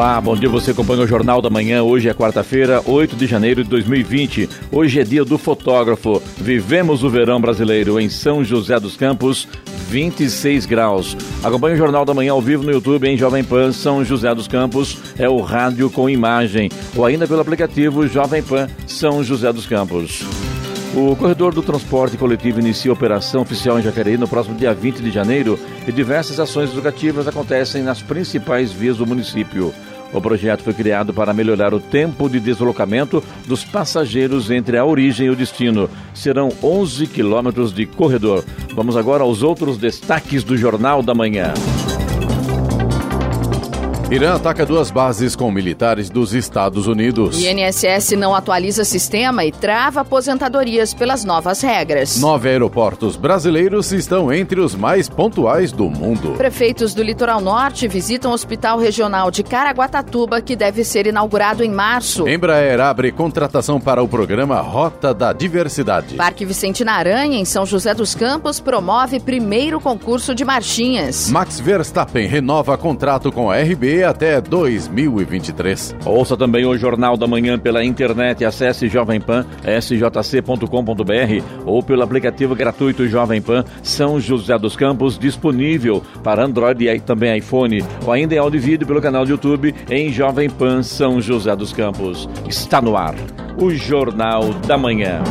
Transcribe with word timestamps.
Olá, 0.00 0.18
bom 0.18 0.34
dia. 0.34 0.48
Você 0.48 0.70
acompanha 0.70 1.02
o 1.02 1.06
Jornal 1.06 1.42
da 1.42 1.50
Manhã. 1.50 1.82
Hoje 1.82 2.08
é 2.08 2.14
quarta-feira, 2.14 2.80
8 2.86 3.14
de 3.16 3.26
janeiro 3.26 3.62
de 3.62 3.68
2020. 3.68 4.48
Hoje 4.72 4.98
é 4.98 5.04
dia 5.04 5.26
do 5.26 5.36
fotógrafo. 5.36 6.22
Vivemos 6.38 7.04
o 7.04 7.10
verão 7.10 7.38
brasileiro 7.38 8.00
em 8.00 8.08
São 8.08 8.42
José 8.42 8.80
dos 8.80 8.96
Campos, 8.96 9.46
26 9.90 10.64
graus. 10.64 11.14
Acompanhe 11.44 11.74
o 11.74 11.78
Jornal 11.78 12.06
da 12.06 12.14
Manhã 12.14 12.32
ao 12.32 12.40
vivo 12.40 12.62
no 12.62 12.72
YouTube 12.72 13.06
em 13.06 13.18
Jovem 13.18 13.44
Pan 13.44 13.72
São 13.72 14.02
José 14.02 14.34
dos 14.34 14.48
Campos. 14.48 14.96
É 15.18 15.28
o 15.28 15.42
rádio 15.42 15.90
com 15.90 16.08
imagem. 16.08 16.70
Ou 16.96 17.04
ainda 17.04 17.28
pelo 17.28 17.42
aplicativo 17.42 18.08
Jovem 18.08 18.42
Pan 18.42 18.68
São 18.86 19.22
José 19.22 19.52
dos 19.52 19.66
Campos. 19.66 20.24
O 20.94 21.14
corredor 21.14 21.54
do 21.54 21.62
transporte 21.62 22.16
coletivo 22.16 22.58
inicia 22.58 22.92
operação 22.92 23.42
oficial 23.42 23.78
em 23.78 23.82
Jacareí 23.82 24.16
no 24.16 24.26
próximo 24.26 24.56
dia 24.56 24.74
20 24.74 25.02
de 25.02 25.10
janeiro 25.10 25.56
e 25.86 25.92
diversas 25.92 26.40
ações 26.40 26.72
educativas 26.72 27.28
acontecem 27.28 27.82
nas 27.82 28.02
principais 28.02 28.72
vias 28.72 28.96
do 28.96 29.06
município. 29.06 29.72
O 30.12 30.20
projeto 30.20 30.62
foi 30.62 30.74
criado 30.74 31.12
para 31.12 31.32
melhorar 31.32 31.72
o 31.72 31.80
tempo 31.80 32.28
de 32.28 32.40
deslocamento 32.40 33.22
dos 33.46 33.64
passageiros 33.64 34.50
entre 34.50 34.76
a 34.76 34.84
origem 34.84 35.26
e 35.26 35.30
o 35.30 35.36
destino. 35.36 35.88
Serão 36.14 36.50
11 36.62 37.06
quilômetros 37.06 37.72
de 37.72 37.86
corredor. 37.86 38.44
Vamos 38.74 38.96
agora 38.96 39.22
aos 39.22 39.42
outros 39.42 39.78
destaques 39.78 40.42
do 40.42 40.56
Jornal 40.56 41.02
da 41.02 41.14
Manhã. 41.14 41.54
Irã 44.10 44.34
ataca 44.34 44.66
duas 44.66 44.90
bases 44.90 45.36
com 45.36 45.52
militares 45.52 46.10
dos 46.10 46.34
Estados 46.34 46.88
Unidos. 46.88 47.40
INSS 47.40 48.16
não 48.18 48.34
atualiza 48.34 48.84
sistema 48.84 49.44
e 49.44 49.52
trava 49.52 50.00
aposentadorias 50.00 50.92
pelas 50.92 51.24
novas 51.24 51.60
regras. 51.60 52.18
Nove 52.18 52.48
aeroportos 52.48 53.14
brasileiros 53.14 53.92
estão 53.92 54.32
entre 54.32 54.58
os 54.58 54.74
mais 54.74 55.08
pontuais 55.08 55.70
do 55.70 55.88
mundo. 55.88 56.32
Prefeitos 56.32 56.92
do 56.92 57.04
Litoral 57.04 57.40
Norte 57.40 57.86
visitam 57.86 58.32
o 58.32 58.34
Hospital 58.34 58.80
Regional 58.80 59.30
de 59.30 59.44
Caraguatatuba, 59.44 60.40
que 60.40 60.56
deve 60.56 60.82
ser 60.82 61.06
inaugurado 61.06 61.62
em 61.62 61.70
março. 61.70 62.28
Embraer 62.28 62.80
abre 62.80 63.12
contratação 63.12 63.80
para 63.80 64.02
o 64.02 64.08
programa 64.08 64.60
Rota 64.60 65.14
da 65.14 65.32
Diversidade. 65.32 66.16
Parque 66.16 66.44
Vicentina 66.44 66.94
Aranha, 66.94 67.38
em 67.38 67.44
São 67.44 67.64
José 67.64 67.94
dos 67.94 68.16
Campos, 68.16 68.58
promove 68.58 69.20
primeiro 69.20 69.80
concurso 69.80 70.34
de 70.34 70.44
marchinhas. 70.44 71.30
Max 71.30 71.60
Verstappen 71.60 72.26
renova 72.26 72.76
contrato 72.76 73.30
com 73.30 73.48
a 73.48 73.56
RB 73.60 73.99
até 74.04 74.40
2023. 74.40 75.96
Ouça 76.04 76.36
também 76.36 76.64
o 76.64 76.76
Jornal 76.76 77.16
da 77.16 77.26
Manhã 77.26 77.58
pela 77.58 77.84
internet. 77.84 78.44
Acesse 78.44 78.88
Jovem 78.88 79.20
Pan, 79.20 79.44
sjc.com.br 79.80 81.44
ou 81.64 81.82
pelo 81.82 82.02
aplicativo 82.02 82.54
gratuito 82.54 83.06
Jovem 83.08 83.40
Pan 83.40 83.64
São 83.82 84.20
José 84.20 84.58
dos 84.58 84.76
Campos, 84.76 85.18
disponível 85.18 86.02
para 86.22 86.44
Android 86.44 86.88
e 86.88 87.00
também 87.00 87.38
iPhone, 87.38 87.84
ou 88.04 88.12
ainda 88.12 88.34
em 88.34 88.38
áudio 88.38 88.58
e 88.58 88.60
vídeo 88.60 88.86
pelo 88.86 89.00
canal 89.00 89.24
do 89.24 89.30
YouTube 89.30 89.74
em 89.90 90.12
Jovem 90.12 90.48
Pan 90.48 90.82
São 90.82 91.20
José 91.20 91.54
dos 91.54 91.72
Campos. 91.72 92.28
Está 92.48 92.80
no 92.80 92.96
ar 92.96 93.14
o 93.58 93.70
Jornal 93.70 94.52
da 94.66 94.78
Manhã. 94.78 95.22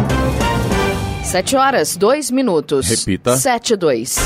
Sete 1.23 1.55
horas, 1.55 1.95
dois 1.95 2.31
minutos. 2.31 2.87
Repita. 2.87 3.37
Sete, 3.37 3.75
dois. 3.75 4.17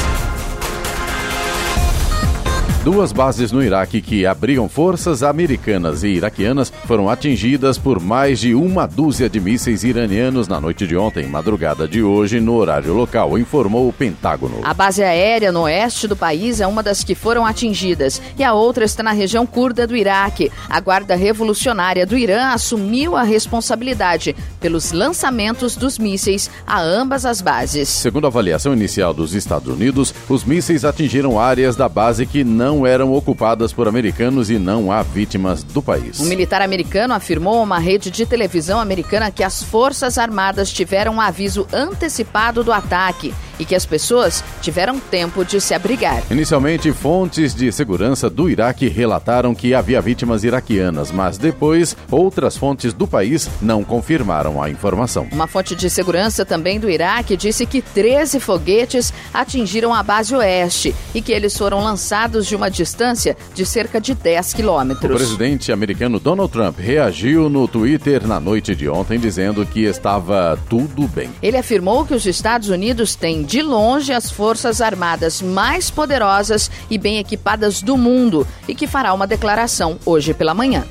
Duas 2.84 3.14
bases 3.14 3.50
no 3.54 3.64
Iraque 3.64 4.02
que 4.02 4.26
abrigam 4.26 4.68
forças 4.68 5.24
americanas 5.24 6.04
e 6.04 6.10
iraquianas 6.10 6.70
foram 6.86 7.10
atingidas 7.10 7.78
por 7.78 7.98
mais 7.98 8.42
de 8.42 8.54
uma 8.54 8.86
dúzia 8.86 9.30
de 9.30 9.40
mísseis 9.40 9.86
iranianos 9.86 10.50
na 10.50 10.60
noite 10.60 10.86
de 10.86 10.98
ontem, 10.98 11.26
madrugada 11.26 11.88
de 11.88 12.04
hoje, 12.04 12.42
no 12.42 12.56
horário 12.56 12.94
local, 12.94 13.40
informou 13.40 13.88
o 13.88 13.94
Pentágono. 13.94 14.60
A 14.64 14.74
base 14.74 15.02
aérea 15.02 15.50
no 15.50 15.62
oeste 15.62 16.10
do 16.10 16.16
país 16.18 16.60
é 16.60 16.68
uma 16.68 16.84
das 16.84 17.06
que 17.06 17.16
foram 17.16 17.46
atingidas 17.46 18.22
e 18.38 18.44
a 18.44 18.54
outra 18.54 18.84
está 18.84 19.02
na 19.02 19.14
região 19.14 19.46
curda 19.46 19.88
do 19.88 19.96
Iraque. 19.96 20.52
A 20.70 20.82
Guarda 20.82 21.16
Revolucionária 21.16 22.06
do 22.06 22.18
Irã 22.18 22.48
assumiu 22.48 23.16
a 23.16 23.24
responsabilidade 23.24 24.36
pelos 24.60 24.92
lançamentos 24.92 25.78
dos 25.78 25.98
mísseis 25.98 26.52
a 26.68 26.82
ambas 26.82 27.26
as 27.26 27.40
bases. 27.40 27.88
Segundo 27.88 28.26
a 28.26 28.28
avaliação 28.28 28.74
inicial 28.74 29.14
dos 29.14 29.34
Estados 29.34 29.74
Unidos, 29.74 30.14
os 30.28 30.44
mísseis 30.44 30.84
atingiram 30.84 31.40
áreas 31.40 31.78
da 31.78 31.88
base 31.88 32.26
que 32.26 32.44
não 32.44 32.73
não 32.74 32.88
eram 32.88 33.14
ocupadas 33.14 33.72
por 33.72 33.88
americanos 33.88 34.50
e 34.50 34.58
não 34.58 34.92
há 34.92 35.04
vítimas 35.04 35.64
do 35.64 35.82
país. 35.82 36.20
Um 36.20 36.26
militar 36.26 36.62
americano 36.62 37.14
afirmou 37.14 37.60
a 37.60 37.62
uma 37.62 37.78
rede 37.78 38.10
de 38.10 38.26
televisão 38.26 38.80
americana 38.80 39.32
que 39.32 39.44
as 39.44 39.62
Forças 39.62 40.18
Armadas 40.18 40.74
tiveram 40.74 41.16
um 41.16 41.22
aviso 41.22 41.68
antecipado 41.72 42.64
do 42.64 42.74
ataque 42.74 43.34
e 43.60 43.66
que 43.66 43.76
as 43.76 43.86
pessoas 43.86 44.44
tiveram 44.62 45.00
tempo 45.00 45.44
de 45.46 45.60
se 45.60 45.74
abrigar. 45.74 46.24
Inicialmente, 46.30 46.92
fontes 46.92 47.54
de 47.54 47.72
segurança 47.72 48.30
do 48.30 48.50
Iraque 48.50 48.88
relataram 48.88 49.54
que 49.54 49.74
havia 49.74 50.02
vítimas 50.02 50.44
iraquianas, 50.44 51.12
mas 51.12 51.38
depois 51.38 51.96
outras 52.10 52.58
fontes 52.58 52.94
do 52.94 53.08
país 53.08 53.50
não 53.62 53.84
confirmaram 53.84 54.62
a 54.62 54.70
informação. 54.70 55.28
Uma 55.32 55.48
fonte 55.48 55.76
de 55.76 55.90
segurança 55.90 56.46
também 56.46 56.80
do 56.80 56.90
Iraque 56.90 57.38
disse 57.38 57.66
que 57.66 57.82
13 57.82 58.40
foguetes 58.40 59.14
atingiram 59.34 59.94
a 59.94 60.04
base 60.04 60.36
oeste 60.36 60.96
e 61.14 61.22
que 61.22 61.32
eles 61.32 61.58
foram 61.58 61.84
lançados 61.84 62.48
de 62.48 62.56
uma 62.56 62.70
distância 62.70 63.36
de 63.54 63.66
cerca 63.66 64.00
de 64.00 64.14
10 64.14 64.54
quilômetros. 64.54 65.12
O 65.12 65.16
presidente 65.16 65.72
americano 65.72 66.20
Donald 66.20 66.52
Trump 66.52 66.80
reagiu 66.80 67.50
no 67.50 67.68
Twitter 67.68 68.28
na 68.28 68.40
noite 68.40 68.76
de 68.76 68.88
ontem 68.90 69.20
dizendo 69.20 69.66
que 69.66 69.84
estava 69.84 70.58
tudo 70.70 71.08
bem. 71.08 71.30
Ele 71.42 71.58
afirmou 71.58 72.06
que 72.06 72.14
os 72.14 72.26
Estados 72.26 72.70
Unidos 72.70 73.16
têm 73.16 73.44
de 73.54 73.62
longe 73.62 74.12
as 74.12 74.32
forças 74.32 74.82
armadas 74.82 75.40
mais 75.40 75.92
poderosas 75.92 76.72
e 76.90 76.98
bem 76.98 77.20
equipadas 77.20 77.84
do 77.84 77.96
mundo 77.96 78.48
e 78.68 78.74
que 78.74 78.88
fará 78.88 79.14
uma 79.14 79.28
declaração 79.28 80.00
hoje 80.04 80.34
pela 80.34 80.56
manhã. 80.56 80.84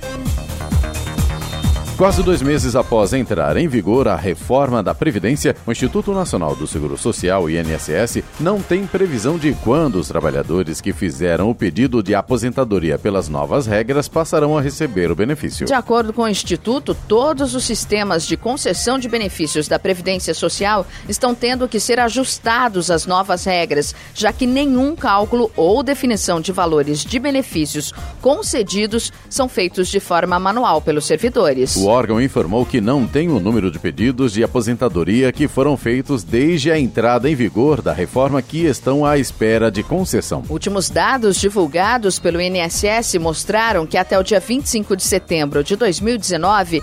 Quase 1.97 2.22
dois 2.22 2.41
meses 2.41 2.75
após 2.75 3.12
entrar 3.12 3.56
em 3.56 3.69
vigor 3.69 4.08
a 4.08 4.16
reforma 4.16 4.82
da 4.82 4.94
Previdência, 4.94 5.54
o 5.66 5.70
Instituto 5.70 6.12
Nacional 6.12 6.56
do 6.56 6.66
Seguro 6.66 6.97
Social, 6.97 7.48
INSS, 7.50 8.25
não 8.41 8.60
tem 8.62 8.86
previsão 8.86 9.38
de 9.38 9.53
quando 9.62 9.97
os 9.97 10.08
trabalhadores 10.08 10.81
que 10.81 10.92
fizeram 10.92 11.50
o 11.50 11.54
pedido 11.54 12.02
de 12.02 12.14
aposentadoria 12.14 12.98
pelas 12.98 13.28
novas 13.28 13.66
regras 13.66 14.08
passarão 14.08 14.56
a 14.56 14.60
receber 14.60 15.10
o 15.10 15.14
benefício. 15.14 15.66
De 15.66 15.75
acordo 15.75 16.14
com 16.14 16.22
o 16.22 16.28
Instituto, 16.28 16.97
todos 17.06 17.54
os 17.54 17.62
sistemas 17.62 18.26
de 18.26 18.38
concessão 18.38 18.98
de 18.98 19.08
benefícios 19.08 19.69
da 19.69 19.78
Previdência 19.78 20.32
Social 20.32 20.86
estão 21.08 21.34
tendo 21.34 21.69
que 21.69 21.78
ser 21.78 22.00
ajustados 22.00 22.91
às 22.91 23.06
novas 23.06 23.44
regras, 23.44 23.94
já 24.14 24.32
que 24.32 24.47
nenhum 24.47 24.97
cálculo 24.97 25.52
ou 25.54 25.82
definição 25.82 26.41
de 26.41 26.52
valores 26.52 27.04
de 27.04 27.19
benefícios 27.19 27.92
concedidos 28.20 29.12
são 29.28 29.47
feitos 29.47 29.88
de 29.88 30.00
forma 30.00 30.41
manual 30.41 30.81
pelos 30.81 31.04
servidores. 31.04 31.81
O 31.82 31.87
órgão 31.87 32.22
informou 32.22 32.65
que 32.65 32.81
não 32.81 33.09
tem 33.09 33.28
o 33.28 33.41
número 33.41 33.69
de 33.69 33.76
pedidos 33.76 34.32
de 34.32 34.44
aposentadoria 34.44 35.32
que 35.32 35.48
foram 35.48 35.76
feitos 35.76 36.23
desde 36.23 36.70
a 36.70 36.79
entrada 36.79 37.29
em 37.29 37.34
vigor 37.34 37.82
da 37.82 37.93
reforma 37.93 38.40
que 38.40 38.67
estão 38.67 39.05
à 39.05 39.19
espera 39.19 39.69
de 39.69 39.82
concessão. 39.82 40.44
Últimos 40.49 40.88
dados 40.88 41.40
divulgados 41.40 42.20
pelo 42.20 42.40
INSS 42.40 43.17
mostraram 43.19 43.84
que 43.84 43.96
até 43.96 44.17
o 44.17 44.23
dia 44.23 44.38
25 44.38 44.96
de 44.96 45.02
setembro 45.02 45.64
de 45.64 45.75
2019, 45.75 46.81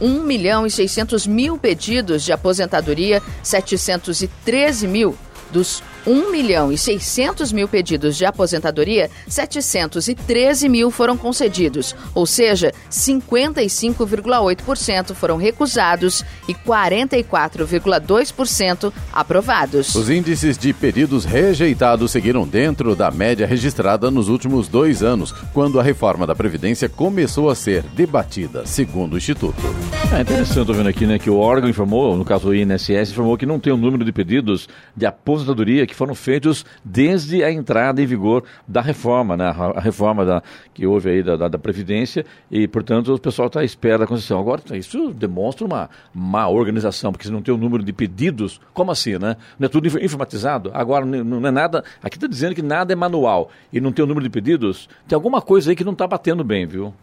1 0.00 0.24
milhão 0.24 0.66
e 0.66 0.70
600 0.72 1.28
mil 1.28 1.56
pedidos 1.56 2.24
de 2.24 2.32
aposentadoria, 2.32 3.22
713 3.44 4.88
mil 4.88 5.16
dos 5.52 5.80
1 6.06 6.30
milhão 6.30 6.72
e 6.72 6.78
600 6.78 7.52
mil 7.52 7.68
pedidos 7.68 8.16
de 8.16 8.24
aposentadoria, 8.24 9.10
713 9.28 10.66
mil 10.68 10.90
foram 10.90 11.16
concedidos, 11.16 11.94
ou 12.14 12.26
seja, 12.26 12.72
55,8% 12.90 15.14
foram 15.14 15.36
recusados 15.36 16.24
e 16.48 16.54
44,2% 16.54 18.92
aprovados. 19.12 19.94
Os 19.94 20.10
índices 20.10 20.56
de 20.56 20.72
pedidos 20.72 21.24
rejeitados 21.24 22.10
seguiram 22.10 22.46
dentro 22.46 22.96
da 22.96 23.10
média 23.10 23.46
registrada 23.46 24.10
nos 24.10 24.28
últimos 24.28 24.68
dois 24.68 25.02
anos, 25.02 25.32
quando 25.52 25.78
a 25.78 25.82
reforma 25.82 26.26
da 26.26 26.34
Previdência 26.34 26.88
começou 26.88 27.50
a 27.50 27.54
ser 27.54 27.82
debatida, 27.94 28.64
segundo 28.66 29.12
o 29.14 29.18
Instituto. 29.18 29.60
É 30.12 30.22
interessante, 30.22 30.60
estou 30.60 30.74
vendo 30.74 30.88
aqui, 30.88 31.06
né, 31.06 31.18
que 31.18 31.30
o 31.30 31.36
órgão 31.36 31.68
informou, 31.68 32.16
no 32.16 32.24
caso 32.24 32.48
o 32.48 32.54
INSS, 32.54 33.10
informou 33.10 33.36
que 33.36 33.46
não 33.46 33.60
tem 33.60 33.72
o 33.72 33.76
um 33.76 33.78
número 33.78 34.04
de 34.04 34.12
pedidos 34.12 34.68
de 34.96 35.06
aposentadoria 35.06 35.86
que 35.90 35.96
foram 35.96 36.14
feitos 36.14 36.64
desde 36.84 37.42
a 37.42 37.52
entrada 37.52 38.00
em 38.00 38.06
vigor 38.06 38.44
da 38.66 38.80
reforma, 38.80 39.36
né, 39.36 39.52
a 39.74 39.80
reforma 39.80 40.24
da, 40.24 40.42
que 40.72 40.86
houve 40.86 41.10
aí 41.10 41.22
da, 41.22 41.36
da, 41.36 41.48
da 41.48 41.58
Previdência, 41.58 42.24
e, 42.50 42.66
portanto, 42.68 43.12
o 43.12 43.18
pessoal 43.18 43.48
está 43.48 43.60
à 43.60 43.64
espera 43.64 43.98
da 43.98 44.06
concessão. 44.06 44.38
Agora, 44.38 44.62
isso 44.72 45.12
demonstra 45.12 45.66
uma 45.66 45.90
má 46.14 46.48
organização, 46.48 47.12
porque 47.12 47.26
se 47.26 47.32
não 47.32 47.42
tem 47.42 47.52
o 47.52 47.56
um 47.56 47.60
número 47.60 47.82
de 47.82 47.92
pedidos, 47.92 48.60
como 48.72 48.90
assim, 48.90 49.18
né? 49.18 49.36
Não 49.58 49.66
é 49.66 49.68
tudo 49.68 49.88
informatizado? 50.02 50.70
Agora, 50.72 51.04
não 51.04 51.46
é 51.46 51.50
nada, 51.50 51.84
aqui 52.02 52.16
está 52.16 52.26
dizendo 52.26 52.54
que 52.54 52.62
nada 52.62 52.92
é 52.92 52.96
manual, 52.96 53.50
e 53.72 53.80
não 53.80 53.92
tem 53.92 54.02
o 54.02 54.06
um 54.06 54.08
número 54.08 54.24
de 54.24 54.30
pedidos, 54.30 54.88
tem 55.08 55.16
alguma 55.16 55.42
coisa 55.42 55.70
aí 55.70 55.76
que 55.76 55.84
não 55.84 55.92
está 55.92 56.06
batendo 56.06 56.44
bem, 56.44 56.66
viu? 56.66 56.94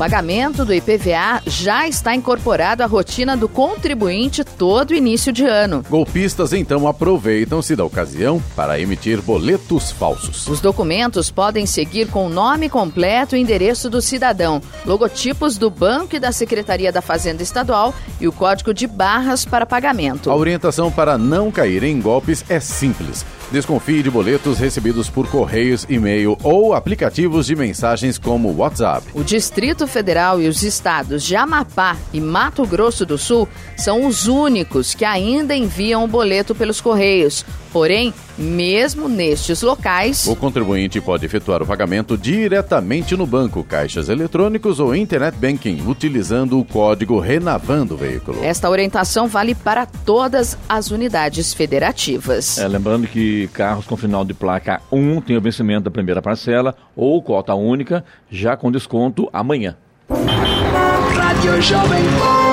Pagamento 0.00 0.64
do 0.64 0.72
IPVA 0.72 1.42
já 1.44 1.86
está 1.86 2.14
incorporado 2.14 2.82
à 2.82 2.86
rotina 2.86 3.36
do 3.36 3.46
contribuinte 3.46 4.42
todo 4.42 4.94
início 4.94 5.30
de 5.30 5.44
ano. 5.44 5.84
Golpistas 5.90 6.54
então 6.54 6.88
aproveitam-se 6.88 7.76
da 7.76 7.84
ocasião 7.84 8.42
para 8.56 8.80
emitir 8.80 9.20
boletos 9.20 9.92
falsos. 9.92 10.46
Os 10.48 10.58
documentos 10.58 11.30
podem 11.30 11.66
seguir 11.66 12.08
com 12.08 12.24
o 12.24 12.30
nome 12.30 12.70
completo 12.70 13.36
e 13.36 13.40
endereço 13.42 13.90
do 13.90 14.00
cidadão, 14.00 14.62
logotipos 14.86 15.58
do 15.58 15.68
banco 15.68 16.16
e 16.16 16.18
da 16.18 16.32
Secretaria 16.32 16.90
da 16.90 17.02
Fazenda 17.02 17.42
Estadual 17.42 17.94
e 18.18 18.26
o 18.26 18.32
código 18.32 18.72
de 18.72 18.86
barras 18.86 19.44
para 19.44 19.66
pagamento. 19.66 20.30
A 20.30 20.34
orientação 20.34 20.90
para 20.90 21.18
não 21.18 21.50
cair 21.50 21.82
em 21.82 22.00
golpes 22.00 22.42
é 22.48 22.58
simples. 22.58 23.22
Desconfie 23.50 24.00
de 24.02 24.10
boletos 24.10 24.58
recebidos 24.58 25.10
por 25.10 25.28
correios, 25.28 25.84
e-mail 25.88 26.38
ou 26.42 26.72
aplicativos 26.72 27.46
de 27.46 27.56
mensagens 27.56 28.16
como 28.16 28.54
WhatsApp. 28.54 29.06
O 29.12 29.24
Distrito 29.24 29.88
Federal 29.88 30.40
e 30.40 30.46
os 30.46 30.62
estados 30.62 31.24
de 31.24 31.34
Amapá 31.34 31.96
e 32.12 32.20
Mato 32.20 32.64
Grosso 32.64 33.04
do 33.04 33.18
Sul 33.18 33.48
são 33.76 34.06
os 34.06 34.28
únicos 34.28 34.94
que 34.94 35.04
ainda 35.04 35.54
enviam 35.56 36.04
o 36.04 36.08
boleto 36.08 36.54
pelos 36.54 36.80
correios. 36.80 37.44
Porém, 37.72 38.14
mesmo 38.40 39.08
nestes 39.08 39.60
locais, 39.60 40.26
o 40.26 40.34
contribuinte 40.34 41.00
pode 41.00 41.26
efetuar 41.26 41.62
o 41.62 41.66
pagamento 41.66 42.16
diretamente 42.16 43.14
no 43.16 43.26
banco, 43.26 43.62
caixas 43.62 44.08
eletrônicos 44.08 44.80
ou 44.80 44.96
internet 44.96 45.36
banking, 45.36 45.82
utilizando 45.86 46.58
o 46.58 46.64
código 46.64 47.20
Renavan 47.20 47.86
do 47.86 47.96
veículo. 47.96 48.42
Esta 48.42 48.70
orientação 48.70 49.28
vale 49.28 49.54
para 49.54 49.84
todas 49.84 50.56
as 50.68 50.90
unidades 50.90 51.52
federativas. 51.52 52.58
É, 52.58 52.66
lembrando 52.66 53.06
que 53.06 53.48
carros 53.48 53.86
com 53.86 53.96
final 53.96 54.24
de 54.24 54.32
placa 54.32 54.80
1 54.90 55.20
têm 55.20 55.36
o 55.36 55.40
vencimento 55.40 55.84
da 55.84 55.90
primeira 55.90 56.22
parcela 56.22 56.74
ou 56.96 57.22
cota 57.22 57.54
única, 57.54 58.04
já 58.30 58.56
com 58.56 58.72
desconto 58.72 59.28
amanhã. 59.32 59.76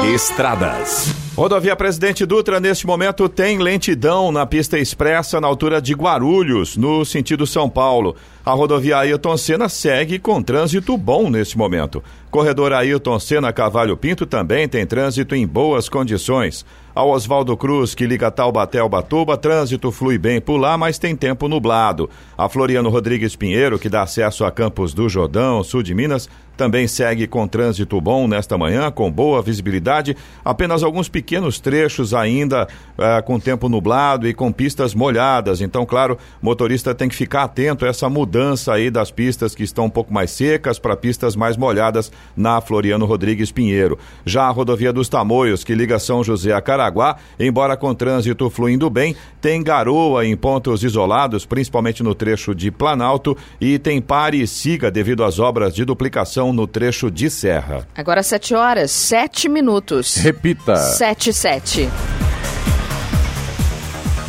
Estradas. 0.06 1.14
Rodovia 1.36 1.76
Presidente 1.76 2.26
Dutra, 2.26 2.60
neste 2.60 2.88
momento, 2.88 3.28
tem 3.28 3.58
lentidão 3.58 4.32
na 4.32 4.46
pista 4.46 4.80
expressa 4.80 5.42
na 5.42 5.48
altura 5.48 5.82
de 5.82 5.94
Guarulhos, 5.94 6.78
no 6.78 7.04
sentido 7.04 7.46
São 7.46 7.70
Paulo. 7.70 8.16
A 8.46 8.52
rodovia 8.54 8.98
Ailton 8.98 9.38
Senna 9.38 9.68
segue 9.70 10.18
com 10.18 10.42
trânsito 10.42 10.98
bom 10.98 11.30
neste 11.30 11.58
momento. 11.58 12.04
Corredor 12.32 12.74
Ailton 12.74 13.20
Senna 13.20 13.52
Cavalho 13.52 13.98
Pinto 13.98 14.26
também 14.26 14.68
tem 14.68 14.86
trânsito 14.86 15.36
em 15.36 15.46
boas 15.46 15.90
condições. 15.90 16.66
Ao 16.98 17.12
Oswaldo 17.12 17.56
Cruz, 17.56 17.94
que 17.94 18.08
liga 18.08 18.32
Taubaté 18.32 18.80
ao 18.80 18.90
Batuba, 18.90 19.38
trânsito 19.38 19.92
flui 19.92 20.18
bem 20.18 20.42
por 20.42 20.58
lá, 20.58 20.76
mas 20.80 20.98
tem 20.98 21.16
tempo 21.16 21.48
nublado. 21.48 22.10
A 22.36 22.50
Floriano 22.50 22.90
Rodrigues 22.90 23.36
Pinheiro, 23.36 23.78
que 23.78 23.88
dá 23.88 24.02
acesso 24.02 24.44
a 24.44 24.50
Campos 24.50 24.96
do 24.96 25.08
Jordão, 25.08 25.64
sul 25.64 25.84
de 25.84 25.94
Minas, 25.94 26.28
também 26.58 26.88
segue 26.88 27.28
com 27.28 27.48
trânsito 27.48 28.02
bom 28.02 28.28
nesta 28.28 28.58
manhã, 28.58 28.90
com 28.90 29.12
boa 29.12 29.44
visibilidade. 29.44 30.18
Apenas 30.44 30.82
alguns 30.82 31.08
pequenos 31.08 31.60
trechos 31.60 32.16
ainda 32.16 32.68
eh, 32.98 33.22
com 33.22 33.40
tempo 33.40 33.70
nublado 33.70 34.28
e 34.28 34.34
com 34.34 34.52
pistas 34.52 34.96
molhadas. 34.96 35.62
Então, 35.62 35.86
claro, 35.86 36.18
motorista 36.42 36.96
tem 36.96 37.08
que 37.08 37.16
ficar 37.16 37.44
atento 37.44 37.86
a 37.86 37.90
essa 37.90 38.10
mudança 38.10 38.74
aí 38.74 38.90
das 38.90 39.12
pistas 39.12 39.54
que 39.54 39.62
estão 39.62 39.86
um 39.86 39.90
pouco 39.90 40.12
mais 40.12 40.32
secas 40.32 40.80
para 40.80 40.98
pistas 40.98 41.36
mais 41.36 41.56
molhadas 41.56 42.12
na 42.36 42.60
Floriano 42.60 43.06
Rodrigues 43.06 43.52
Pinheiro. 43.52 44.00
Já 44.26 44.46
a 44.46 44.50
rodovia 44.50 44.92
dos 44.92 45.08
Tamoios, 45.08 45.64
que 45.64 45.76
liga 45.76 46.00
São 46.00 46.24
José 46.24 46.54
a 46.54 46.62
Caraguá, 46.88 47.18
embora 47.40 47.76
com 47.76 47.94
trânsito 47.94 48.50
fluindo 48.50 48.90
bem, 48.90 49.16
tem 49.42 49.62
garoa 49.62 50.26
em 50.26 50.36
pontos 50.36 50.84
isolados, 50.84 51.46
principalmente 51.46 52.02
no 52.02 52.16
trecho 52.16 52.56
de 52.56 52.72
Planalto, 52.72 53.38
e 53.60 53.78
tem 53.78 54.02
pare 54.02 54.42
e 54.42 54.48
siga 54.48 54.90
devido 54.90 55.24
às 55.24 55.40
obras 55.40 55.74
de 55.74 55.84
duplicação 55.84 56.54
no 56.54 56.66
trecho 56.66 57.12
de 57.12 57.30
serra. 57.30 57.88
Agora 57.96 58.24
7 58.24 58.56
horas, 58.56 58.92
7 58.92 59.50
minutos. 59.50 60.16
Repita. 60.16 60.76
7 60.76 61.34
7. 61.34 61.90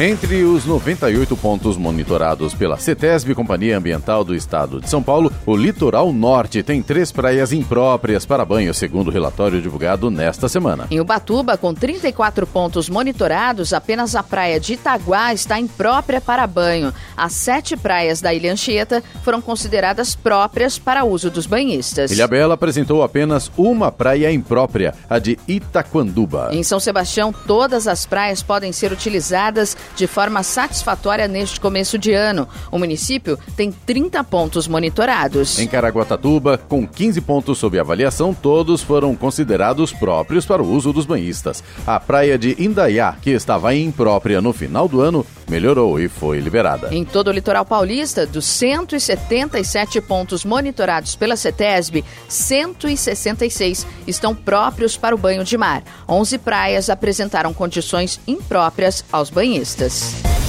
Entre 0.01 0.45
os 0.45 0.65
98 0.65 1.37
pontos 1.37 1.77
monitorados 1.77 2.55
pela 2.55 2.79
CETESB, 2.79 3.35
Companhia 3.35 3.77
Ambiental 3.77 4.23
do 4.23 4.33
Estado 4.33 4.81
de 4.81 4.89
São 4.89 5.03
Paulo, 5.03 5.33
o 5.45 5.57
litoral 5.57 6.13
norte 6.13 6.63
tem 6.63 6.81
três 6.81 7.11
praias 7.11 7.53
impróprias 7.53 8.25
para 8.25 8.45
banho, 8.45 8.73
segundo 8.73 9.09
o 9.09 9.11
relatório 9.11 9.61
divulgado 9.61 10.09
nesta 10.09 10.49
semana. 10.49 10.87
Em 10.89 11.01
Ubatuba, 11.01 11.57
com 11.57 11.75
34 11.75 12.47
pontos 12.47 12.89
monitorados, 12.89 13.73
apenas 13.73 14.15
a 14.15 14.23
praia 14.23 14.61
de 14.61 14.75
Itaguá 14.75 15.35
está 15.35 15.59
imprópria 15.59 16.21
para 16.21 16.47
banho. 16.47 16.95
As 17.17 17.33
sete 17.33 17.77
praias 17.77 18.21
da 18.21 18.33
Ilha 18.33 18.53
Anchieta 18.53 19.03
foram 19.25 19.41
consideradas 19.41 20.15
próprias 20.15 20.79
para 20.79 21.03
uso 21.03 21.29
dos 21.29 21.45
banhistas. 21.45 22.13
Ilha 22.13 22.29
Bela 22.29 22.55
apresentou 22.55 23.03
apenas 23.03 23.51
uma 23.57 23.91
praia 23.91 24.31
imprópria, 24.31 24.95
a 25.11 25.19
de 25.19 25.37
Itaquanduba. 25.49 26.51
Em 26.53 26.63
São 26.63 26.79
Sebastião, 26.79 27.33
todas 27.33 27.89
as 27.89 28.07
praias 28.07 28.45
podem 28.45 28.71
ser 28.71 28.93
utilizadas 28.93 29.77
de 29.97 30.07
forma 30.07 30.43
satisfatória 30.43 31.29
neste 31.29 31.61
começo 31.61 31.99
de 31.99 32.13
ano. 32.13 32.49
O 32.71 32.79
município 32.79 33.39
tem 33.57 33.73
30 33.73 34.23
pontos 34.25 34.69
monitorados. 34.69 35.59
Em 35.59 35.67
Caraguatatuba, 35.67 36.59
com 36.59 36.87
15 36.87 37.21
pontos 37.21 37.59
sob 37.59 37.79
avaliação, 37.79 38.35
todos 38.35 38.83
foram 38.83 39.15
considerados 39.15 39.93
próprios 39.93 40.47
para 40.47 40.63
o 40.63 40.71
uso 40.71 40.93
dos 40.93 41.07
banhistas. 41.07 41.63
A 41.87 41.99
praia 41.99 42.39
de 42.39 42.57
Indaiá, 42.63 43.17
que 43.21 43.31
estava 43.31 43.75
imprópria 43.75 44.41
no 44.41 44.53
final 44.53 44.89
do 44.89 45.01
ano, 45.01 45.25
melhorou 45.49 45.99
e 45.99 46.09
foi 46.09 46.39
liberada. 46.41 46.95
Em 46.95 47.05
todo 47.05 47.29
o 47.29 47.33
litoral 47.33 47.65
paulista, 47.65 48.27
dos 48.27 48.45
177 48.45 50.01
pontos 50.01 50.45
monitorados 50.45 51.17
pela 51.17 51.37
CETESB, 51.37 52.05
166 52.29 53.87
estão 54.07 54.35
próprios 54.35 54.97
para 54.97 55.15
o 55.15 55.19
banho 55.19 55.45
de 55.45 55.57
mar. 55.57 55.83
11 56.09 56.39
praias 56.39 56.91
apresentaram 56.91 57.53
condições 57.53 58.21
impróprias 58.27 59.05
aos 59.11 59.31
banhistas. 59.31 59.78
justice. 59.79 60.48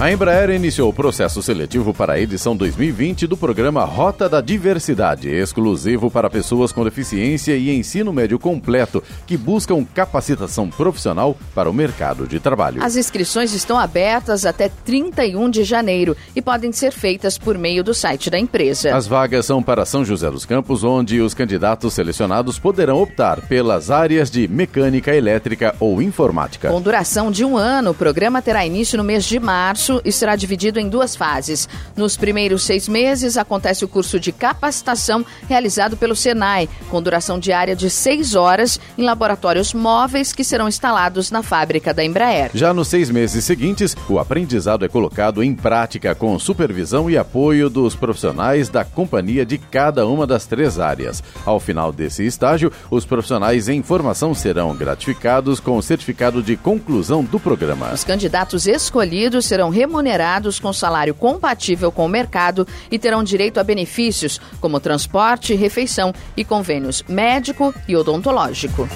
A 0.00 0.12
Embraer 0.12 0.50
iniciou 0.50 0.90
o 0.90 0.92
processo 0.92 1.42
seletivo 1.42 1.92
para 1.92 2.12
a 2.12 2.20
edição 2.20 2.56
2020 2.56 3.26
do 3.26 3.36
programa 3.36 3.84
Rota 3.84 4.28
da 4.28 4.40
Diversidade, 4.40 5.28
exclusivo 5.28 6.08
para 6.08 6.30
pessoas 6.30 6.70
com 6.70 6.84
deficiência 6.84 7.56
e 7.56 7.76
ensino 7.76 8.12
médio 8.12 8.38
completo 8.38 9.02
que 9.26 9.36
buscam 9.36 9.84
capacitação 9.84 10.70
profissional 10.70 11.36
para 11.52 11.68
o 11.68 11.72
mercado 11.72 12.28
de 12.28 12.38
trabalho. 12.38 12.80
As 12.80 12.94
inscrições 12.94 13.52
estão 13.52 13.76
abertas 13.76 14.46
até 14.46 14.68
31 14.68 15.50
de 15.50 15.64
janeiro 15.64 16.16
e 16.34 16.40
podem 16.40 16.70
ser 16.70 16.92
feitas 16.92 17.36
por 17.36 17.58
meio 17.58 17.82
do 17.82 17.92
site 17.92 18.30
da 18.30 18.38
empresa. 18.38 18.94
As 18.94 19.08
vagas 19.08 19.46
são 19.46 19.60
para 19.60 19.84
São 19.84 20.04
José 20.04 20.30
dos 20.30 20.44
Campos, 20.44 20.84
onde 20.84 21.20
os 21.20 21.34
candidatos 21.34 21.94
selecionados 21.94 22.56
poderão 22.56 23.02
optar 23.02 23.40
pelas 23.48 23.90
áreas 23.90 24.30
de 24.30 24.46
mecânica, 24.46 25.12
elétrica 25.12 25.74
ou 25.80 26.00
informática. 26.00 26.68
Com 26.68 26.80
duração 26.80 27.32
de 27.32 27.44
um 27.44 27.56
ano, 27.56 27.90
o 27.90 27.94
programa 27.94 28.40
terá 28.40 28.64
início 28.64 28.96
no 28.96 29.02
mês 29.02 29.24
de 29.24 29.40
março 29.40 29.77
março 29.78 30.02
e 30.04 30.10
será 30.10 30.34
dividido 30.34 30.80
em 30.80 30.88
duas 30.88 31.14
fases. 31.14 31.68
Nos 31.96 32.16
primeiros 32.16 32.64
seis 32.64 32.88
meses, 32.88 33.36
acontece 33.36 33.84
o 33.84 33.88
curso 33.88 34.18
de 34.18 34.32
capacitação 34.32 35.24
realizado 35.48 35.96
pelo 35.96 36.16
Senai, 36.16 36.68
com 36.90 37.00
duração 37.00 37.38
diária 37.38 37.76
de 37.76 37.88
seis 37.88 38.34
horas, 38.34 38.80
em 38.98 39.04
laboratórios 39.04 39.72
móveis 39.72 40.32
que 40.32 40.42
serão 40.42 40.66
instalados 40.66 41.30
na 41.30 41.42
fábrica 41.42 41.94
da 41.94 42.04
Embraer. 42.04 42.50
Já 42.54 42.74
nos 42.74 42.88
seis 42.88 43.08
meses 43.08 43.44
seguintes, 43.44 43.96
o 44.08 44.18
aprendizado 44.18 44.84
é 44.84 44.88
colocado 44.88 45.42
em 45.42 45.54
prática 45.54 46.14
com 46.14 46.36
supervisão 46.38 47.08
e 47.08 47.16
apoio 47.16 47.70
dos 47.70 47.94
profissionais 47.94 48.68
da 48.68 48.84
companhia 48.84 49.46
de 49.46 49.58
cada 49.58 50.06
uma 50.06 50.26
das 50.26 50.44
três 50.44 50.80
áreas. 50.80 51.22
Ao 51.46 51.60
final 51.60 51.92
desse 51.92 52.26
estágio, 52.26 52.72
os 52.90 53.04
profissionais 53.04 53.68
em 53.68 53.82
formação 53.82 54.34
serão 54.34 54.74
gratificados 54.74 55.60
com 55.60 55.76
o 55.76 55.82
certificado 55.82 56.42
de 56.42 56.56
conclusão 56.56 57.22
do 57.22 57.38
programa. 57.38 57.92
Os 57.92 58.02
candidatos 58.02 58.66
escolhidos 58.66 59.46
serão 59.46 59.57
remunerados 59.68 60.60
com 60.60 60.72
salário 60.72 61.12
compatível 61.12 61.90
com 61.90 62.06
o 62.06 62.08
mercado 62.08 62.64
e 62.88 62.98
terão 62.98 63.24
direito 63.24 63.58
a 63.58 63.64
benefícios 63.64 64.40
como 64.60 64.78
transporte, 64.78 65.56
refeição 65.56 66.14
e 66.36 66.44
convênios 66.44 67.02
médico 67.08 67.74
e 67.88 67.96
odontológico. 67.96 68.88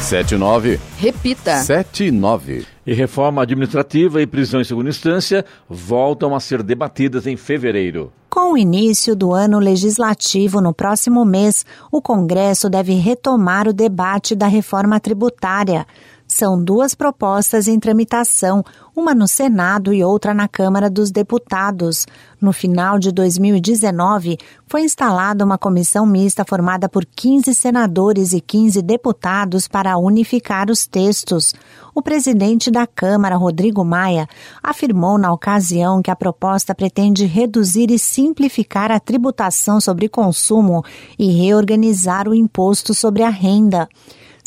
79. 0.00 0.80
Repita. 0.96 1.56
79. 1.58 2.64
E 2.86 2.94
reforma 2.94 3.42
administrativa 3.42 4.22
e 4.22 4.26
prisão 4.26 4.60
em 4.60 4.64
segunda 4.64 4.88
instância 4.88 5.44
voltam 5.68 6.34
a 6.34 6.40
ser 6.40 6.62
debatidas 6.62 7.26
em 7.26 7.36
fevereiro. 7.36 8.10
Com 8.30 8.52
o 8.52 8.58
início 8.58 9.16
do 9.16 9.34
ano 9.34 9.58
legislativo 9.58 10.60
no 10.60 10.72
próximo 10.72 11.24
mês, 11.24 11.66
o 11.90 12.00
Congresso 12.00 12.70
deve 12.70 12.94
retomar 12.94 13.68
o 13.68 13.72
debate 13.72 14.34
da 14.34 14.46
reforma 14.46 14.98
tributária. 15.00 15.86
São 16.28 16.62
duas 16.62 16.94
propostas 16.94 17.66
em 17.66 17.80
tramitação, 17.80 18.62
uma 18.94 19.14
no 19.14 19.26
Senado 19.26 19.94
e 19.94 20.04
outra 20.04 20.34
na 20.34 20.46
Câmara 20.46 20.90
dos 20.90 21.10
Deputados. 21.10 22.06
No 22.38 22.52
final 22.52 22.98
de 22.98 23.10
2019, 23.10 24.36
foi 24.66 24.82
instalada 24.82 25.42
uma 25.42 25.56
comissão 25.56 26.04
mista 26.04 26.44
formada 26.44 26.86
por 26.86 27.06
15 27.06 27.54
senadores 27.54 28.34
e 28.34 28.42
15 28.42 28.82
deputados 28.82 29.66
para 29.66 29.96
unificar 29.96 30.70
os 30.70 30.86
textos. 30.86 31.54
O 31.94 32.02
presidente 32.02 32.70
da 32.70 32.86
Câmara, 32.86 33.34
Rodrigo 33.34 33.82
Maia, 33.82 34.28
afirmou 34.62 35.16
na 35.16 35.32
ocasião 35.32 36.02
que 36.02 36.10
a 36.10 36.16
proposta 36.16 36.74
pretende 36.74 37.24
reduzir 37.24 37.90
e 37.90 37.98
simplificar 37.98 38.92
a 38.92 39.00
tributação 39.00 39.80
sobre 39.80 40.10
consumo 40.10 40.84
e 41.18 41.32
reorganizar 41.32 42.28
o 42.28 42.34
imposto 42.34 42.92
sobre 42.92 43.22
a 43.22 43.30
renda. 43.30 43.88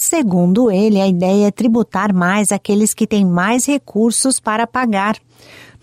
Segundo 0.03 0.71
ele, 0.71 0.99
a 0.99 1.07
ideia 1.07 1.45
é 1.45 1.51
tributar 1.51 2.11
mais 2.11 2.51
aqueles 2.51 2.91
que 2.91 3.05
têm 3.05 3.23
mais 3.23 3.67
recursos 3.67 4.39
para 4.39 4.65
pagar. 4.65 5.15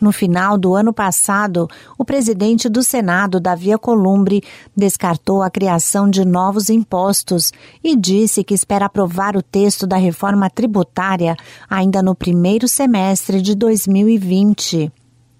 No 0.00 0.10
final 0.10 0.58
do 0.58 0.74
ano 0.74 0.92
passado, 0.92 1.68
o 1.96 2.04
presidente 2.04 2.68
do 2.68 2.82
Senado, 2.82 3.38
Davi 3.38 3.72
Alcolumbre, 3.72 4.42
descartou 4.76 5.40
a 5.40 5.48
criação 5.48 6.10
de 6.10 6.24
novos 6.24 6.68
impostos 6.68 7.52
e 7.82 7.94
disse 7.94 8.42
que 8.42 8.54
espera 8.54 8.86
aprovar 8.86 9.36
o 9.36 9.42
texto 9.42 9.86
da 9.86 9.96
reforma 9.96 10.50
tributária 10.50 11.36
ainda 11.70 12.02
no 12.02 12.12
primeiro 12.12 12.66
semestre 12.66 13.40
de 13.40 13.54
2020. 13.54 14.90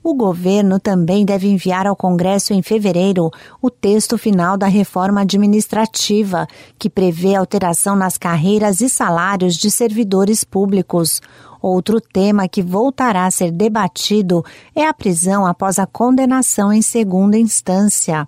O 0.08 0.14
governo 0.14 0.80
também 0.80 1.22
deve 1.22 1.48
enviar 1.48 1.86
ao 1.86 1.94
Congresso 1.94 2.54
em 2.54 2.62
fevereiro 2.62 3.30
o 3.60 3.68
texto 3.68 4.16
final 4.16 4.56
da 4.56 4.66
reforma 4.66 5.20
administrativa, 5.20 6.48
que 6.78 6.88
prevê 6.88 7.34
alteração 7.34 7.94
nas 7.94 8.16
carreiras 8.16 8.80
e 8.80 8.88
salários 8.88 9.54
de 9.54 9.70
servidores 9.70 10.44
públicos. 10.44 11.20
Outro 11.60 12.00
tema 12.00 12.48
que 12.48 12.62
voltará 12.62 13.26
a 13.26 13.30
ser 13.30 13.50
debatido 13.50 14.44
é 14.74 14.86
a 14.86 14.94
prisão 14.94 15.44
após 15.46 15.78
a 15.78 15.86
condenação 15.86 16.72
em 16.72 16.82
segunda 16.82 17.36
instância. 17.36 18.26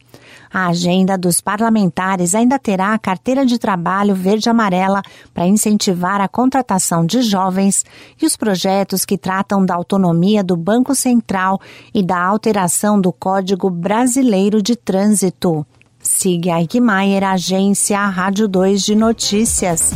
A 0.53 0.67
agenda 0.67 1.17
dos 1.17 1.41
parlamentares 1.41 2.35
ainda 2.35 2.59
terá 2.59 2.93
a 2.93 2.99
carteira 2.99 3.47
de 3.47 3.59
trabalho 3.59 4.15
verde-amarela 4.15 5.01
para 5.33 5.47
incentivar 5.47 6.21
a 6.21 6.29
contratação 6.29 7.07
de 7.07 7.23
jovens 7.23 7.85
e 8.21 8.27
os 8.27 8.37
projetos 8.37 9.05
que 9.05 9.17
tratam 9.17 9.65
da 9.65 9.75
autonomia 9.75 10.43
do 10.43 10.57
Banco 10.57 10.95
Central 10.95 11.61
e 11.95 12.03
da 12.03 12.21
alteração 12.21 13.01
do 13.01 13.13
Código 13.13 13.71
Brasileiro 13.71 14.61
de 14.61 14.75
Trânsito. 14.75 15.65
Siga 16.03 16.59
Eichmeier, 16.59 17.23
agência 17.23 18.01
Rádio 18.07 18.49
2 18.49 18.83
de 18.83 18.97
Notícias. 18.97 19.93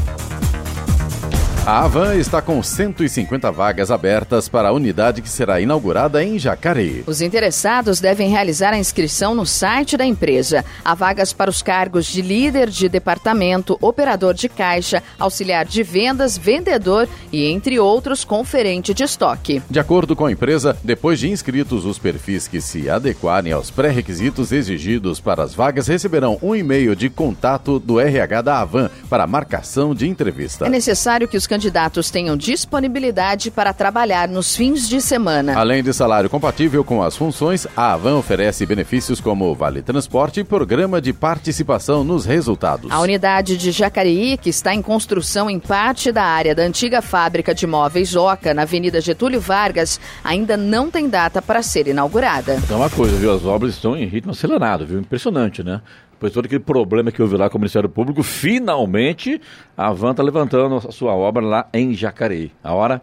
A 1.66 1.85
Avan 1.85 2.16
está 2.16 2.42
com 2.42 2.62
150 2.62 3.50
vagas 3.50 3.90
abertas 3.90 4.50
para 4.50 4.68
a 4.68 4.73
unidade 4.73 5.23
que 5.23 5.28
será 5.30 5.62
inaugurada 5.62 6.23
em 6.23 6.38
Jacareí. 6.38 7.02
Os 7.06 7.23
interessados 7.23 8.00
devem 8.00 8.28
realizar 8.28 8.75
a 8.75 8.78
inscrição 8.78 9.35
no 9.35 9.47
site 9.47 9.97
da 9.97 10.04
empresa. 10.04 10.62
Há 10.85 10.94
vagas 10.94 11.33
para 11.33 11.49
os 11.49 11.62
cargos 11.62 12.04
de 12.04 12.21
líder 12.21 12.68
de 12.68 12.87
departamento, 12.87 13.78
operador 13.80 14.35
de 14.35 14.47
caixa, 14.47 15.02
auxiliar 15.18 15.64
de 15.64 15.83
vendas, 15.83 16.37
vendedor 16.37 17.09
e, 17.33 17.47
entre 17.47 17.80
outros, 17.80 18.26
conferente 18.26 18.92
de 18.92 19.02
estoque. 19.02 19.62
De 19.71 19.80
acordo 19.80 20.14
com 20.14 20.26
a 20.26 20.33
empresa, 20.33 20.76
depois 20.85 21.18
de 21.18 21.30
inscritos 21.30 21.87
os 21.87 21.99
perfis 21.99 22.47
que 22.47 22.61
se 22.61 22.90
adequarem 22.90 23.54
aos 23.54 23.71
pré-requisitos 23.71 24.52
exigidos 24.52 25.18
para 25.18 25.42
as 25.42 25.54
vagas 25.54 25.87
receberão 25.87 26.38
um 26.42 26.54
e-mail 26.54 26.94
de 26.94 27.09
contato 27.09 27.78
do 27.78 27.99
RH 27.99 28.42
da 28.42 28.61
Avan 28.61 28.90
para 29.09 29.26
marcação 29.26 29.94
de 29.94 30.06
entrevista. 30.06 30.66
É 30.66 30.68
necessário 30.68 31.26
que 31.26 31.38
os 31.38 31.53
candidatos 31.54 32.11
tenham 32.11 32.37
disponibilidade 32.37 33.49
para 33.49 33.73
trabalhar 33.73 34.26
nos 34.26 34.56
fins 34.56 34.88
de 34.88 35.00
semana. 35.00 35.56
Além 35.56 35.84
de 35.84 35.94
salário 35.94 36.28
compatível 36.28 36.82
com 36.82 37.00
as 37.00 37.16
funções, 37.16 37.64
a 37.76 37.92
Avan 37.92 38.16
oferece 38.16 38.66
benefícios 38.66 39.20
como 39.20 39.54
Vale 39.54 39.80
Transporte 39.80 40.40
e 40.40 40.44
Programa 40.44 41.00
de 41.00 41.12
Participação 41.12 42.02
nos 42.02 42.25
Resultados. 42.25 42.90
A 42.90 42.99
unidade 42.99 43.56
de 43.56 43.70
Jacareí, 43.70 44.37
que 44.37 44.50
está 44.50 44.75
em 44.75 44.82
construção 44.82 45.49
em 45.49 45.61
parte 45.61 46.11
da 46.11 46.25
área 46.25 46.56
da 46.56 46.64
antiga 46.64 47.00
fábrica 47.00 47.54
de 47.54 47.68
móveis 47.68 48.16
Oca, 48.16 48.52
na 48.52 48.62
Avenida 48.62 49.00
Getúlio 49.00 49.40
Vargas, 49.40 50.00
ainda 50.25 50.56
não 50.56 50.90
tem 50.90 51.08
data 51.08 51.40
para 51.40 51.62
ser 51.62 51.87
inaugurada. 51.87 52.56
Então, 52.64 52.78
uma 52.78 52.90
coisa, 52.90 53.16
viu? 53.16 53.32
As 53.32 53.44
obras 53.44 53.75
estão 53.75 53.96
em 53.96 54.06
ritmo 54.06 54.32
acelerado, 54.32 54.84
viu? 54.84 54.99
Impressionante, 54.99 55.62
né? 55.62 55.80
Depois 56.14 56.30
de 56.30 56.35
todo 56.35 56.47
aquele 56.47 56.61
problema 56.61 57.11
que 57.11 57.21
houve 57.21 57.37
lá 57.37 57.50
com 57.50 57.59
o 57.59 57.61
Ministério 57.61 57.88
Público, 57.88 58.23
finalmente 58.23 59.40
a 59.76 59.92
Van 59.92 60.12
está 60.12 60.23
levantando 60.23 60.76
a 60.76 60.92
sua 60.92 61.12
obra 61.12 61.44
lá 61.44 61.68
em 61.73 61.92
Jacareí. 61.92 62.52
A 62.62 62.73
hora 62.73 63.02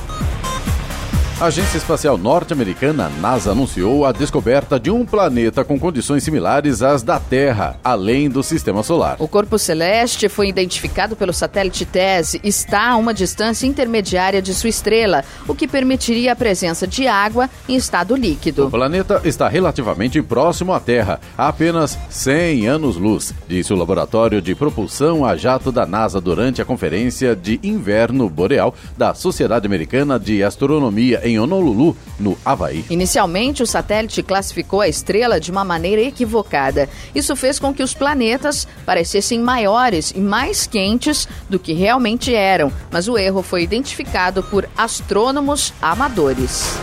A 1.37 1.47
Agência 1.47 1.77
Espacial 1.77 2.17
Norte-Americana, 2.17 3.11
NASA, 3.19 3.51
anunciou 3.51 4.05
a 4.05 4.13
descoberta 4.13 4.79
de 4.79 4.89
um 4.89 5.05
planeta 5.05 5.65
com 5.65 5.77
condições 5.77 6.23
similares 6.23 6.81
às 6.81 7.03
da 7.03 7.19
Terra, 7.19 7.77
além 7.83 8.29
do 8.29 8.41
sistema 8.41 8.81
solar. 8.81 9.17
O 9.19 9.27
corpo 9.27 9.59
celeste 9.59 10.29
foi 10.29 10.47
identificado 10.47 11.13
pelo 11.13 11.33
satélite 11.33 11.83
TESS 11.83 12.35
e 12.35 12.39
está 12.47 12.91
a 12.91 12.95
uma 12.95 13.13
distância 13.13 13.67
intermediária 13.67 14.41
de 14.41 14.53
sua 14.53 14.69
estrela, 14.69 15.25
o 15.45 15.53
que 15.53 15.67
permitiria 15.67 16.31
a 16.31 16.35
presença 16.37 16.87
de 16.87 17.05
água 17.05 17.49
em 17.67 17.75
estado 17.75 18.15
líquido. 18.15 18.67
O 18.67 18.71
planeta 18.71 19.19
está 19.25 19.49
relativamente 19.49 20.21
próximo 20.21 20.71
à 20.71 20.79
Terra, 20.79 21.19
a 21.37 21.49
apenas 21.49 21.99
100 22.09 22.67
anos-luz, 22.67 23.33
disse 23.45 23.73
o 23.73 23.75
laboratório 23.75 24.41
de 24.41 24.55
propulsão 24.55 25.25
a 25.25 25.35
jato 25.35 25.69
da 25.69 25.85
NASA 25.85 26.21
durante 26.21 26.61
a 26.61 26.65
conferência 26.65 27.35
de 27.35 27.59
inverno 27.61 28.29
boreal 28.29 28.73
da 28.97 29.13
Sociedade 29.13 29.67
Americana 29.67 30.17
de 30.17 30.41
Astronomia 30.41 31.24
em 31.25 31.39
Honolulu, 31.39 31.95
no 32.19 32.37
Havaí. 32.45 32.85
Inicialmente, 32.89 33.63
o 33.63 33.67
satélite 33.67 34.21
classificou 34.23 34.81
a 34.81 34.87
estrela 34.87 35.39
de 35.39 35.51
uma 35.51 35.63
maneira 35.63 36.01
equivocada. 36.01 36.87
Isso 37.13 37.35
fez 37.35 37.59
com 37.59 37.73
que 37.73 37.83
os 37.83 37.93
planetas 37.93 38.67
parecessem 38.85 39.39
maiores 39.39 40.13
e 40.15 40.19
mais 40.19 40.67
quentes 40.67 41.27
do 41.49 41.59
que 41.59 41.73
realmente 41.73 42.33
eram, 42.33 42.71
mas 42.91 43.07
o 43.07 43.17
erro 43.17 43.41
foi 43.41 43.63
identificado 43.63 44.43
por 44.43 44.69
astrônomos 44.77 45.73
amadores. 45.81 46.77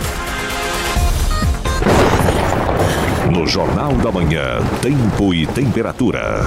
No 3.32 3.46
Jornal 3.46 3.94
da 3.94 4.12
Manhã, 4.12 4.58
Tempo 4.82 5.32
e 5.32 5.46
Temperatura. 5.46 6.44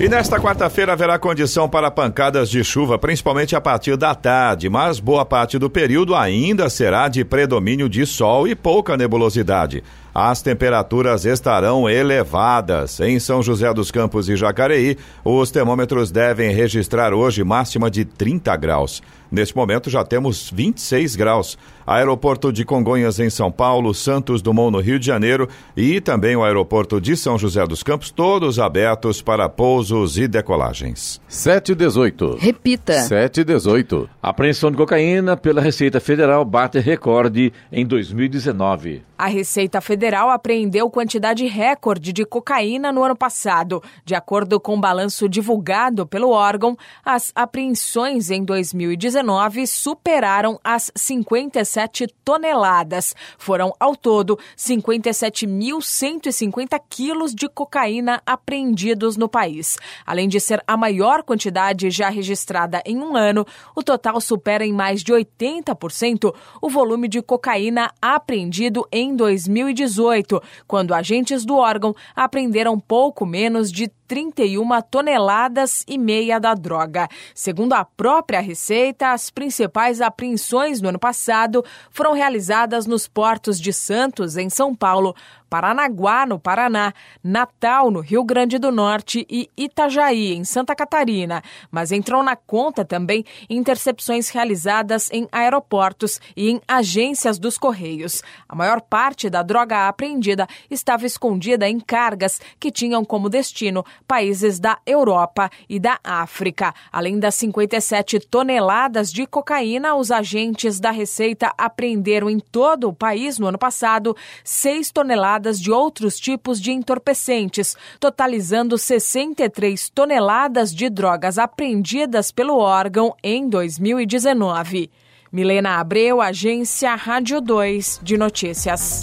E 0.00 0.08
nesta 0.08 0.40
quarta-feira 0.40 0.94
haverá 0.94 1.18
condição 1.18 1.68
para 1.68 1.90
pancadas 1.90 2.48
de 2.48 2.64
chuva, 2.64 2.98
principalmente 2.98 3.54
a 3.54 3.60
partir 3.60 3.98
da 3.98 4.14
tarde, 4.14 4.66
mas 4.70 4.98
boa 4.98 5.26
parte 5.26 5.58
do 5.58 5.68
período 5.68 6.16
ainda 6.16 6.70
será 6.70 7.06
de 7.06 7.22
predomínio 7.22 7.86
de 7.86 8.06
sol 8.06 8.48
e 8.48 8.54
pouca 8.54 8.96
nebulosidade. 8.96 9.84
As 10.14 10.40
temperaturas 10.40 11.26
estarão 11.26 11.86
elevadas. 11.86 12.98
Em 12.98 13.20
São 13.20 13.42
José 13.42 13.72
dos 13.74 13.90
Campos 13.90 14.26
e 14.30 14.36
Jacareí, 14.36 14.96
os 15.22 15.50
termômetros 15.50 16.10
devem 16.10 16.50
registrar 16.50 17.12
hoje 17.12 17.44
máxima 17.44 17.90
de 17.90 18.06
30 18.06 18.56
graus. 18.56 19.02
Neste 19.30 19.54
momento 19.54 19.90
já 19.90 20.02
temos 20.02 20.50
26 20.50 21.14
graus. 21.14 21.58
Aeroporto 21.90 22.52
de 22.52 22.64
Congonhas 22.64 23.18
em 23.18 23.28
São 23.28 23.50
Paulo, 23.50 23.92
Santos 23.92 24.40
Dumont 24.40 24.70
no 24.70 24.78
Rio 24.78 24.96
de 24.96 25.04
Janeiro 25.04 25.48
e 25.76 26.00
também 26.00 26.36
o 26.36 26.44
aeroporto 26.44 27.00
de 27.00 27.16
São 27.16 27.36
José 27.36 27.66
dos 27.66 27.82
Campos, 27.82 28.12
todos 28.12 28.60
abertos 28.60 29.20
para 29.20 29.48
pousos 29.48 30.16
e 30.16 30.28
decolagens. 30.28 31.20
7 31.26 31.72
e 31.72 31.74
18. 31.74 32.36
Repita. 32.38 32.92
7 32.92 33.40
e 33.40 33.44
18. 33.44 34.08
Apreensão 34.22 34.70
de 34.70 34.76
cocaína 34.76 35.36
pela 35.36 35.60
Receita 35.60 35.98
Federal 35.98 36.44
bate 36.44 36.78
recorde 36.78 37.52
em 37.72 37.84
2019. 37.84 39.02
A 39.18 39.26
Receita 39.26 39.82
Federal 39.82 40.30
apreendeu 40.30 40.88
quantidade 40.88 41.44
recorde 41.44 42.10
de 42.10 42.24
cocaína 42.24 42.90
no 42.90 43.02
ano 43.02 43.16
passado. 43.16 43.82
De 44.02 44.14
acordo 44.14 44.58
com 44.58 44.76
o 44.76 44.80
balanço 44.80 45.28
divulgado 45.28 46.06
pelo 46.06 46.30
órgão, 46.30 46.74
as 47.04 47.30
apreensões 47.34 48.30
em 48.30 48.42
2019 48.42 49.66
superaram 49.66 50.58
as 50.64 50.90
57 50.94 51.79
toneladas. 52.24 53.14
Foram, 53.38 53.72
ao 53.78 53.96
todo, 53.96 54.38
57.150 54.56 56.80
quilos 56.88 57.34
de 57.34 57.48
cocaína 57.48 58.22
apreendidos 58.26 59.16
no 59.16 59.28
país. 59.28 59.76
Além 60.06 60.28
de 60.28 60.40
ser 60.40 60.62
a 60.66 60.76
maior 60.76 61.22
quantidade 61.22 61.90
já 61.90 62.08
registrada 62.08 62.82
em 62.84 62.98
um 62.98 63.16
ano, 63.16 63.46
o 63.74 63.82
total 63.82 64.20
supera 64.20 64.64
em 64.64 64.72
mais 64.72 65.02
de 65.02 65.12
80% 65.12 66.34
o 66.60 66.68
volume 66.68 67.08
de 67.08 67.22
cocaína 67.22 67.92
apreendido 68.00 68.86
em 68.92 69.14
2018, 69.14 70.42
quando 70.66 70.94
agentes 70.94 71.44
do 71.44 71.56
órgão 71.56 71.94
apreenderam 72.14 72.78
pouco 72.78 73.26
menos 73.26 73.70
de 73.70 73.90
31 74.10 74.82
toneladas 74.90 75.84
e 75.86 75.96
meia 75.96 76.40
da 76.40 76.52
droga. 76.52 77.06
Segundo 77.32 77.74
a 77.74 77.84
própria 77.84 78.40
Receita, 78.40 79.12
as 79.12 79.30
principais 79.30 80.00
apreensões 80.00 80.80
no 80.80 80.88
ano 80.88 80.98
passado 80.98 81.64
foram 81.92 82.12
realizadas 82.12 82.86
nos 82.86 83.06
portos 83.06 83.60
de 83.60 83.72
Santos, 83.72 84.36
em 84.36 84.50
São 84.50 84.74
Paulo, 84.74 85.14
Paranaguá, 85.50 86.24
no 86.24 86.38
Paraná, 86.38 86.94
Natal, 87.22 87.90
no 87.90 87.98
Rio 87.98 88.22
Grande 88.22 88.56
do 88.56 88.70
Norte 88.70 89.26
e 89.28 89.50
Itajaí, 89.56 90.32
em 90.32 90.44
Santa 90.44 90.76
Catarina. 90.76 91.42
Mas 91.72 91.90
entrou 91.90 92.22
na 92.22 92.36
conta 92.36 92.84
também 92.84 93.24
intercepções 93.50 94.28
realizadas 94.28 95.10
em 95.10 95.28
aeroportos 95.32 96.20
e 96.36 96.50
em 96.50 96.60
agências 96.68 97.36
dos 97.36 97.58
Correios. 97.58 98.22
A 98.48 98.54
maior 98.54 98.80
parte 98.80 99.28
da 99.28 99.42
droga 99.42 99.88
apreendida 99.88 100.46
estava 100.70 101.04
escondida 101.04 101.68
em 101.68 101.80
cargas 101.80 102.40
que 102.60 102.70
tinham 102.70 103.04
como 103.04 103.28
destino 103.28 103.84
países 104.06 104.60
da 104.60 104.78
Europa 104.86 105.50
e 105.68 105.80
da 105.80 105.98
África. 106.04 106.72
Além 106.92 107.18
das 107.18 107.34
57 107.34 108.20
toneladas 108.20 109.12
de 109.12 109.26
cocaína, 109.26 109.96
os 109.96 110.12
agentes 110.12 110.78
da 110.78 110.92
Receita 110.92 111.52
apreenderam 111.58 112.30
em 112.30 112.38
todo 112.38 112.88
o 112.88 112.94
país 112.94 113.36
no 113.36 113.48
ano 113.48 113.58
passado 113.58 114.16
6 114.44 114.92
toneladas 114.92 115.39
de 115.40 115.70
outros 115.70 116.18
tipos 116.18 116.60
de 116.60 116.72
entorpecentes, 116.72 117.76
totalizando 117.98 118.76
63 118.76 119.88
toneladas 119.90 120.74
de 120.74 120.90
drogas 120.90 121.38
apreendidas 121.38 122.30
pelo 122.30 122.58
órgão 122.58 123.14
em 123.22 123.48
2019. 123.48 124.90
Milena 125.32 125.78
Abreu, 125.78 126.20
Agência 126.20 126.94
Rádio 126.96 127.40
2 127.40 128.00
de 128.02 128.18
Notícias. 128.18 129.02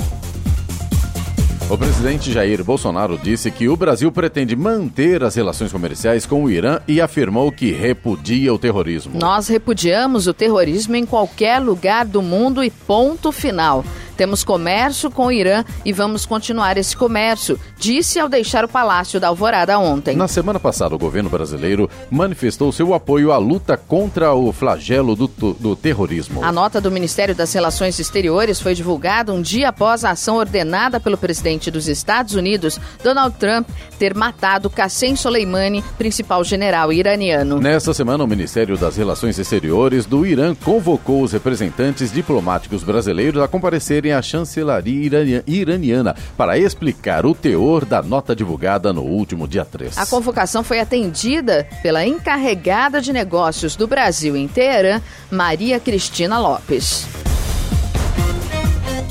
O 1.69 1.77
presidente 1.77 2.31
Jair 2.31 2.63
Bolsonaro 2.63 3.17
disse 3.17 3.51
que 3.51 3.67
o 3.67 3.75
Brasil 3.75 4.09
pretende 4.09 4.55
manter 4.55 5.21
as 5.21 5.35
relações 5.35 5.69
comerciais 5.69 6.25
com 6.25 6.45
o 6.45 6.49
Irã 6.49 6.79
e 6.87 7.01
afirmou 7.01 7.51
que 7.51 7.73
repudia 7.73 8.53
o 8.53 8.57
terrorismo. 8.57 9.19
Nós 9.19 9.49
repudiamos 9.49 10.27
o 10.27 10.33
terrorismo 10.33 10.95
em 10.95 11.05
qualquer 11.05 11.59
lugar 11.59 12.05
do 12.05 12.21
mundo 12.21 12.63
e 12.63 12.71
ponto 12.71 13.33
final. 13.33 13.83
Temos 14.17 14.43
comércio 14.43 15.11
com 15.11 15.27
o 15.27 15.31
Irã 15.31 15.63
e 15.85 15.93
vamos 15.93 16.25
continuar 16.25 16.75
esse 16.75 16.97
comércio, 16.97 17.59
disse 17.77 18.19
ao 18.19 18.27
deixar 18.27 18.65
o 18.65 18.67
Palácio 18.67 19.19
da 19.19 19.27
Alvorada 19.27 19.77
ontem. 19.77 20.15
Na 20.15 20.27
semana 20.27 20.59
passada, 20.59 20.95
o 20.95 20.97
governo 20.97 21.29
brasileiro 21.29 21.87
manifestou 22.09 22.71
seu 22.71 22.95
apoio 22.95 23.31
à 23.31 23.37
luta 23.37 23.77
contra 23.77 24.33
o 24.33 24.51
flagelo 24.51 25.15
do, 25.15 25.27
do 25.27 25.75
terrorismo. 25.75 26.43
A 26.43 26.51
nota 26.51 26.81
do 26.81 26.89
Ministério 26.89 27.35
das 27.35 27.53
Relações 27.53 27.99
Exteriores 27.99 28.59
foi 28.59 28.73
divulgada 28.73 29.31
um 29.31 29.41
dia 29.41 29.69
após 29.69 30.03
a 30.03 30.11
ação 30.11 30.37
ordenada 30.37 30.99
pelo 30.99 31.17
presidente 31.17 31.69
dos 31.69 31.87
Estados 31.87 32.33
Unidos, 32.33 32.79
Donald 33.03 33.35
Trump, 33.37 33.69
ter 33.99 34.15
matado 34.15 34.69
Qassem 34.69 35.15
Soleimani, 35.15 35.83
principal 35.97 36.43
general 36.43 36.91
iraniano. 36.91 37.59
Nesta 37.59 37.93
semana, 37.93 38.23
o 38.23 38.27
Ministério 38.27 38.77
das 38.77 38.97
Relações 38.97 39.37
Exteriores 39.37 40.07
do 40.07 40.25
Irã 40.25 40.55
convocou 40.55 41.21
os 41.21 41.31
representantes 41.33 42.11
diplomáticos 42.11 42.83
brasileiros 42.83 43.41
a 43.41 43.47
comparecerem 43.47 44.06
à 44.11 44.21
chancelaria 44.21 45.43
iraniana 45.45 46.15
para 46.35 46.57
explicar 46.57 47.25
o 47.25 47.33
teor 47.33 47.85
da 47.85 48.01
nota 48.01 48.35
divulgada 48.35 48.91
no 48.91 49.03
último 49.03 49.47
dia 49.47 49.65
3. 49.65 49.97
A 49.97 50.05
convocação 50.05 50.63
foi 50.63 50.79
atendida 50.79 51.67
pela 51.81 52.05
encarregada 52.05 53.01
de 53.01 53.13
negócios 53.13 53.75
do 53.75 53.87
Brasil 53.87 54.35
em 54.35 54.47
Teherã, 54.47 55.01
Maria 55.31 55.79
Cristina 55.79 56.39
Lopes. 56.39 57.05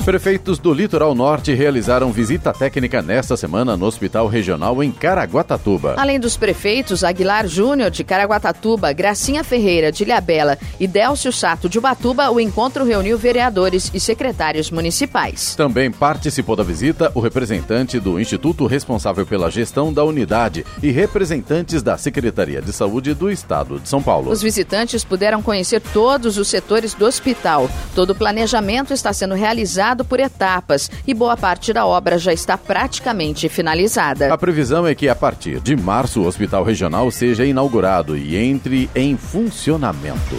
Prefeitos 0.07 0.57
do 0.57 0.73
Litoral 0.73 1.13
Norte 1.13 1.53
realizaram 1.53 2.13
visita 2.13 2.53
técnica 2.53 3.01
nesta 3.01 3.35
semana 3.35 3.75
no 3.75 3.85
Hospital 3.85 4.25
Regional 4.27 4.81
em 4.81 4.89
Caraguatatuba. 4.89 5.95
Além 5.97 6.17
dos 6.17 6.37
prefeitos 6.37 7.03
Aguilar 7.03 7.45
Júnior 7.45 7.91
de 7.91 8.05
Caraguatatuba, 8.05 8.93
Gracinha 8.93 9.43
Ferreira 9.43 9.91
de 9.91 10.05
Ilhabela 10.05 10.57
e 10.79 10.87
Délcio 10.87 11.29
Sato 11.33 11.67
de 11.67 11.77
Ubatuba, 11.77 12.31
o 12.31 12.39
encontro 12.39 12.85
reuniu 12.85 13.17
vereadores 13.17 13.91
e 13.93 13.99
secretários 13.99 14.71
municipais. 14.71 15.55
Também 15.57 15.91
participou 15.91 16.55
da 16.55 16.63
visita 16.63 17.11
o 17.13 17.19
representante 17.19 17.99
do 17.99 18.17
instituto 18.17 18.65
responsável 18.65 19.25
pela 19.25 19.51
gestão 19.51 19.91
da 19.91 20.05
unidade 20.05 20.65
e 20.81 20.89
representantes 20.89 21.83
da 21.83 21.97
Secretaria 21.97 22.61
de 22.61 22.71
Saúde 22.71 23.13
do 23.13 23.29
Estado 23.29 23.77
de 23.77 23.89
São 23.89 24.01
Paulo. 24.01 24.31
Os 24.31 24.41
visitantes 24.41 25.03
puderam 25.03 25.41
conhecer 25.41 25.81
todos 25.81 26.37
os 26.37 26.47
setores 26.47 26.93
do 26.93 27.05
hospital. 27.05 27.69
Todo 27.93 28.11
o 28.11 28.15
planejamento 28.15 28.93
está 28.93 29.11
sendo 29.11 29.35
realizado 29.35 29.96
por 30.05 30.19
etapas 30.19 30.89
e 31.05 31.13
boa 31.13 31.37
parte 31.37 31.73
da 31.73 31.85
obra 31.85 32.17
já 32.17 32.33
está 32.33 32.57
praticamente 32.57 33.49
finalizada. 33.49 34.33
A 34.33 34.37
previsão 34.37 34.85
é 34.85 34.93
que 34.93 35.09
a 35.09 35.15
partir 35.15 35.59
de 35.59 35.75
março 35.75 36.21
o 36.21 36.25
Hospital 36.25 36.63
Regional 36.63 37.09
seja 37.11 37.45
inaugurado 37.45 38.17
e 38.17 38.35
entre 38.35 38.89
em 38.95 39.17
funcionamento. 39.17 40.35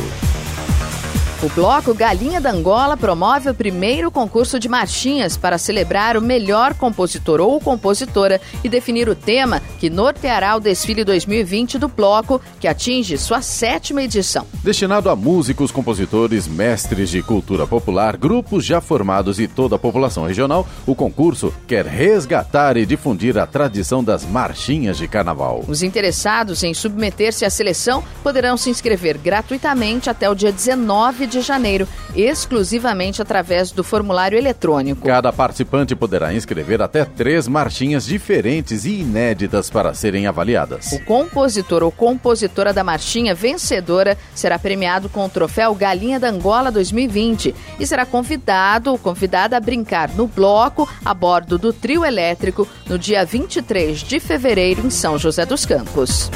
O 1.41 1.49
bloco 1.51 1.95
Galinha 1.95 2.41
da 2.41 2.51
Angola 2.51 2.97
promove 2.97 3.49
o 3.49 3.55
primeiro 3.55 4.11
concurso 4.11 4.59
de 4.59 4.69
marchinhas 4.69 5.37
para 5.37 5.57
celebrar 5.57 6.17
o 6.17 6.21
melhor 6.21 6.75
compositor 6.75 7.41
ou 7.41 7.61
compositora 7.61 8.41
e 8.65 8.69
definir 8.69 9.09
o 9.09 9.15
tema 9.15 9.63
que 9.79 9.89
norteará 9.89 10.57
o 10.57 10.61
desfile 10.61 11.05
2020 11.05 11.79
do 11.79 11.87
bloco, 11.87 12.41
que 12.59 12.67
atinge 12.67 13.17
sua 13.17 13.41
sétima 13.41 14.03
edição. 14.03 14.45
Destinado 14.65 15.09
a 15.09 15.15
músicos, 15.15 15.71
compositores, 15.71 16.49
mestres 16.49 17.09
de 17.09 17.23
cultura 17.23 17.69
popular, 17.69 18.17
grupos 18.17 18.65
já 18.65 18.81
formados 18.81 19.39
e 19.39 19.47
toda 19.47 19.77
a 19.77 19.79
população 19.79 20.27
regional, 20.27 20.67
o 20.85 20.95
concurso 20.97 21.55
quer 21.69 21.87
resgatar 21.87 22.77
e 22.77 22.85
difundir 22.85 23.39
a 23.39 23.47
tradição 23.47 24.03
das 24.03 24.25
marchinhas 24.25 24.99
de 24.99 25.07
carnaval. 25.07 25.65
Os 25.69 25.85
interessados 25.85 26.65
em 26.65 26.75
submeter-se 26.75 27.45
à 27.45 27.51
seleção 27.51 28.03
poderão 28.25 28.57
se 28.57 28.71
inscrever 28.71 29.17
gratuitamente 29.17 30.11
até 30.11 30.29
o 30.29 30.35
dia 30.35 30.51
19 30.51 31.28
de 31.29 31.41
janeiro, 31.41 31.87
exclusivamente 32.17 33.23
através 33.23 33.71
do 33.71 33.85
formulário 33.85 34.39
eletrônico. 34.39 35.07
Cada 35.07 35.33
participante 35.33 35.95
poderá 35.95 36.33
inscrever 36.33 36.83
até 36.83 37.05
três 37.05 37.47
marchinhas 37.47 38.05
diferentes 38.05 38.85
e 38.85 39.01
inéditas 39.01 39.71
para 39.71 39.95
serem 39.95 40.27
avaliadas. 40.27 40.93
O 40.93 41.05
compositor 41.05 41.83
ou 41.83 41.93
compositora 41.93 42.73
da 42.73 42.83
marchinha 42.83 43.35
vencedora 43.35 44.17
será 44.35 44.59
premiado 44.59 45.09
com 45.09 45.25
o 45.25 45.29
troféu 45.29 45.75
Galinha 45.75 46.19
da 46.19 46.29
Angola 46.29 46.71
2020 46.71 47.55
e 47.79 47.87
será 47.87 48.07
convidado 48.07 48.91
ou 48.91 48.99
convidada 48.99 49.57
a 49.57 49.61
brincar 49.61 50.11
no 50.15 50.27
bloco 50.27 50.89
a 51.05 51.13
bordo 51.13 51.59
do 51.59 51.73
trio 51.73 52.05
elétrico 52.05 52.67
no 52.87 52.99
dia 52.99 53.25
23 53.25 53.99
de 54.01 54.19
fevereiro 54.19 54.87
em 54.87 54.91
São 54.91 55.19
José 55.19 55.45
dos 55.45 55.67
Campos. 55.67 56.31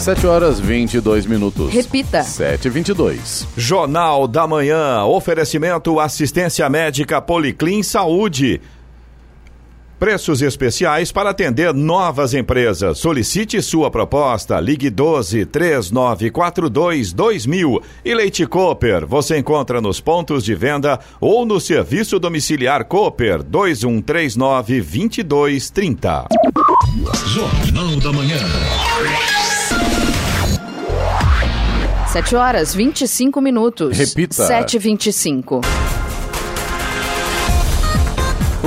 7 0.00 0.26
horas 0.26 0.60
22 0.60 1.26
minutos. 1.26 1.72
Repita. 1.72 2.22
7 2.22 2.68
22 2.70 3.46
Jornal 3.56 4.28
da 4.28 4.46
Manhã. 4.46 5.04
Oferecimento 5.04 5.98
assistência 5.98 6.68
médica 6.68 7.20
Policlin 7.20 7.82
Saúde. 7.82 8.60
Preços 9.98 10.42
especiais 10.42 11.10
para 11.10 11.30
atender 11.30 11.74
novas 11.74 12.32
empresas. 12.32 12.98
Solicite 12.98 13.60
sua 13.60 13.90
proposta. 13.90 14.60
Ligue 14.60 14.88
12 14.88 15.44
3942 15.46 17.12
2000. 17.12 17.82
E 18.04 18.14
Leite 18.14 18.46
Cooper. 18.46 19.04
Você 19.04 19.36
encontra 19.36 19.80
nos 19.80 20.00
pontos 20.00 20.44
de 20.44 20.54
venda 20.54 21.00
ou 21.20 21.44
no 21.44 21.60
serviço 21.60 22.20
domiciliar 22.20 22.84
Cooper 22.84 23.42
2139 23.42 24.80
2230. 24.80 26.26
Jornal 27.26 27.96
da 27.96 28.12
Manhã. 28.12 28.38
7 32.18 32.34
horas 32.34 32.74
25 32.74 33.40
minutos. 33.40 33.96
Repita. 33.96 34.48
7h25. 34.48 35.97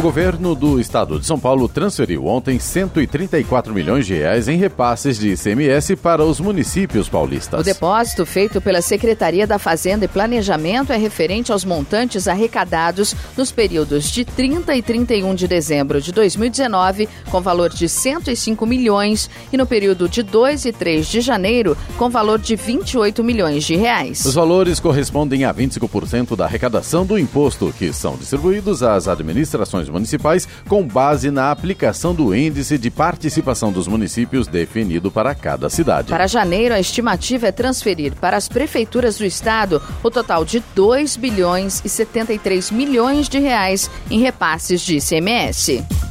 O 0.01 0.03
governo 0.03 0.55
do 0.55 0.79
estado 0.79 1.19
de 1.19 1.27
São 1.27 1.39
Paulo 1.39 1.69
transferiu 1.69 2.25
ontem 2.25 2.57
134 2.57 3.71
milhões 3.71 4.03
de 4.03 4.15
reais 4.15 4.47
em 4.47 4.57
repasses 4.57 5.15
de 5.19 5.33
ICMS 5.33 5.95
para 5.95 6.25
os 6.25 6.39
municípios 6.39 7.07
paulistas. 7.07 7.61
O 7.61 7.63
depósito 7.63 8.25
feito 8.25 8.59
pela 8.59 8.81
Secretaria 8.81 9.45
da 9.45 9.59
Fazenda 9.59 10.05
e 10.05 10.07
Planejamento 10.07 10.91
é 10.91 10.97
referente 10.97 11.51
aos 11.51 11.63
montantes 11.63 12.27
arrecadados 12.27 13.15
nos 13.37 13.51
períodos 13.51 14.09
de 14.09 14.25
30 14.25 14.75
e 14.75 14.81
31 14.81 15.35
de 15.35 15.47
dezembro 15.47 16.01
de 16.01 16.11
2019, 16.11 17.07
com 17.29 17.39
valor 17.39 17.69
de 17.69 17.87
105 17.87 18.65
milhões, 18.65 19.29
e 19.53 19.57
no 19.57 19.67
período 19.67 20.09
de 20.09 20.23
2 20.23 20.65
e 20.65 20.71
3 20.73 21.05
de 21.05 21.21
janeiro, 21.21 21.77
com 21.99 22.09
valor 22.09 22.39
de 22.39 22.55
28 22.55 23.23
milhões 23.23 23.63
de 23.65 23.75
reais. 23.75 24.25
Os 24.25 24.33
valores 24.33 24.79
correspondem 24.79 25.45
a 25.45 25.53
25% 25.53 26.35
da 26.35 26.45
arrecadação 26.45 27.05
do 27.05 27.19
imposto, 27.19 27.71
que 27.77 27.93
são 27.93 28.15
distribuídos 28.15 28.81
às 28.81 29.07
administrações 29.07 29.90
municipais 29.91 30.47
com 30.67 30.83
base 30.83 31.29
na 31.29 31.51
aplicação 31.51 32.13
do 32.13 32.33
índice 32.35 32.77
de 32.77 32.89
participação 32.89 33.71
dos 33.71 33.87
municípios 33.87 34.47
definido 34.47 35.11
para 35.11 35.35
cada 35.35 35.69
cidade. 35.69 36.09
Para 36.09 36.27
janeiro, 36.27 36.73
a 36.73 36.79
estimativa 36.79 37.47
é 37.47 37.51
transferir 37.51 38.13
para 38.15 38.37
as 38.37 38.47
prefeituras 38.47 39.17
do 39.17 39.25
estado 39.25 39.81
o 40.03 40.09
total 40.09 40.45
de 40.45 40.63
2 40.75 41.15
bilhões 41.15 41.81
e 41.83 41.89
73 41.89 42.71
milhões 42.71 43.27
de 43.27 43.39
reais 43.39 43.89
em 44.09 44.19
repasses 44.19 44.81
de 44.81 44.97
ICMS. 44.97 46.10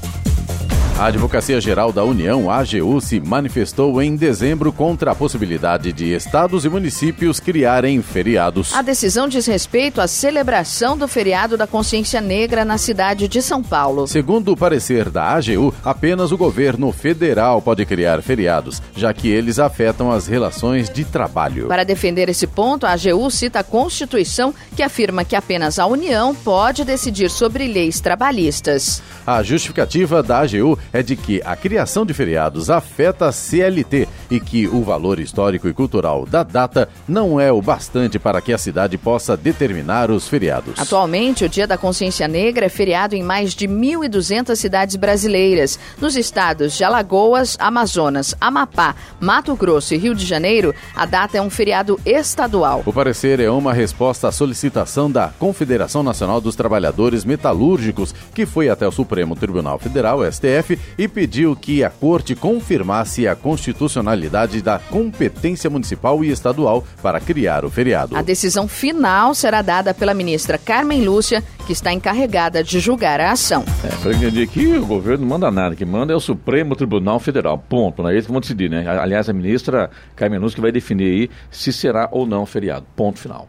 A 1.00 1.06
Advocacia 1.06 1.58
Geral 1.62 1.92
da 1.92 2.04
União, 2.04 2.50
AGU, 2.50 3.00
se 3.00 3.18
manifestou 3.20 4.02
em 4.02 4.14
dezembro 4.14 4.70
contra 4.70 5.12
a 5.12 5.14
possibilidade 5.14 5.94
de 5.94 6.12
estados 6.12 6.66
e 6.66 6.68
municípios 6.68 7.40
criarem 7.40 8.02
feriados. 8.02 8.74
A 8.74 8.82
decisão 8.82 9.26
diz 9.26 9.46
respeito 9.46 9.98
à 9.98 10.06
celebração 10.06 10.98
do 10.98 11.08
feriado 11.08 11.56
da 11.56 11.66
consciência 11.66 12.20
negra 12.20 12.66
na 12.66 12.76
cidade 12.76 13.28
de 13.28 13.40
São 13.40 13.62
Paulo. 13.62 14.06
Segundo 14.06 14.52
o 14.52 14.56
parecer 14.56 15.08
da 15.08 15.24
AGU, 15.32 15.72
apenas 15.82 16.32
o 16.32 16.36
governo 16.36 16.92
federal 16.92 17.62
pode 17.62 17.86
criar 17.86 18.20
feriados, 18.20 18.82
já 18.94 19.14
que 19.14 19.26
eles 19.26 19.58
afetam 19.58 20.12
as 20.12 20.26
relações 20.26 20.90
de 20.90 21.06
trabalho. 21.06 21.66
Para 21.66 21.82
defender 21.82 22.28
esse 22.28 22.46
ponto, 22.46 22.84
a 22.84 22.92
AGU 22.92 23.30
cita 23.30 23.60
a 23.60 23.64
Constituição, 23.64 24.52
que 24.76 24.82
afirma 24.82 25.24
que 25.24 25.34
apenas 25.34 25.78
a 25.78 25.86
União 25.86 26.34
pode 26.34 26.84
decidir 26.84 27.30
sobre 27.30 27.66
leis 27.66 28.00
trabalhistas. 28.00 29.02
A 29.26 29.42
justificativa 29.42 30.22
da 30.22 30.40
AGU 30.40 30.78
é 30.92 31.02
de 31.02 31.16
que 31.16 31.40
a 31.44 31.56
criação 31.56 32.04
de 32.04 32.14
feriados 32.14 32.70
afeta 32.70 33.26
a 33.26 33.32
CLT 33.32 34.08
e 34.30 34.40
que 34.40 34.66
o 34.66 34.82
valor 34.82 35.18
histórico 35.18 35.68
e 35.68 35.72
cultural 35.72 36.26
da 36.26 36.42
data 36.42 36.88
não 37.08 37.40
é 37.40 37.52
o 37.52 37.60
bastante 37.60 38.18
para 38.18 38.40
que 38.40 38.52
a 38.52 38.58
cidade 38.58 38.96
possa 38.96 39.36
determinar 39.36 40.10
os 40.10 40.28
feriados. 40.28 40.78
Atualmente, 40.78 41.44
o 41.44 41.48
Dia 41.48 41.66
da 41.66 41.78
Consciência 41.78 42.28
Negra 42.28 42.66
é 42.66 42.68
feriado 42.68 43.14
em 43.14 43.22
mais 43.22 43.54
de 43.54 43.66
1.200 43.66 44.54
cidades 44.56 44.96
brasileiras. 44.96 45.78
Nos 46.00 46.16
estados 46.16 46.76
de 46.76 46.84
Alagoas, 46.84 47.56
Amazonas, 47.58 48.34
Amapá, 48.40 48.94
Mato 49.20 49.54
Grosso 49.56 49.94
e 49.94 49.98
Rio 49.98 50.14
de 50.14 50.24
Janeiro, 50.24 50.74
a 50.94 51.06
data 51.06 51.38
é 51.38 51.42
um 51.42 51.50
feriado 51.50 51.98
estadual. 52.04 52.82
O 52.86 52.92
parecer 52.92 53.40
é 53.40 53.50
uma 53.50 53.72
resposta 53.72 54.28
à 54.28 54.32
solicitação 54.32 55.10
da 55.10 55.28
Confederação 55.38 56.02
Nacional 56.02 56.40
dos 56.40 56.56
Trabalhadores 56.56 57.24
Metalúrgicos, 57.24 58.14
que 58.34 58.46
foi 58.46 58.68
até 58.68 58.86
o 58.86 58.92
Supremo 58.92 59.34
Tribunal 59.34 59.78
Federal, 59.78 60.20
STF, 60.30 60.69
e 60.98 61.08
pediu 61.08 61.56
que 61.56 61.82
a 61.82 61.90
Corte 61.90 62.34
confirmasse 62.34 63.26
a 63.26 63.34
constitucionalidade 63.34 64.62
da 64.62 64.78
competência 64.78 65.70
municipal 65.70 66.24
e 66.24 66.30
estadual 66.30 66.84
para 67.02 67.20
criar 67.20 67.64
o 67.64 67.70
feriado. 67.70 68.16
A 68.16 68.22
decisão 68.22 68.68
final 68.68 69.34
será 69.34 69.62
dada 69.62 69.94
pela 69.94 70.14
ministra 70.14 70.58
Carmen 70.58 71.04
Lúcia, 71.04 71.42
que 71.66 71.72
está 71.72 71.92
encarregada 71.92 72.62
de 72.62 72.80
julgar 72.80 73.20
a 73.20 73.32
ação. 73.32 73.64
É, 73.84 73.88
para 74.02 74.12
entender 74.12 74.46
que 74.46 74.66
o 74.76 74.86
governo 74.86 75.22
não 75.22 75.28
manda 75.28 75.50
nada, 75.50 75.76
que 75.76 75.84
manda 75.84 76.12
é 76.12 76.16
o 76.16 76.20
Supremo 76.20 76.74
Tribunal 76.74 77.20
Federal. 77.20 77.58
Ponto. 77.58 78.02
Não 78.02 78.10
é 78.10 78.14
eles 78.14 78.26
que 78.26 78.32
vão 78.32 78.40
decidir, 78.40 78.70
né? 78.70 78.84
Aliás, 78.86 79.28
a 79.28 79.32
ministra 79.32 79.90
Carmen 80.16 80.38
Lúcia 80.38 80.56
que 80.56 80.60
vai 80.60 80.72
definir 80.72 81.04
aí 81.04 81.30
se 81.50 81.72
será 81.72 82.08
ou 82.10 82.26
não 82.26 82.44
feriado. 82.46 82.86
Ponto 82.96 83.18
final. 83.18 83.48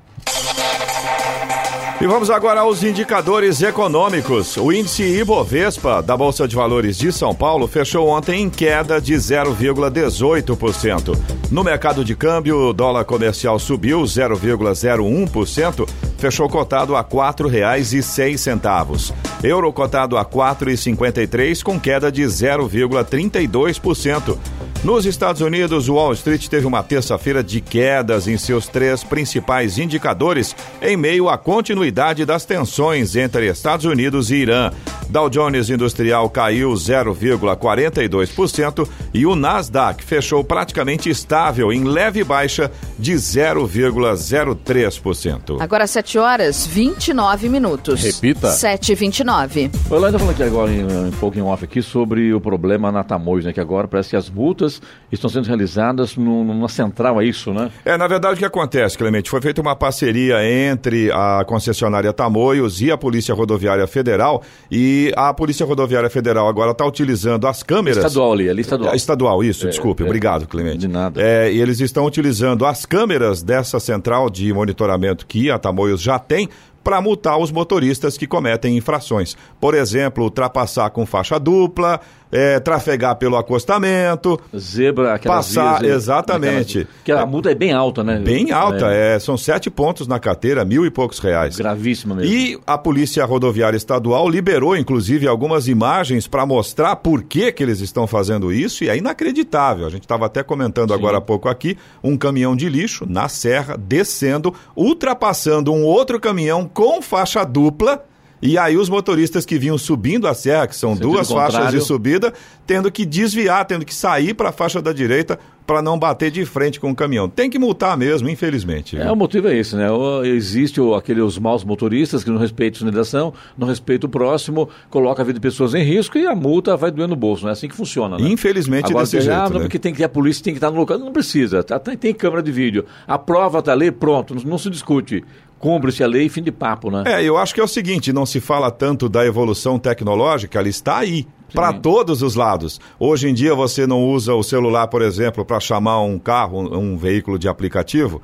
E 2.02 2.08
vamos 2.08 2.32
agora 2.32 2.62
aos 2.62 2.82
indicadores 2.82 3.62
econômicos. 3.62 4.58
O 4.58 4.74
índice 4.74 5.04
Ibovespa 5.04 6.02
da 6.02 6.18
Bolsa 6.18 6.48
de 6.48 6.56
Valores 6.56 6.98
de 6.98 7.12
São 7.12 7.36
Paulo 7.36 7.68
fechou 7.68 8.08
ontem 8.08 8.42
em 8.42 8.50
queda 8.50 9.00
de 9.00 9.14
0,18%. 9.14 11.16
No 11.52 11.64
mercado 11.64 12.04
de 12.04 12.16
câmbio, 12.16 12.70
o 12.70 12.74
dólar 12.74 13.06
comercial 13.06 13.60
subiu 13.60 14.02
0,01%, 14.02 15.88
fechou 16.18 16.50
cotado 16.50 16.96
a 16.96 17.02
R$ 17.02 17.08
4,06. 17.08 19.14
Euro 19.44 19.72
cotado 19.72 20.18
a 20.18 20.22
R$ 20.22 20.28
4,53 20.28 21.62
com 21.62 21.80
queda 21.80 22.12
de 22.12 22.24
0,32%. 22.24 24.40
Nos 24.84 25.06
Estados 25.06 25.42
Unidos, 25.42 25.88
o 25.88 25.94
Wall 25.94 26.14
Street 26.14 26.48
teve 26.48 26.66
uma 26.66 26.82
terça-feira 26.82 27.44
de 27.44 27.62
quedas 27.62 28.28
em 28.28 28.36
seus 28.36 28.68
três 28.68 29.04
principais 29.04 29.78
indicadores, 29.78 30.56
em 30.82 30.98
meio 30.98 31.30
à 31.30 31.38
continuidade 31.38 31.91
das 32.26 32.46
tensões 32.46 33.16
entre 33.16 33.48
Estados 33.48 33.86
Unidos 33.86 34.32
e 34.32 34.36
Irã. 34.36 34.72
Dow 35.12 35.30
Jones 35.30 35.70
Industrial 35.70 36.28
caiu 36.30 36.72
0,42% 36.72 38.88
e 39.14 39.26
o 39.26 39.36
Nasdaq 39.36 40.02
fechou 40.06 40.42
praticamente 40.42 41.10
estável 41.10 41.74
em 41.74 41.84
leve 41.84 42.24
baixa 42.24 42.72
de 42.98 43.16
0,03%. 43.16 45.60
Agora 45.60 45.86
7 45.86 46.18
horas 46.18 46.66
29 46.66 47.50
minutos. 47.50 48.02
Repita. 48.02 48.52
7 48.52 48.94
e 48.94 48.96
29 48.96 49.70
Eu 49.90 49.98
ainda 49.98 50.18
falando 50.18 50.34
aqui 50.34 50.44
agora, 50.44 50.72
em, 50.72 50.86
um 50.86 51.12
pouco 51.20 51.38
em 51.38 51.42
off 51.42 51.66
aqui, 51.66 51.82
sobre 51.82 52.34
o 52.34 52.40
problema 52.40 52.90
na 52.90 53.04
Tamoios, 53.04 53.44
né? 53.44 53.52
Que 53.52 53.60
agora 53.60 53.90
parece 53.90 54.12
que 54.12 54.16
as 54.16 54.30
multas 54.30 54.82
estão 55.12 55.30
sendo 55.30 55.46
realizadas 55.46 56.16
no, 56.16 56.46
numa 56.46 56.70
central, 56.70 57.20
é 57.20 57.26
isso, 57.26 57.54
né? 57.54 57.70
É, 57.84 57.98
na 57.98 58.08
verdade, 58.08 58.36
o 58.36 58.38
que 58.38 58.46
acontece, 58.46 58.98
Clemente? 58.98 59.30
Foi 59.30 59.42
feita 59.42 59.60
uma 59.60 59.76
parceria 59.76 60.38
entre 60.42 61.12
a 61.12 61.44
concessionária 61.46 62.14
Tamoios 62.14 62.80
e 62.82 62.90
a 62.90 62.98
Polícia 62.98 63.36
Rodoviária 63.36 63.86
Federal 63.88 64.42
e 64.72 65.01
E 65.02 65.14
a 65.16 65.34
Polícia 65.34 65.66
Rodoviária 65.66 66.10
Federal 66.10 66.48
agora 66.48 66.72
está 66.72 66.86
utilizando 66.86 67.48
as 67.48 67.64
câmeras. 67.64 67.98
Estadual 67.98 68.34
ali, 68.34 68.50
ali 68.50 68.62
estadual. 68.62 68.96
Estadual, 68.96 69.44
isso, 69.44 69.68
desculpe. 69.68 70.04
é. 70.04 70.06
Obrigado, 70.06 70.48
Clemente. 70.48 70.78
De 70.78 70.88
nada. 70.88 71.22
É, 71.22 71.52
e 71.52 71.60
eles 71.60 71.80
estão 71.80 72.06
utilizando 72.06 72.66
as 72.66 72.86
câmeras 72.86 73.42
dessa 73.42 73.80
central 73.80 74.30
de 74.30 74.54
monitoramento 74.54 75.26
que 75.26 75.50
a 75.50 75.58
Tamoios 75.58 76.02
já 76.02 76.20
tem 76.20 76.50
para 76.84 77.00
multar 77.02 77.38
os 77.38 77.52
motoristas 77.52 78.18
que 78.18 78.26
cometem 78.28 78.76
infrações. 78.78 79.36
Por 79.60 79.74
exemplo, 79.76 80.24
ultrapassar 80.24 80.90
com 80.90 81.06
faixa 81.06 81.40
dupla, 81.40 82.00
é, 82.32 82.60
trafegar 82.62 83.18
pelo 83.18 83.36
acostamento, 83.36 84.40
Zebra, 84.58 85.20
Passar, 85.20 85.82
vias, 85.82 85.96
exatamente. 86.04 86.80
aquelas- 86.80 87.04
Que 87.04 87.12
a 87.12 87.26
multa 87.26 87.52
é 87.52 87.56
bem 87.56 87.74
alta, 87.74 88.04
né? 88.06 88.20
bem 88.20 88.52
alta, 88.52 88.88
é, 88.90 89.20
são 89.20 89.36
sete 89.38 89.70
pontos 89.70 90.08
na 90.08 90.18
carteira, 90.18 90.64
mil 90.64 90.86
e 90.86 90.90
poucos 90.90 91.20
reais. 91.20 91.58
Gravíssima 91.58 92.16
mesmo. 92.16 92.32
E 92.34 92.58
a 92.66 92.78
Polícia 92.78 93.26
Rodoviária 93.26 93.76
Estadual 93.76 94.30
liberou, 94.30 94.78
inclusive, 94.78 95.28
algumas 95.28 95.68
imagens 95.68 96.26
para 96.26 96.46
mostrar 96.46 96.96
por 96.96 97.22
que, 97.24 97.52
que 97.52 97.62
eles 97.62 97.82
estão 97.82 98.08
fazendo 98.08 98.52
isso, 98.52 98.84
e 98.86 98.90
é 98.90 98.96
inacreditável. 98.98 99.86
A 99.86 99.90
gente 99.90 100.04
estava 100.04 100.26
até 100.26 100.42
comentando 100.42 100.94
agora 100.94 101.18
há 101.18 101.22
pouco 101.22 101.50
aqui, 101.50 101.78
um 102.02 102.16
caminhão 102.18 102.56
de 102.56 102.70
lixo 102.70 103.06
na 103.10 103.28
serra, 103.28 103.78
descendo, 103.78 104.54
ultrapassando 104.74 105.74
um 105.74 105.84
outro 105.84 106.20
caminhão 106.20 106.66
com 106.74 107.02
faixa 107.02 107.44
dupla. 107.44 108.04
E 108.44 108.58
aí 108.58 108.76
os 108.76 108.90
motoristas 108.90 109.46
que 109.46 109.60
vinham 109.60 109.78
subindo 109.78 110.28
a 110.28 110.34
serra, 110.34 110.66
que 110.66 110.76
são 110.76 110.94
Sentido 110.96 111.12
duas 111.12 111.30
faixas 111.32 111.54
contrário. 111.58 111.80
de 111.80 111.86
subida, 111.86 112.34
tendo 112.66 112.92
que 112.92 113.06
desviar, 113.06 113.66
tendo 113.66 113.86
que 113.86 113.94
sair 113.94 114.34
para 114.34 114.50
a 114.50 114.52
faixa 114.52 114.82
da 114.82 114.92
direita 114.92 115.38
para 115.68 115.80
não 115.80 115.98
bater 115.98 116.32
de 116.32 116.44
frente 116.44 116.80
com 116.80 116.90
o 116.90 116.96
caminhão. 116.96 117.30
Tem 117.30 117.52
que 117.52 117.60
multar 117.60 117.96
mesmo, 117.96 118.28
infelizmente. 118.28 118.98
É, 118.98 119.12
o 119.12 119.16
motivo 119.16 119.48
é 119.48 119.56
esse, 119.56 119.76
né? 119.76 119.92
O- 119.92 120.24
Existe 120.26 120.82
o, 120.82 120.96
aquele, 120.96 121.22
os 121.22 121.38
maus 121.38 121.64
motoristas 121.64 122.24
que 122.24 122.32
não 122.32 122.40
respeitam 122.40 122.78
a 122.78 122.80
sinalização, 122.80 123.32
não 123.56 123.68
respeitam 123.68 124.08
o 124.08 124.12
próximo, 124.12 124.68
coloca 124.90 125.22
a 125.22 125.26
vida 125.26 125.36
de 125.36 125.40
pessoas 125.40 125.76
em 125.76 125.84
risco 125.84 126.18
e 126.18 126.26
a 126.26 126.34
multa 126.34 126.76
vai 126.76 126.90
doer 126.90 127.08
no 127.08 127.16
bolso. 127.16 127.44
Não 127.44 127.50
é 127.50 127.54
assim 127.54 127.68
que 127.68 127.76
funciona, 127.76 128.18
né? 128.18 128.28
Infelizmente 128.28 128.90
Agora, 128.90 129.06
desse 129.06 129.18
ah, 129.18 129.22
jeito, 129.22 129.54
não, 129.54 129.60
né? 129.60 129.60
porque 129.66 129.78
tem 129.78 129.94
que 129.94 130.04
a 130.04 130.10
polícia 130.10 130.44
tem 130.44 130.52
que 130.54 130.58
estar 130.58 130.72
no 130.72 130.78
local. 130.78 130.98
Não 130.98 131.14
precisa, 131.14 131.64
tá, 131.64 131.78
tem, 131.78 131.96
tem 131.96 132.12
câmera 132.12 132.42
de 132.42 132.52
vídeo. 132.52 132.86
A 133.08 133.20
prova 133.20 133.60
está 133.60 133.72
ali, 133.72 133.92
pronto, 133.92 134.34
não, 134.34 134.42
não 134.44 134.58
se 134.58 134.68
discute. 134.68 135.24
Cumpre-se 135.62 136.04
a 136.04 136.08
lei, 136.08 136.28
fim 136.28 136.42
de 136.42 136.52
papo, 136.52 136.90
né? 136.92 137.04
É, 137.06 137.24
eu 137.24 137.38
acho 137.38 137.54
que 137.54 137.62
é 137.62 137.64
o 137.64 137.68
seguinte, 137.68 138.12
não 138.12 138.26
se 138.26 138.40
fala 138.42 138.70
tanto 138.72 139.08
da 139.08 139.26
evolução 139.26 139.78
tecnológica, 139.80 140.60
ela 140.60 140.68
está 140.68 140.98
aí. 140.98 141.28
Para 141.54 141.74
todos 141.74 142.22
os 142.22 142.36
lados. 142.36 142.80
Hoje 142.98 143.28
em 143.28 143.34
dia 143.34 143.54
você 143.54 143.86
não 143.86 144.02
usa 144.06 144.34
o 144.34 144.42
celular, 144.42 144.88
por 144.88 145.02
exemplo, 145.02 145.44
para 145.44 145.60
chamar 145.60 146.02
um 146.02 146.18
carro, 146.18 146.62
um, 146.78 146.96
veículo 146.98 147.38
de 147.38 147.48
aplicativo. 147.50 148.22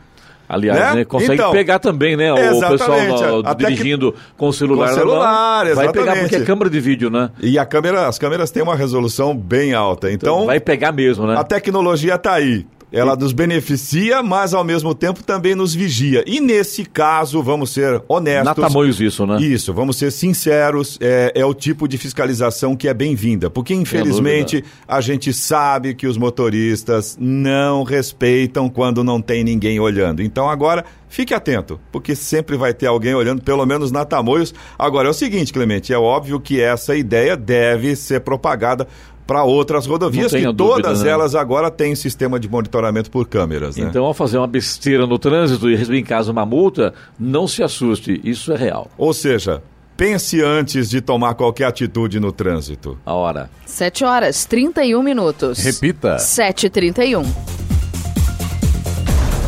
Aliás, 0.49 0.79
Né? 0.79 0.95
né, 0.95 1.03
consegue 1.05 1.33
Então, 1.33 1.51
pegar 1.51 1.77
também, 1.77 2.15
né? 2.15 2.31
O 2.31 2.59
pessoal 2.69 2.97
no- 3.01 3.43
que- 3.43 3.55
dirigindo 3.65 4.15
com 4.37 4.47
o 4.47 4.53
celular. 4.53 4.87
Com 4.91 4.95
mão, 4.95 4.99
celular, 5.01 5.75
Vai 5.75 5.91
pegar 5.91 6.15
porque 6.19 6.37
é 6.37 6.41
câmera 6.45 6.69
de 6.69 6.79
vídeo, 6.79 7.09
né? 7.09 7.29
E 7.41 7.59
a 7.59 7.65
câmera, 7.65 8.07
as 8.07 8.17
câmeras 8.17 8.49
têm 8.49 8.63
uma 8.63 8.75
resolução 8.77 9.35
bem 9.35 9.73
alta. 9.73 10.09
Então, 10.09 10.45
vai 10.45 10.61
pegar 10.61 10.93
mesmo, 10.93 11.27
né? 11.27 11.35
a 11.37 11.43
tecnologia 11.43 12.15
está 12.15 12.33
aí. 12.35 12.65
Ela 12.91 13.15
nos 13.15 13.33
beneficia, 13.33 14.23
mas 14.23 14.53
ao 14.53 14.63
mesmo 14.63 14.95
tempo 14.95 15.21
também 15.21 15.55
nos 15.55 15.75
vigia. 15.75 16.23
E 16.25 16.39
nesse 16.39 16.85
caso, 16.85 17.43
vamos 17.43 17.71
ser 17.71 18.01
honestos. 18.07 18.45
Na 18.45 18.55
tamanhos 18.55 19.01
isso, 19.01 19.25
né? 19.25 19.41
Isso, 19.41 19.73
vamos 19.73 19.97
ser 19.97 20.11
sinceros, 20.11 20.97
é, 21.01 21.33
é 21.35 21.45
o 21.45 21.53
tipo 21.53 21.87
de 21.87 21.97
fiscalização 21.97 22.75
que 22.75 22.87
é 22.87 22.93
bem-vinda, 22.93 23.49
porque 23.49 23.73
infelizmente 23.73 24.63
a 24.87 25.01
gente 25.01 25.33
sabe 25.33 25.93
que 25.93 26.07
os 26.07 26.17
motoristas 26.17 27.17
não 27.19 27.83
respeitam 27.83 28.69
quando 28.69 29.03
não 29.03 29.21
tem 29.21 29.43
ninguém 29.43 29.79
olhando. 29.79 30.23
Então 30.23 30.49
agora 30.49 30.85
fique 31.09 31.33
atento, 31.33 31.79
porque 31.91 32.15
sempre 32.15 32.55
vai 32.55 32.73
ter 32.73 32.87
alguém 32.87 33.13
olhando, 33.13 33.41
pelo 33.41 33.65
menos 33.65 33.91
na 33.91 34.05
Tamoios. 34.05 34.53
Agora 34.79 35.07
é 35.07 35.11
o 35.11 35.13
seguinte, 35.13 35.51
Clemente, 35.51 35.91
é 35.91 35.97
óbvio 35.97 36.39
que 36.39 36.61
essa 36.61 36.95
ideia 36.95 37.35
deve 37.35 37.95
ser 37.95 38.21
propagada 38.21 38.87
para 39.27 39.43
outras 39.43 39.85
rodovias, 39.85 40.31
que 40.31 40.41
dúvida, 40.41 40.55
todas 40.55 41.03
né? 41.03 41.09
elas 41.09 41.35
agora 41.35 41.69
têm 41.69 41.93
sistema 41.93 42.39
de 42.39 42.47
monitoramento 42.47 43.11
por 43.11 43.27
câmeras. 43.27 43.75
Né? 43.75 43.85
Então, 43.87 44.05
ao 44.05 44.13
fazer 44.13 44.37
uma 44.37 44.47
besteira 44.47 45.05
no 45.05 45.19
trânsito 45.19 45.69
e 45.69 45.75
receber 45.75 45.99
em 45.99 46.03
casa 46.03 46.31
uma 46.31 46.45
multa, 46.45 46.93
não 47.19 47.45
se 47.45 47.61
assuste, 47.61 48.21
isso 48.23 48.53
é 48.53 48.55
real. 48.55 48.89
Ou 48.97 49.13
seja, 49.13 49.61
pense 49.97 50.41
antes 50.41 50.89
de 50.89 51.01
tomar 51.01 51.35
qualquer 51.35 51.65
atitude 51.65 52.19
no 52.19 52.31
trânsito. 52.31 52.97
A 53.05 53.13
hora. 53.13 53.49
7 53.65 54.05
horas 54.05 54.45
31 54.45 55.03
minutos. 55.03 55.59
Repita. 55.59 56.15
7h31. 56.15 57.66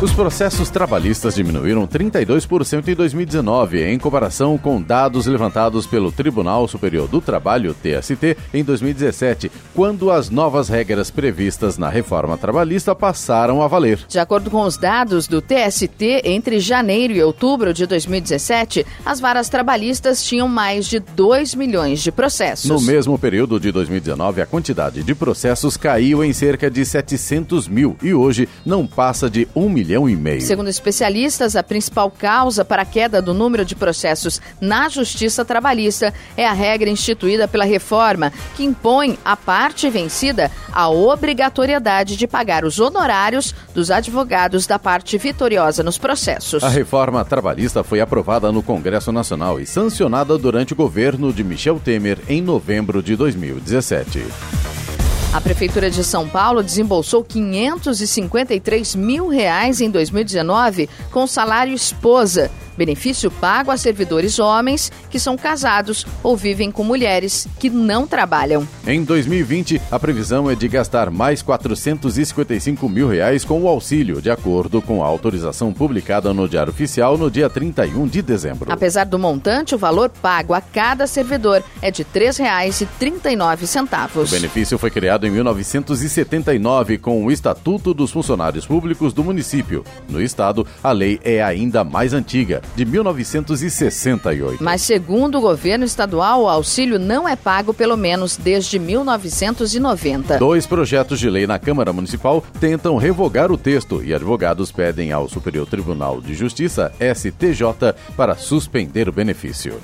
Os 0.01 0.13
processos 0.13 0.69
trabalhistas 0.69 1.35
diminuíram 1.35 1.85
32% 1.85 2.88
em 2.88 2.95
2019, 2.95 3.83
em 3.83 3.99
comparação 3.99 4.57
com 4.57 4.81
dados 4.81 5.25
levantados 5.25 5.85
pelo 5.85 6.09
Tribunal 6.09 6.69
Superior 6.69 7.05
do 7.05 7.19
Trabalho, 7.19 7.73
TST, 7.75 8.38
em 8.53 8.63
2017, 8.63 9.51
quando 9.75 10.09
as 10.09 10.29
novas 10.29 10.69
regras 10.69 11.12
previstas 11.12 11.77
na 11.77 11.89
reforma 11.89 12.38
trabalhista 12.38 12.95
passaram 12.95 13.62
a 13.62 13.67
valer. 13.67 13.99
De 14.07 14.17
acordo 14.19 14.49
com 14.49 14.62
os 14.62 14.77
dados 14.77 15.27
do 15.27 15.41
TST, 15.41 16.21
entre 16.23 16.62
janeiro 16.62 17.13
e 17.13 17.21
outubro 17.21 17.73
de 17.73 17.85
2017, 17.85 18.85
as 19.05 19.19
varas 19.19 19.49
trabalhistas 19.49 20.23
tinham 20.23 20.47
mais 20.47 20.88
de 20.88 20.99
2 21.01 21.55
milhões 21.55 22.01
de 22.01 22.09
processos. 22.09 22.69
No 22.69 22.79
mesmo 22.79 23.19
período 23.19 23.59
de 23.59 23.69
2019, 23.69 24.41
a 24.41 24.45
quantidade 24.45 25.03
de 25.03 25.13
processos 25.13 25.75
caiu 25.75 26.23
em 26.23 26.31
cerca 26.31 26.71
de 26.71 26.85
700 26.85 27.67
mil 27.67 27.97
e 28.01 28.13
hoje 28.13 28.47
não 28.65 28.88
passa 28.88 29.29
de 29.29 29.45
1 29.53 29.67
milhão 29.67 29.88
e 29.89 30.15
meio. 30.15 30.41
Segundo 30.41 30.69
especialistas, 30.69 31.56
a 31.56 31.63
principal 31.63 32.12
causa 32.12 32.63
para 32.63 32.84
a 32.84 32.86
queda 32.86 33.21
do 33.21 33.34
número 33.34 33.65
de 33.65 33.75
processos 33.75 34.39
na 34.62 34.88
Justiça 34.89 35.43
Trabalhista 35.43 36.13
é 36.38 36.45
a 36.45 36.54
regra 36.54 36.89
instituída 36.89 37.47
pela 37.47 37.65
reforma, 37.65 38.32
que 38.56 38.63
impõe 38.63 39.17
à 39.25 39.36
parte 39.36 39.89
vencida 39.89 40.52
a 40.71 40.89
obrigatoriedade 40.89 42.15
de 42.15 42.28
pagar 42.28 42.63
os 42.63 42.80
honorários 42.80 43.56
dos 43.73 43.89
advogados 43.89 44.67
da 44.67 44.78
parte 44.78 45.17
vitoriosa 45.17 45.82
nos 45.82 45.97
processos. 45.97 46.63
A 46.63 46.69
reforma 46.69 47.23
trabalhista 47.25 47.84
foi 47.84 48.02
aprovada 48.02 48.52
no 48.52 48.62
Congresso 48.62 49.12
Nacional 49.12 49.60
e 49.60 49.65
sancionada 49.65 50.38
durante 50.38 50.73
o 50.73 50.75
governo 50.75 51.34
de 51.34 51.43
Michel 51.43 51.80
Temer 51.80 52.19
em 52.28 52.41
novembro 52.41 53.02
de 53.02 53.15
2017. 53.15 54.23
A 55.31 55.39
Prefeitura 55.39 55.91
de 55.91 56.03
São 56.03 56.27
Paulo 56.27 56.63
desembolsou 56.63 57.23
553 57.23 58.95
mil 58.95 59.27
reais 59.27 59.79
em 59.79 59.87
2019 59.87 60.89
com 61.11 61.27
salário 61.27 61.71
esposa, 61.71 62.49
benefício 62.79 63.29
pago 63.29 63.71
a 63.71 63.77
servidores 63.77 64.39
homens 64.39 64.89
que 65.09 65.19
são 65.19 65.35
casados 65.35 66.07
ou 66.23 66.37
vivem 66.37 66.71
com 66.71 66.81
mulheres 66.81 67.45
que 67.59 67.69
não 67.69 68.07
trabalham. 68.07 68.65
Em 68.87 69.03
2020, 69.03 69.81
a 69.91 69.99
previsão 69.99 70.49
é 70.49 70.55
de 70.55 70.67
gastar 70.69 71.11
mais 71.11 71.41
455 71.41 72.87
mil 72.87 73.09
reais 73.09 73.43
com 73.43 73.61
o 73.61 73.67
auxílio, 73.67 74.21
de 74.21 74.31
acordo 74.31 74.81
com 74.81 75.03
a 75.03 75.07
autorização 75.07 75.73
publicada 75.73 76.33
no 76.33 76.47
Diário 76.47 76.71
Oficial 76.71 77.17
no 77.17 77.29
dia 77.29 77.49
31 77.49 78.07
de 78.07 78.21
dezembro. 78.21 78.71
Apesar 78.71 79.03
do 79.03 79.19
montante, 79.19 79.75
o 79.75 79.77
valor 79.77 80.09
pago 80.09 80.53
a 80.53 80.61
cada 80.61 81.05
servidor 81.05 81.61
é 81.81 81.91
de 81.91 82.03
R$ 82.03 82.31
3,39. 82.31 84.15
O 84.15 84.31
benefício 84.31 84.77
foi 84.77 84.89
criado 84.89 85.27
em 85.27 85.31
1979 85.31 86.97
com 86.97 87.25
o 87.25 87.31
Estatuto 87.31 87.93
dos 87.93 88.11
Funcionários 88.11 88.65
Públicos 88.65 89.11
do 89.11 89.23
município. 89.23 89.83
No 90.07 90.21
estado, 90.21 90.65
a 90.81 90.93
lei 90.93 91.19
é 91.23 91.43
ainda 91.43 91.83
mais 91.83 92.13
antiga, 92.13 92.61
de 92.75 92.86
1968. 92.86 94.63
Mas, 94.63 94.82
segundo 94.82 95.38
o 95.38 95.41
governo 95.41 95.86
estadual, 95.86 96.43
o 96.43 96.49
auxílio 96.49 96.99
não 96.99 97.27
é 97.27 97.36
pago 97.36 97.73
pelo 97.73 97.97
menos 97.97 98.38
desde 98.38 98.79
1990. 98.79 100.38
Dois 100.38 100.65
projetos 100.65 101.19
de 101.19 101.29
lei 101.29 101.45
na 101.45 101.60
Câmara 101.60 101.93
Municipal 101.93 102.43
tentam 102.60 102.97
revogar 102.97 103.51
o 103.51 103.58
texto 103.58 104.03
e 104.03 104.13
advogados 104.13 104.71
pedem 104.71 105.12
ao 105.12 105.27
Superior 105.27 105.67
Tribunal 105.67 106.21
de 106.21 106.34
Justiça, 106.34 106.91
STJ, 106.99 107.93
para 108.15 108.36
suspender 108.36 109.10
o 109.10 109.12
benefício. 109.12 109.79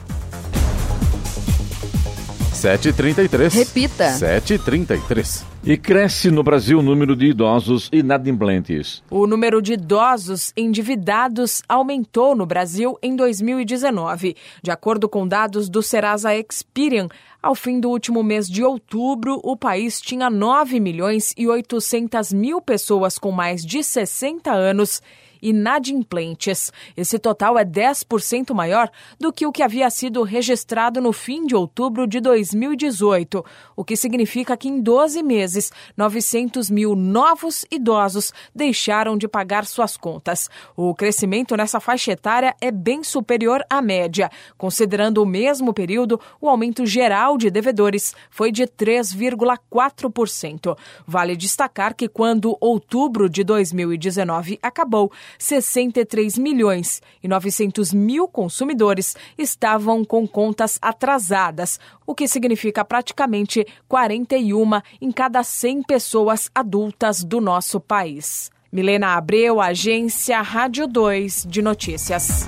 7h33. 2.54 3.54
Repita. 3.54 4.12
7h33. 4.14 5.55
E 5.68 5.76
cresce 5.78 6.30
no 6.30 6.44
Brasil 6.44 6.78
o 6.78 6.84
número 6.84 7.16
de 7.16 7.26
idosos 7.26 7.90
inadimplentes. 7.92 9.02
O 9.10 9.26
número 9.26 9.64
de 9.64 9.74
idosos 9.74 10.54
endividados 10.56 11.64
aumentou 11.68 12.36
no 12.36 12.46
Brasil 12.46 13.00
em 13.02 13.16
2019. 13.16 14.36
De 14.62 14.70
acordo 14.70 15.10
com 15.10 15.28
dados 15.28 15.68
do 15.68 15.82
Serasa 15.82 16.36
Experian, 16.36 17.08
ao 17.42 17.56
fim 17.56 17.80
do 17.80 17.90
último 17.90 18.22
mês 18.22 18.48
de 18.48 18.64
outubro, 18.64 19.42
o 19.44 19.58
país 19.58 20.00
tinha 20.00 20.30
9 20.30 20.80
milhões 20.80 21.34
e 21.36 21.48
800 21.48 22.32
mil 22.32 22.62
pessoas 22.62 23.18
com 23.18 23.32
mais 23.32 23.66
de 23.66 23.82
60 23.82 24.52
anos 24.52 25.02
inadimplentes. 25.46 26.74
Esse 26.98 27.20
total 27.20 27.56
é 27.58 27.64
10% 27.64 28.54
maior 28.54 28.92
do 29.20 29.32
que 29.32 29.46
o 29.46 29.52
que 29.52 29.62
havia 29.62 29.88
sido 29.92 30.24
registrado 30.24 31.00
no 31.00 31.14
fim 31.14 31.46
de 31.46 31.56
outubro 31.56 32.08
de 32.08 32.20
2018, 32.20 33.46
o 33.76 33.86
que 33.86 33.96
significa 33.96 34.58
que 34.58 34.68
em 34.68 34.82
12 34.82 35.22
meses, 35.22 35.72
900 35.96 36.72
mil 36.72 36.96
novos 36.96 37.64
idosos 37.70 38.34
deixaram 38.56 39.16
de 39.16 39.28
pagar 39.28 39.66
suas 39.66 39.96
contas. 39.96 40.50
O 40.76 40.96
crescimento 40.96 41.56
nessa 41.56 41.80
faixa 41.80 42.12
etária 42.12 42.56
é 42.60 42.72
bem 42.72 43.04
superior 43.04 43.64
à 43.70 43.84
média. 43.84 44.32
Considerando 44.58 45.22
o 45.22 45.28
mesmo 45.28 45.72
período, 45.74 46.20
o 46.42 46.50
aumento 46.50 46.88
geral 46.88 47.38
de 47.38 47.52
devedores 47.52 48.16
foi 48.32 48.52
de 48.52 48.64
3,4%. 48.64 50.76
Vale 51.06 51.36
destacar 51.36 51.94
que 51.94 52.08
quando 52.08 52.58
outubro 52.60 53.30
de 53.30 53.44
2019 53.44 54.58
acabou, 54.62 55.12
63 55.38 56.38
milhões 56.38 57.02
e 57.24 57.28
900 57.28 57.94
mil 57.94 58.28
consumidores 58.28 59.16
estavam 59.38 60.04
com 60.04 60.28
contas 60.28 60.78
atrasadas, 60.82 61.80
o 62.06 62.14
que 62.14 62.28
significa 62.28 62.84
praticamente 62.84 63.66
41 63.88 64.82
em 65.02 65.12
cada 65.12 65.44
100 65.44 65.84
pessoas 65.84 66.50
adultas 66.54 67.24
do 67.24 67.40
nosso 67.40 67.80
país. 67.80 68.52
Milena 68.72 69.16
Abreu, 69.16 69.62
Agência 69.62 70.42
Rádio 70.42 70.88
2 70.88 71.46
de 71.48 71.62
Notícias. 71.62 72.48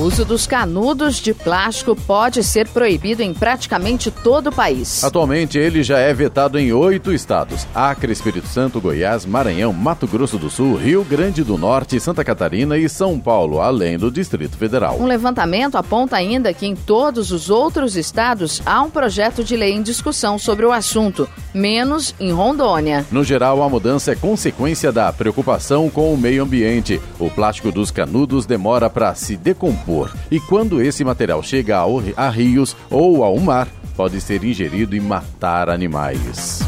O 0.00 0.04
uso 0.04 0.24
dos 0.24 0.46
canudos 0.46 1.16
de 1.16 1.34
plástico 1.34 1.94
pode 1.94 2.42
ser 2.42 2.66
proibido 2.68 3.22
em 3.22 3.34
praticamente 3.34 4.10
todo 4.10 4.46
o 4.46 4.52
país. 4.52 5.04
Atualmente, 5.04 5.58
ele 5.58 5.82
já 5.82 5.98
é 5.98 6.14
vetado 6.14 6.58
em 6.58 6.72
oito 6.72 7.12
estados: 7.12 7.66
Acre, 7.74 8.10
Espírito 8.10 8.48
Santo, 8.48 8.80
Goiás, 8.80 9.26
Maranhão, 9.26 9.74
Mato 9.74 10.06
Grosso 10.06 10.38
do 10.38 10.48
Sul, 10.48 10.74
Rio 10.74 11.04
Grande 11.04 11.44
do 11.44 11.58
Norte, 11.58 12.00
Santa 12.00 12.24
Catarina 12.24 12.78
e 12.78 12.88
São 12.88 13.20
Paulo, 13.20 13.60
além 13.60 13.98
do 13.98 14.10
Distrito 14.10 14.56
Federal. 14.56 14.98
Um 14.98 15.04
levantamento 15.04 15.76
aponta 15.76 16.16
ainda 16.16 16.54
que 16.54 16.64
em 16.64 16.74
todos 16.74 17.30
os 17.30 17.50
outros 17.50 17.94
estados 17.94 18.62
há 18.64 18.80
um 18.80 18.88
projeto 18.88 19.44
de 19.44 19.54
lei 19.54 19.74
em 19.74 19.82
discussão 19.82 20.38
sobre 20.38 20.64
o 20.64 20.72
assunto, 20.72 21.28
menos 21.52 22.14
em 22.18 22.32
Rondônia. 22.32 23.04
No 23.12 23.22
geral, 23.22 23.62
a 23.62 23.68
mudança 23.68 24.12
é 24.12 24.14
consequência 24.14 24.90
da 24.90 25.12
preocupação 25.12 25.90
com 25.90 26.14
o 26.14 26.16
meio 26.16 26.42
ambiente. 26.42 26.98
O 27.18 27.28
plástico 27.28 27.70
dos 27.70 27.90
canudos 27.90 28.46
demora 28.46 28.88
para 28.88 29.14
se 29.14 29.36
decompor 29.36 29.89
e 30.30 30.38
quando 30.40 30.80
esse 30.80 31.04
material 31.04 31.42
chega 31.42 31.78
a 32.16 32.30
rios 32.30 32.76
ou 32.90 33.24
ao 33.24 33.38
mar, 33.38 33.68
pode 33.96 34.20
ser 34.20 34.44
ingerido 34.44 34.94
e 34.96 35.00
matar 35.00 35.68
animais. 35.68 36.60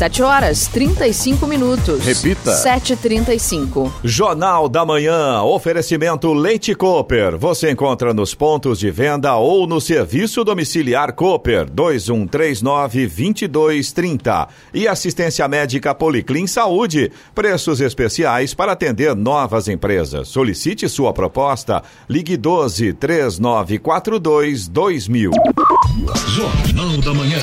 7 0.00 0.22
horas 0.22 0.66
35 0.68 1.46
minutos. 1.46 2.02
Repita. 2.02 2.52
7h35. 2.52 3.92
Jornal 4.02 4.66
da 4.66 4.82
Manhã. 4.82 5.42
Oferecimento 5.42 6.32
Leite 6.32 6.74
Cooper. 6.74 7.36
Você 7.36 7.70
encontra 7.70 8.14
nos 8.14 8.34
pontos 8.34 8.78
de 8.78 8.90
venda 8.90 9.36
ou 9.36 9.66
no 9.66 9.78
serviço 9.78 10.42
domiciliar 10.42 11.12
Cooper 11.12 11.70
2139-2230. 11.70 14.48
E 14.72 14.88
assistência 14.88 15.46
médica 15.46 15.94
Policlin 15.94 16.46
Saúde. 16.46 17.12
Preços 17.34 17.82
especiais 17.82 18.54
para 18.54 18.72
atender 18.72 19.14
novas 19.14 19.68
empresas. 19.68 20.28
Solicite 20.28 20.88
sua 20.88 21.12
proposta. 21.12 21.82
Ligue 22.08 22.38
12 22.38 22.94
3942 22.94 24.66
2000. 24.66 25.30
Jornal 26.26 26.96
da 27.02 27.12
Manhã. 27.12 27.38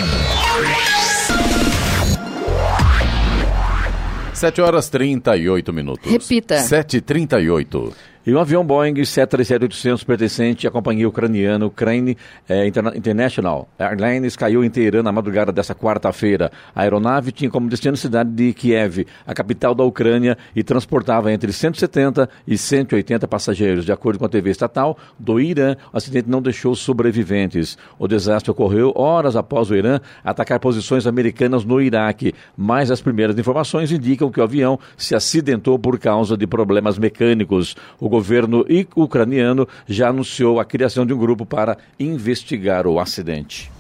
7 4.38 4.62
horas 4.62 4.90
38 4.92 5.74
minutos. 5.74 6.12
Repita. 6.12 6.58
7h38. 6.58 7.94
E 8.28 8.34
o 8.34 8.40
avião 8.40 8.62
Boeing 8.62 8.96
737-800 8.96 10.04
pertencente 10.04 10.68
à 10.68 10.70
companhia 10.70 11.08
ucraniana 11.08 11.66
Ukraine 11.66 12.18
eh, 12.50 12.68
Interna 12.68 12.92
International 12.94 13.70
Airlines 13.80 14.36
caiu 14.36 14.66
em 14.66 14.70
Teherã 14.70 15.02
na 15.02 15.14
madrugada 15.14 15.50
dessa 15.50 15.74
quarta-feira. 15.74 16.52
A 16.76 16.82
aeronave 16.82 17.32
tinha 17.32 17.50
como 17.50 17.70
destino 17.70 17.94
a 17.94 17.98
cidade 17.98 18.30
de 18.32 18.52
Kiev, 18.52 19.08
a 19.26 19.34
capital 19.34 19.74
da 19.74 19.86
Ucrânia, 19.86 20.38
e 20.54 20.62
transportava 20.62 21.32
entre 21.32 21.54
170 21.54 22.30
e 22.46 22.58
180 22.58 23.26
passageiros. 23.30 23.86
De 23.86 23.94
acordo 23.94 24.20
com 24.20 24.26
a 24.26 24.30
TV 24.30 24.50
estatal 24.50 24.98
do 25.18 25.40
Irã, 25.40 25.78
o 25.94 25.96
acidente 25.96 26.30
não 26.30 26.42
deixou 26.42 26.76
sobreviventes. 26.76 27.78
O 27.98 28.10
desastre 28.10 28.52
ocorreu 28.52 28.92
horas 28.94 29.38
após 29.38 29.72
o 29.72 29.76
Irã 29.76 30.02
atacar 30.22 30.60
posições 30.60 31.08
americanas 31.08 31.64
no 31.64 31.80
Iraque, 31.80 32.34
mas 32.58 32.92
as 32.92 33.00
primeiras 33.00 33.40
informações 33.40 33.90
indicam 33.90 34.30
que 34.30 34.42
o 34.42 34.44
avião 34.44 34.78
se 34.98 35.16
acidentou 35.16 35.80
por 35.80 35.98
causa 35.98 36.36
de 36.36 36.46
problemas 36.46 37.00
mecânicos. 37.00 37.74
O 37.98 38.17
governo 38.18 38.66
ucraniano 38.96 39.68
já 39.88 40.10
anunciou 40.10 40.60
a 40.60 40.66
criação 40.66 41.06
de 41.06 41.14
um 41.14 41.18
grupo 41.18 41.46
para 41.46 41.78
investigar 42.00 42.88
o 42.88 43.00
acidente. 43.00 43.72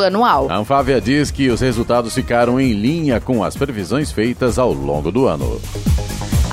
anual. 0.00 0.50
A 0.50 0.56
Anfávia 0.56 1.00
diz 1.00 1.30
que 1.30 1.48
os 1.48 1.60
resultados 1.60 2.14
ficaram 2.14 2.60
em 2.60 2.72
linha 2.72 3.20
com 3.20 3.42
as 3.42 3.56
previsões 3.56 4.12
feitas 4.12 4.58
ao 4.58 4.72
longo 4.72 5.10
do 5.10 5.26
ano. 5.26 5.60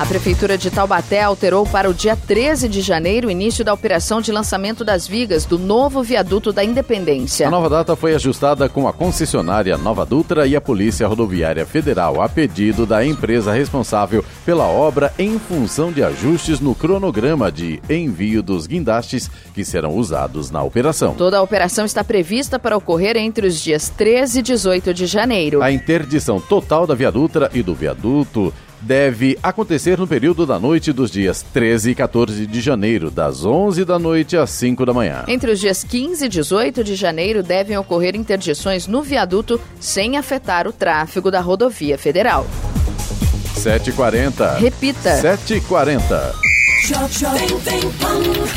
A 0.00 0.06
Prefeitura 0.06 0.56
de 0.56 0.70
Taubaté 0.70 1.22
alterou 1.22 1.66
para 1.66 1.86
o 1.86 1.92
dia 1.92 2.16
13 2.16 2.70
de 2.70 2.80
janeiro 2.80 3.28
o 3.28 3.30
início 3.30 3.62
da 3.62 3.74
operação 3.74 4.22
de 4.22 4.32
lançamento 4.32 4.82
das 4.82 5.06
vigas 5.06 5.44
do 5.44 5.58
novo 5.58 6.02
viaduto 6.02 6.54
da 6.54 6.64
Independência. 6.64 7.46
A 7.46 7.50
nova 7.50 7.68
data 7.68 7.94
foi 7.94 8.14
ajustada 8.14 8.66
com 8.66 8.88
a 8.88 8.94
concessionária 8.94 9.76
Nova 9.76 10.06
Dutra 10.06 10.46
e 10.46 10.56
a 10.56 10.60
Polícia 10.60 11.06
Rodoviária 11.06 11.66
Federal, 11.66 12.22
a 12.22 12.30
pedido 12.30 12.86
da 12.86 13.04
empresa 13.04 13.52
responsável 13.52 14.24
pela 14.42 14.66
obra 14.66 15.12
em 15.18 15.38
função 15.38 15.92
de 15.92 16.02
ajustes 16.02 16.60
no 16.60 16.74
cronograma 16.74 17.52
de 17.52 17.78
envio 17.90 18.42
dos 18.42 18.66
guindastes 18.66 19.30
que 19.52 19.62
serão 19.66 19.94
usados 19.94 20.50
na 20.50 20.62
operação. 20.62 21.12
Toda 21.12 21.36
a 21.36 21.42
operação 21.42 21.84
está 21.84 22.02
prevista 22.02 22.58
para 22.58 22.74
ocorrer 22.74 23.18
entre 23.18 23.46
os 23.46 23.60
dias 23.60 23.90
13 23.90 24.38
e 24.38 24.42
18 24.42 24.94
de 24.94 25.04
janeiro. 25.04 25.62
A 25.62 25.70
interdição 25.70 26.40
total 26.40 26.86
da 26.86 26.94
viadutra 26.94 27.50
e 27.52 27.62
do 27.62 27.74
viaduto 27.74 28.50
deve 28.80 29.38
acontecer 29.42 29.98
no 29.98 30.06
período 30.06 30.46
da 30.46 30.58
noite 30.58 30.92
dos 30.92 31.10
dias 31.10 31.44
13 31.52 31.90
e 31.90 31.94
14 31.94 32.46
de 32.46 32.60
janeiro, 32.60 33.10
das 33.10 33.44
11 33.44 33.84
da 33.84 33.98
noite 33.98 34.36
às 34.36 34.50
5 34.50 34.84
da 34.86 34.92
manhã. 34.92 35.24
Entre 35.28 35.50
os 35.50 35.60
dias 35.60 35.84
15 35.84 36.24
e 36.24 36.28
18 36.28 36.84
de 36.84 36.94
janeiro 36.94 37.42
devem 37.42 37.76
ocorrer 37.76 38.16
interdições 38.16 38.86
no 38.86 39.02
viaduto 39.02 39.60
sem 39.78 40.16
afetar 40.16 40.66
o 40.66 40.72
tráfego 40.72 41.30
da 41.30 41.40
rodovia 41.40 41.98
federal. 41.98 42.46
7h40. 43.56 44.58
Repita. 44.58 45.20
7h40. 45.20 46.32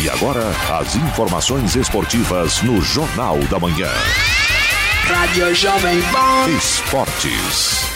E 0.02 0.10
agora, 0.10 0.42
as 0.80 0.96
informações 0.96 1.76
esportivas 1.76 2.62
no 2.62 2.82
Jornal 2.82 3.38
da 3.50 3.60
Manhã. 3.60 3.90
Rádio 5.06 5.54
Jovem 5.54 6.02
Pan. 6.04 6.50
Esportes. 6.58 7.93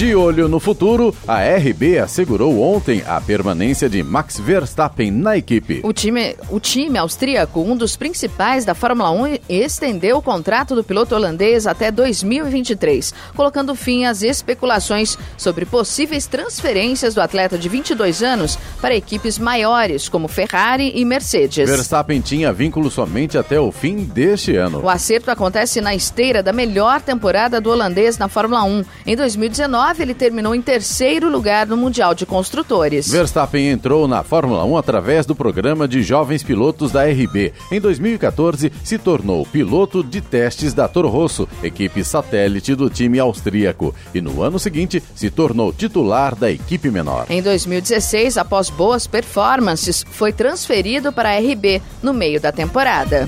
De 0.00 0.14
olho 0.14 0.48
no 0.48 0.58
futuro, 0.58 1.14
a 1.28 1.42
RB 1.42 1.98
assegurou 1.98 2.58
ontem 2.62 3.02
a 3.06 3.20
permanência 3.20 3.86
de 3.86 4.02
Max 4.02 4.40
Verstappen 4.40 5.10
na 5.10 5.36
equipe. 5.36 5.82
O 5.84 5.92
time, 5.92 6.34
o 6.48 6.58
time 6.58 6.96
austríaco, 6.96 7.60
um 7.60 7.76
dos 7.76 7.96
principais 7.96 8.64
da 8.64 8.74
Fórmula 8.74 9.10
1, 9.10 9.40
estendeu 9.46 10.16
o 10.16 10.22
contrato 10.22 10.74
do 10.74 10.82
piloto 10.82 11.14
holandês 11.14 11.66
até 11.66 11.90
2023, 11.90 13.12
colocando 13.36 13.74
fim 13.74 14.06
às 14.06 14.22
especulações 14.22 15.18
sobre 15.36 15.66
possíveis 15.66 16.26
transferências 16.26 17.14
do 17.14 17.20
atleta 17.20 17.58
de 17.58 17.68
22 17.68 18.22
anos 18.22 18.58
para 18.80 18.96
equipes 18.96 19.38
maiores, 19.38 20.08
como 20.08 20.28
Ferrari 20.28 20.92
e 20.94 21.04
Mercedes. 21.04 21.68
Verstappen 21.68 22.22
tinha 22.22 22.54
vínculo 22.54 22.90
somente 22.90 23.36
até 23.36 23.60
o 23.60 23.70
fim 23.70 23.96
deste 23.96 24.56
ano. 24.56 24.80
O 24.82 24.88
acerto 24.88 25.30
acontece 25.30 25.78
na 25.82 25.94
esteira 25.94 26.42
da 26.42 26.54
melhor 26.54 27.02
temporada 27.02 27.60
do 27.60 27.68
holandês 27.68 28.16
na 28.16 28.28
Fórmula 28.28 28.64
1. 28.64 28.82
Em 29.04 29.14
2019, 29.14 29.89
2019, 29.90 30.02
ele 30.02 30.14
terminou 30.14 30.54
em 30.54 30.62
terceiro 30.62 31.28
lugar 31.28 31.66
no 31.66 31.76
Mundial 31.76 32.14
de 32.14 32.24
Construtores. 32.24 33.10
Verstappen 33.10 33.68
entrou 33.68 34.06
na 34.06 34.22
Fórmula 34.22 34.64
1 34.64 34.76
através 34.76 35.26
do 35.26 35.34
programa 35.34 35.88
de 35.88 36.02
jovens 36.02 36.42
pilotos 36.42 36.92
da 36.92 37.04
RB. 37.04 37.52
Em 37.70 37.80
2014, 37.80 38.72
se 38.84 38.98
tornou 38.98 39.44
piloto 39.46 40.02
de 40.02 40.20
testes 40.20 40.72
da 40.72 40.86
Toro 40.86 41.08
Rosso, 41.08 41.48
equipe 41.62 42.04
satélite 42.04 42.74
do 42.74 42.88
time 42.88 43.18
austríaco. 43.18 43.94
E 44.14 44.20
no 44.20 44.42
ano 44.42 44.58
seguinte, 44.58 45.02
se 45.14 45.30
tornou 45.30 45.72
titular 45.72 46.34
da 46.34 46.50
equipe 46.50 46.90
menor. 46.90 47.26
Em 47.28 47.42
2016, 47.42 48.36
após 48.36 48.70
boas 48.70 49.06
performances, 49.06 50.04
foi 50.10 50.32
transferido 50.32 51.12
para 51.12 51.30
a 51.30 51.38
RB 51.38 51.82
no 52.02 52.12
meio 52.12 52.40
da 52.40 52.52
temporada. 52.52 53.26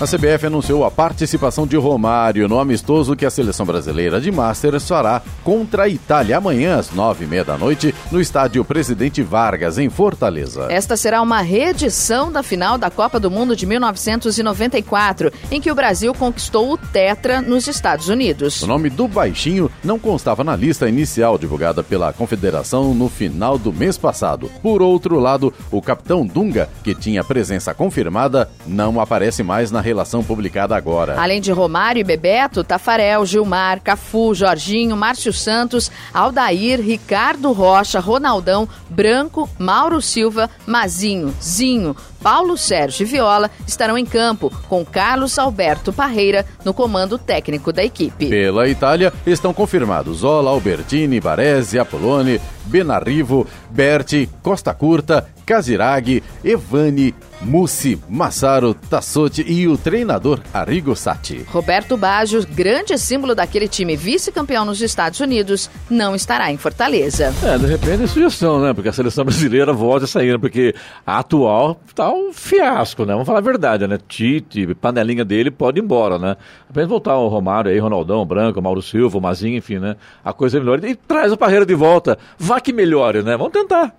A 0.00 0.06
CBF 0.06 0.46
anunciou 0.46 0.84
a 0.84 0.92
participação 0.92 1.66
de 1.66 1.76
Romário 1.76 2.46
no 2.46 2.60
amistoso 2.60 3.16
que 3.16 3.26
a 3.26 3.30
seleção 3.30 3.66
brasileira 3.66 4.20
de 4.20 4.30
Masters 4.30 4.86
fará 4.86 5.20
contra 5.42 5.82
a 5.82 5.88
Itália 5.88 6.36
amanhã 6.36 6.78
às 6.78 6.92
nove 6.92 7.24
e 7.24 7.26
meia 7.26 7.44
da 7.44 7.58
noite 7.58 7.92
no 8.12 8.20
estádio 8.20 8.64
Presidente 8.64 9.24
Vargas, 9.24 9.76
em 9.76 9.90
Fortaleza. 9.90 10.68
Esta 10.70 10.96
será 10.96 11.20
uma 11.20 11.40
reedição 11.40 12.30
da 12.30 12.44
final 12.44 12.78
da 12.78 12.92
Copa 12.92 13.18
do 13.18 13.28
Mundo 13.28 13.56
de 13.56 13.66
1994, 13.66 15.32
em 15.50 15.60
que 15.60 15.68
o 15.68 15.74
Brasil 15.74 16.14
conquistou 16.14 16.72
o 16.72 16.78
Tetra 16.78 17.42
nos 17.42 17.66
Estados 17.66 18.08
Unidos. 18.08 18.62
O 18.62 18.68
nome 18.68 18.90
do 18.90 19.08
baixinho 19.08 19.68
não 19.82 19.98
constava 19.98 20.44
na 20.44 20.54
lista 20.54 20.88
inicial 20.88 21.36
divulgada 21.36 21.82
pela 21.82 22.12
Confederação 22.12 22.94
no 22.94 23.08
final 23.08 23.58
do 23.58 23.72
mês 23.72 23.98
passado. 23.98 24.48
Por 24.62 24.80
outro 24.80 25.18
lado, 25.18 25.52
o 25.72 25.82
capitão 25.82 26.24
Dunga, 26.24 26.68
que 26.84 26.94
tinha 26.94 27.24
presença 27.24 27.74
confirmada, 27.74 28.48
não 28.64 29.00
aparece 29.00 29.42
mais 29.42 29.72
na 29.72 29.87
relação 29.88 30.22
publicada 30.22 30.76
agora. 30.76 31.20
Além 31.20 31.40
de 31.40 31.50
Romário 31.50 32.00
e 32.00 32.04
Bebeto, 32.04 32.62
Tafarel, 32.62 33.26
Gilmar, 33.26 33.80
Cafu, 33.80 34.34
Jorginho, 34.34 34.96
Márcio 34.96 35.32
Santos, 35.32 35.90
Aldair, 36.14 36.80
Ricardo 36.80 37.52
Rocha, 37.52 37.98
Ronaldão, 37.98 38.68
Branco, 38.88 39.48
Mauro 39.58 40.00
Silva, 40.00 40.48
Mazinho, 40.66 41.34
Zinho, 41.42 41.96
Paulo 42.22 42.56
Sérgio 42.56 43.04
e 43.04 43.06
Viola 43.06 43.50
estarão 43.66 43.96
em 43.96 44.04
campo, 44.04 44.52
com 44.68 44.84
Carlos 44.84 45.38
Alberto 45.38 45.92
Parreira 45.92 46.44
no 46.64 46.74
comando 46.74 47.18
técnico 47.18 47.72
da 47.72 47.84
equipe. 47.84 48.26
Pela 48.26 48.68
Itália, 48.68 49.12
estão 49.26 49.54
confirmados 49.54 50.18
Zola, 50.18 50.50
Albertini, 50.50 51.20
Baresi, 51.20 51.78
Apolone, 51.78 52.40
Benarrivo, 52.64 53.46
Berti, 53.70 54.28
Costa 54.42 54.74
Curta, 54.74 55.26
Casiraghi, 55.46 56.22
Evani, 56.44 57.14
Mussi, 57.40 57.98
Massaro, 58.08 58.74
Tassotti 58.74 59.42
e 59.46 59.66
o 59.66 59.78
treinador 59.78 60.40
Arrigo 60.52 60.94
Sati. 60.94 61.46
Roberto 61.48 61.96
Baggio, 61.96 62.46
grande 62.46 62.98
símbolo 62.98 63.34
daquele 63.34 63.68
time 63.68 63.96
vice-campeão 63.96 64.64
nos 64.64 64.82
Estados 64.82 65.20
Unidos, 65.20 65.70
não 65.88 66.14
estará 66.14 66.52
em 66.52 66.58
Fortaleza. 66.58 67.32
É, 67.42 67.56
de 67.56 67.66
repente 67.66 68.02
é 68.02 68.06
sugestão, 68.06 68.60
né? 68.60 68.74
Porque 68.74 68.88
a 68.88 68.92
seleção 68.92 69.24
brasileira 69.24 69.72
volta 69.72 70.04
a 70.04 70.08
sair, 70.08 70.38
porque 70.38 70.74
a 71.06 71.20
atual 71.20 71.80
tá 71.94 72.10
um 72.18 72.32
fiasco, 72.32 73.04
né? 73.04 73.12
Vamos 73.12 73.26
falar 73.26 73.38
a 73.38 73.42
verdade, 73.42 73.86
né? 73.86 73.98
Tite, 74.08 74.74
panelinha 74.74 75.24
dele, 75.24 75.50
pode 75.50 75.80
ir 75.80 75.82
embora, 75.82 76.18
né? 76.18 76.36
Apenas 76.68 76.88
voltar 76.88 77.16
o 77.16 77.28
Romário 77.28 77.70
aí, 77.70 77.78
Ronaldão, 77.78 78.24
Branco, 78.24 78.60
Mauro 78.60 78.82
Silva, 78.82 79.18
o 79.18 79.20
Mazinho, 79.20 79.56
enfim, 79.56 79.78
né? 79.78 79.96
A 80.24 80.32
coisa 80.32 80.58
é 80.58 80.60
melhor. 80.60 80.82
E 80.84 80.94
traz 80.94 81.32
a 81.32 81.36
Parreira 81.36 81.64
de 81.64 81.74
volta. 81.74 82.18
Vá 82.38 82.60
que 82.60 82.72
melhore, 82.72 83.22
né? 83.22 83.36
Vamos 83.36 83.52
tentar. 83.52 83.94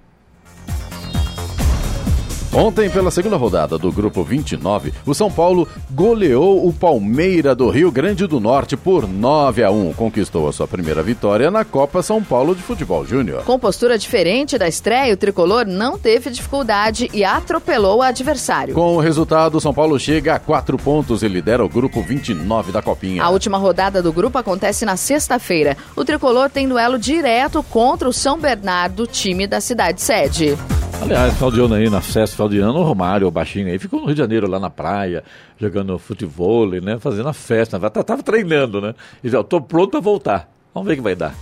Ontem, 2.52 2.90
pela 2.90 3.12
segunda 3.12 3.38
rodada 3.38 3.78
do 3.78 3.92
Grupo 3.92 4.24
29, 4.24 4.92
o 5.06 5.14
São 5.14 5.32
Paulo 5.32 5.68
goleou 5.92 6.68
o 6.68 6.74
Palmeira 6.74 7.54
do 7.54 7.70
Rio 7.70 7.92
Grande 7.92 8.26
do 8.26 8.40
Norte 8.40 8.76
por 8.76 9.08
9 9.08 9.64
a 9.64 9.70
1. 9.70 9.94
Conquistou 9.94 10.48
a 10.48 10.52
sua 10.52 10.68
primeira 10.68 11.04
vitória 11.04 11.52
na 11.52 11.64
Copa 11.64 12.02
São 12.02 12.24
Paulo 12.24 12.56
de 12.56 12.64
Futebol 12.64 13.06
Júnior. 13.06 13.44
Com 13.44 13.60
postura 13.60 14.00
diferente 14.00 14.58
da 14.58 14.68
estreia, 14.68 15.14
o 15.14 15.18
tricolor 15.18 15.68
não 15.68 15.96
teve 16.00 16.32
dificuldade 16.32 17.08
e 17.14 17.24
atropelou 17.24 18.00
o 18.00 18.02
adversário. 18.02 18.74
Com 18.74 18.96
o 18.96 19.00
resultado, 19.00 19.60
o 19.60 19.62
São 19.62 19.74
Paulo 19.74 20.00
chega 20.00 20.34
a 20.34 20.40
quatro 20.40 20.76
pontos 20.76 21.22
e 21.22 21.28
lidera 21.28 21.64
o 21.64 21.70
Grupo 21.70 22.02
29 22.02 22.72
da 22.72 22.82
Copinha. 22.82 23.22
A 23.24 23.30
última 23.30 23.60
rodada 23.60 24.02
do 24.02 24.12
grupo 24.12 24.40
acontece 24.40 24.86
na 24.86 24.98
sexta-feira. 24.98 25.78
O 25.96 26.04
tricolor 26.04 26.50
tem 26.50 26.68
duelo 26.68 26.98
direto 26.98 27.62
contra 27.70 28.10
o 28.10 28.14
São 28.14 28.40
Bernardo, 28.40 29.06
time 29.06 29.46
da 29.46 29.62
cidade 29.62 30.02
sede. 30.02 30.58
Aliás, 31.02 31.34
final 31.36 31.52
de 31.52 31.62
ano 31.62 31.76
aí, 31.76 31.90
na 31.90 32.02
festa, 32.02 32.36
final 32.40 32.50
de 32.50 32.60
ano, 32.60 32.80
o 32.80 32.84
Romário, 32.84 33.28
o 33.28 33.32
baixinho 33.32 33.68
aí, 33.68 33.78
ficou 33.78 34.00
no 34.00 34.06
Rio 34.06 34.16
de 34.16 34.22
Janeiro, 34.22 34.50
lá 34.50 34.60
na 34.60 34.70
praia, 34.70 35.24
jogando 35.58 36.00
futebol, 36.00 36.70
né? 36.70 36.98
Fazendo 37.00 37.28
a 37.28 37.34
festa. 37.34 37.78
Tava 37.90 38.24
treinando, 38.24 38.80
né? 38.80 38.96
E 39.24 39.30
já, 39.30 39.44
tô 39.44 39.60
pronto 39.60 39.98
a 39.98 40.00
voltar. 40.00 40.50
Vamos 40.74 40.88
ver 40.88 40.94
o 40.94 40.98
que 40.98 41.04
vai 41.04 41.16
dar. 41.16 41.36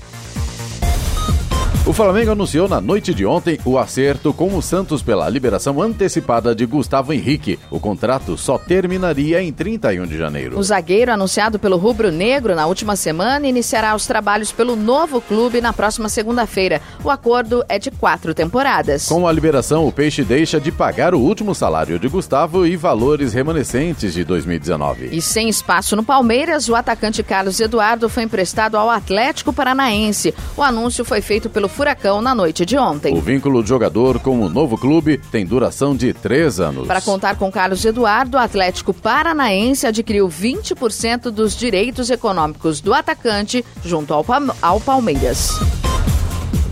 O 1.88 1.94
Flamengo 1.94 2.32
anunciou 2.32 2.68
na 2.68 2.82
noite 2.82 3.14
de 3.14 3.26
ontem 3.26 3.58
o 3.64 3.78
acerto 3.78 4.34
com 4.34 4.54
o 4.58 4.62
Santos 4.62 5.02
pela 5.02 5.30
liberação 5.30 5.82
antecipada 5.82 6.54
de 6.54 6.66
Gustavo 6.66 7.14
Henrique. 7.14 7.58
O 7.72 7.80
contrato 7.80 8.38
só 8.38 8.58
terminaria 8.58 9.42
em 9.42 9.54
31 9.54 10.06
de 10.06 10.18
janeiro. 10.18 10.60
O 10.60 10.64
zagueiro, 10.64 11.14
anunciado 11.14 11.58
pelo 11.58 11.78
Rubro 11.78 12.12
Negro 12.12 12.54
na 12.54 12.66
última 12.66 12.98
semana, 12.98 13.48
iniciará 13.48 13.96
os 13.96 14.06
trabalhos 14.06 14.52
pelo 14.52 14.76
novo 14.76 15.22
clube 15.22 15.62
na 15.62 15.72
próxima 15.72 16.10
segunda-feira. 16.10 16.82
O 17.06 17.10
acordo 17.10 17.64
é 17.70 17.80
de 17.80 17.90
quatro 17.90 18.34
temporadas. 18.34 19.08
Com 19.08 19.26
a 19.26 19.32
liberação, 19.32 19.88
o 19.88 19.92
Peixe 19.92 20.26
deixa 20.26 20.60
de 20.60 20.74
pagar 20.74 21.16
o 21.16 21.22
último 21.22 21.56
salário 21.56 21.98
de 21.98 22.10
Gustavo 22.10 22.68
e 22.68 22.76
valores 22.76 23.32
remanescentes 23.32 24.14
de 24.14 24.26
2019. 24.26 25.08
E 25.14 25.22
sem 25.22 25.48
espaço 25.48 25.96
no 25.96 26.04
Palmeiras, 26.04 26.68
o 26.68 26.76
atacante 26.76 27.24
Carlos 27.24 27.62
Eduardo 27.62 28.10
foi 28.10 28.24
emprestado 28.24 28.76
ao 28.76 28.90
Atlético 28.90 29.54
Paranaense. 29.54 30.36
O 30.58 30.62
anúncio 30.62 31.06
foi 31.06 31.22
feito 31.22 31.50
pelo 31.50 31.70
Furacão 31.78 32.24
na 32.24 32.34
noite 32.34 32.66
de 32.66 32.76
ontem. 32.76 33.16
O 33.16 33.22
vínculo 33.22 33.62
do 33.62 33.68
jogador 33.68 34.20
com 34.20 34.42
o 34.42 34.50
novo 34.50 34.76
clube 34.80 35.20
tem 35.32 35.46
duração 35.46 35.96
de 35.96 36.12
três 36.12 36.60
anos. 36.60 36.88
Para 36.88 37.00
contar 37.00 37.36
com 37.38 37.52
Carlos 37.52 37.86
Eduardo, 37.86 38.36
o 38.36 38.40
Atlético 38.40 38.92
Paranaense 38.92 39.86
adquiriu 39.86 40.28
20% 40.28 41.30
dos 41.30 41.56
direitos 41.56 42.10
econômicos 42.10 42.82
do 42.82 42.96
atacante 42.96 43.64
junto 43.86 44.12
ao, 44.12 44.26
ao 44.60 44.82
Palmeiras. 44.82 45.52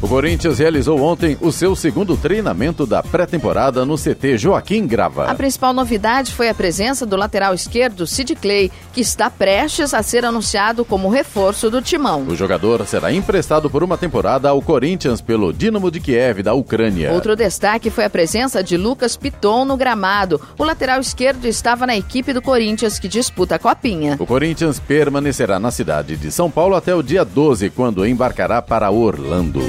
O 0.02 0.08
Corinthians 0.08 0.60
realizou 0.60 1.02
ontem 1.02 1.38
o 1.42 1.52
seu 1.52 1.76
segundo 1.76 2.18
treinamento 2.18 2.86
da 2.86 3.02
pré-temporada 3.02 3.86
no 3.86 3.96
CT 3.96 4.38
Joaquim 4.38 4.86
Grava. 4.86 5.26
A 5.26 5.34
principal 5.34 5.74
novidade 5.74 6.34
foi 6.34 6.50
a 6.50 6.54
presença 6.54 7.06
do 7.06 7.16
lateral 7.16 7.54
esquerdo 7.54 8.06
Sid 8.06 8.36
Clay, 8.36 8.72
que 8.94 9.02
está 9.02 9.30
prestes 9.30 9.94
a 9.94 10.04
ser 10.04 10.26
anunciado 10.26 10.84
como 10.84 11.10
reforço 11.10 11.70
do 11.70 11.82
timão. 11.82 12.24
O 12.28 12.36
jogador 12.36 12.86
será 12.86 13.12
emprestado 13.12 13.70
por 13.70 13.84
uma 13.84 13.98
temporada 13.98 14.50
ao 14.50 14.62
Corinthians 14.62 15.22
pelo 15.22 15.54
Dinamo 15.54 15.90
de 15.90 16.00
Kiev 16.00 16.44
da 16.44 16.54
Ucrânia. 16.54 17.14
Outro 17.14 17.36
destaque 17.36 17.90
foi 17.90 18.04
a 18.04 18.10
presença 18.10 18.64
de 18.64 18.78
Lucas 18.78 19.16
Piton 19.16 19.66
no 19.66 19.78
gramado. 19.78 20.42
O 20.58 20.64
lateral 20.64 21.00
esquerdo 21.00 21.46
estava 21.46 21.88
na 21.88 21.96
equipe 21.96 22.34
do 22.34 22.42
Corinthians 22.42 23.00
que 23.00 23.08
disputa 23.08 23.56
a 23.56 23.60
Copinha. 23.60 24.18
O 24.20 24.26
Corinthians 24.26 24.78
permanecerá 24.78 25.58
na 25.58 25.72
cidade 25.72 26.18
de 26.18 26.32
São 26.32 26.52
Paulo 26.52 26.76
até 26.76 26.94
o 26.94 27.02
dia 27.02 27.24
12, 27.24 27.70
quando 27.70 28.06
embarcará 28.06 28.62
para 28.62 28.92
Orlando. 28.92 29.64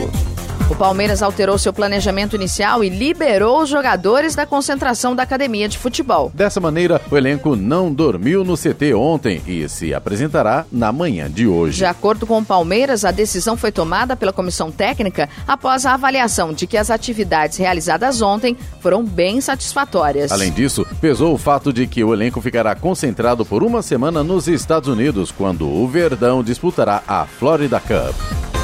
O 0.69 0.75
Palmeiras 0.75 1.23
alterou 1.23 1.57
seu 1.57 1.73
planejamento 1.73 2.35
inicial 2.35 2.83
e 2.83 2.89
liberou 2.89 3.63
os 3.63 3.69
jogadores 3.69 4.35
da 4.35 4.45
concentração 4.45 5.15
da 5.15 5.23
academia 5.23 5.69
de 5.69 5.79
futebol. 5.79 6.31
Dessa 6.35 6.61
maneira, 6.61 7.01
o 7.11 7.17
elenco 7.17 7.55
não 7.55 7.93
dormiu 7.93 8.45
no 8.45 8.57
CT 8.57 8.93
ontem 8.95 9.41
e 9.47 9.69
se 9.69 9.95
apresentará 9.95 10.67
na 10.73 10.91
manhã 10.91 11.31
de 11.31 11.47
hoje. 11.47 11.79
De 11.79 11.85
acordo 11.85 12.27
com 12.27 12.39
o 12.39 12.45
Palmeiras, 12.45 13.05
a 13.05 13.11
decisão 13.11 13.57
foi 13.57 13.71
tomada 13.71 14.17
pela 14.17 14.33
comissão 14.33 14.71
técnica 14.71 15.29
após 15.47 15.87
a 15.87 15.95
avaliação 15.95 16.53
de 16.53 16.67
que 16.67 16.77
as 16.77 16.91
atividades 16.91 17.57
realizadas 17.59 18.21
ontem 18.21 18.57
foram 18.81 19.05
bem 19.05 19.41
satisfatórias. 19.41 20.33
Além 20.33 20.53
disso, 20.53 20.85
pesou 21.01 21.33
o 21.33 21.39
fato 21.39 21.73
de 21.73 21.87
que 21.87 22.03
o 22.03 22.13
elenco 22.13 22.41
ficará 22.41 22.75
concentrado 22.75 23.47
por 23.47 23.63
uma 23.63 23.83
semana 23.83 24.25
nos 24.25 24.49
Estados 24.49 24.89
Unidos, 24.89 25.31
quando 25.31 25.69
o 25.69 25.87
Verdão 25.87 26.43
disputará 26.43 27.03
a 27.07 27.25
Florida 27.25 27.81
Cup. 27.81 28.56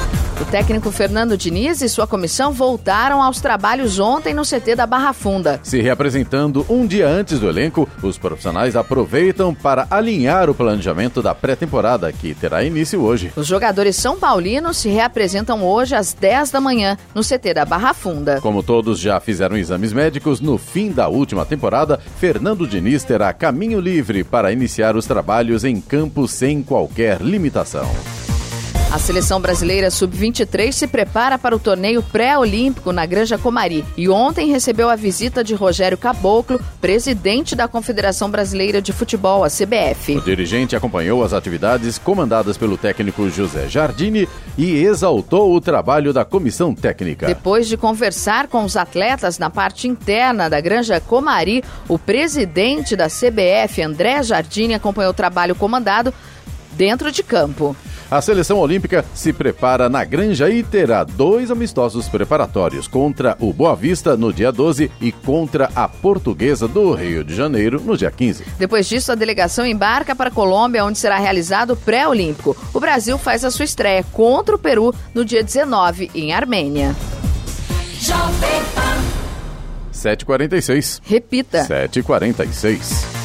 O 0.43 0.45
técnico 0.45 0.91
Fernando 0.91 1.37
Diniz 1.37 1.83
e 1.83 1.89
sua 1.89 2.05
comissão 2.05 2.51
voltaram 2.51 3.23
aos 3.23 3.41
trabalhos 3.41 4.01
ontem 4.01 4.35
no 4.35 4.43
CT 4.43 4.75
da 4.75 4.89
Barra 4.89 5.13
Funda. 5.13 5.61
Se 5.63 5.81
reapresentando 5.81 6.67
um 6.69 6.85
dia 6.85 7.07
antes 7.07 7.39
do 7.39 7.49
elenco, 7.49 7.89
os 8.03 8.19
profissionais 8.19 8.75
aproveitam 8.75 9.55
para 9.55 9.87
alinhar 9.89 10.51
o 10.51 10.55
planejamento 10.55 11.23
da 11.23 11.33
pré-temporada, 11.33 12.13
que 12.13 12.35
terá 12.35 12.65
início 12.65 13.01
hoje. 13.01 13.33
Os 13.37 13.47
jogadores 13.47 13.95
são 13.95 14.19
paulinos 14.19 14.79
se 14.79 14.89
reapresentam 14.89 15.63
hoje 15.63 15.95
às 15.95 16.13
10 16.13 16.51
da 16.51 16.61
manhã 16.61 16.99
no 17.15 17.23
CT 17.23 17.55
da 17.55 17.65
Barra 17.65 17.95
Funda. 17.95 18.41
Como 18.41 18.65
todos 18.65 18.99
já 18.99 19.21
fizeram 19.21 19.57
exames 19.57 19.93
médicos, 19.93 20.41
no 20.41 20.59
fim 20.59 20.91
da 20.91 21.07
última 21.07 21.47
temporada, 21.47 22.01
Fernando 22.19 22.67
Diniz 22.67 23.05
terá 23.05 23.33
caminho 23.33 23.79
livre 23.79 24.25
para 24.25 24.51
iniciar 24.51 24.97
os 24.97 25.07
trabalhos 25.07 25.63
em 25.63 25.81
campo 25.81 26.27
sem 26.27 26.65
qualquer 26.65 27.21
limitação. 27.21 27.89
A 28.93 28.99
seleção 28.99 29.41
brasileira 29.41 29.91
sub-23 29.91 30.71
se 30.71 30.87
prepara 30.87 31.39
para 31.39 31.57
o 31.57 31.59
torneio 31.59 32.03
pré-olímpico 32.03 32.93
na 32.93 33.07
Granja 33.07 33.39
Comari 33.39 33.83
e 33.97 34.07
ontem 34.07 34.51
recebeu 34.51 34.91
a 34.91 34.97
visita 34.97 35.43
de 35.43 35.55
Rogério 35.55 35.97
Caboclo, 35.97 36.61
presidente 36.79 37.57
da 37.57 37.67
Confederação 37.67 38.31
Brasileira 38.31 38.83
de 38.83 38.93
Futebol, 38.93 39.45
a 39.45 39.49
CBF. 39.49 40.19
O 40.19 40.21
dirigente 40.21 40.77
acompanhou 40.77 41.25
as 41.25 41.33
atividades 41.33 41.97
comandadas 41.97 42.59
pelo 42.59 42.77
técnico 42.77 43.31
José 43.31 43.67
Jardini 43.67 44.29
e 44.59 44.85
exaltou 44.85 45.55
o 45.55 45.61
trabalho 45.61 46.13
da 46.13 46.23
comissão 46.23 46.75
técnica. 46.75 47.27
Depois 47.27 47.67
de 47.67 47.79
conversar 47.79 48.47
com 48.47 48.63
os 48.63 48.77
atletas 48.77 49.39
na 49.39 49.49
parte 49.49 49.89
interna 49.89 50.51
da 50.51 50.61
Granja 50.61 51.01
Comari, 51.01 51.65
o 51.89 51.99
presidente 51.99 52.95
da 52.95 53.07
CBF, 53.07 53.81
André 53.81 54.23
Jardini, 54.23 54.75
acompanhou 54.75 55.13
o 55.13 55.17
trabalho 55.17 55.55
comandado 55.55 56.13
dentro 56.77 57.11
de 57.11 57.23
campo. 57.23 57.77
A 58.11 58.21
seleção 58.21 58.59
olímpica 58.59 59.03
se 59.15 59.33
prepara 59.33 59.89
na 59.89 60.05
Granja 60.05 60.51
e 60.51 60.63
terá 60.63 61.03
dois 61.03 61.51
amistosos 61.51 62.11
preparatórios 62.11 62.87
contra 62.87 63.35
o 63.41 63.55
Boa 63.55 63.75
Vista 63.75 64.19
no 64.19 64.31
dia 64.31 64.53
12 64.53 64.91
e 65.01 65.11
contra 65.11 65.71
a 65.75 65.89
Portuguesa 65.89 66.69
do 66.69 66.93
Rio 66.93 67.25
de 67.25 67.35
Janeiro 67.35 67.81
no 67.81 67.97
dia 67.97 68.11
15. 68.11 68.45
Depois 68.59 68.87
disso, 68.87 69.13
a 69.13 69.15
delegação 69.15 69.65
embarca 69.65 70.15
para 70.15 70.29
a 70.29 70.33
Colômbia, 70.33 70.85
onde 70.85 70.99
será 70.99 71.17
realizado 71.17 71.73
o 71.73 71.77
pré-olímpico. 71.77 72.55
O 72.75 72.81
Brasil 72.81 73.17
faz 73.17 73.47
a 73.47 73.51
sua 73.51 73.65
estreia 73.65 74.05
contra 74.13 74.55
o 74.55 74.59
Peru 74.59 74.95
no 75.15 75.25
dia 75.25 75.43
19 75.43 76.11
em 76.15 76.35
Armênia. 76.35 76.95
7h46. 79.93 81.01
Repita. 81.03 81.65
7h46. 81.65 83.22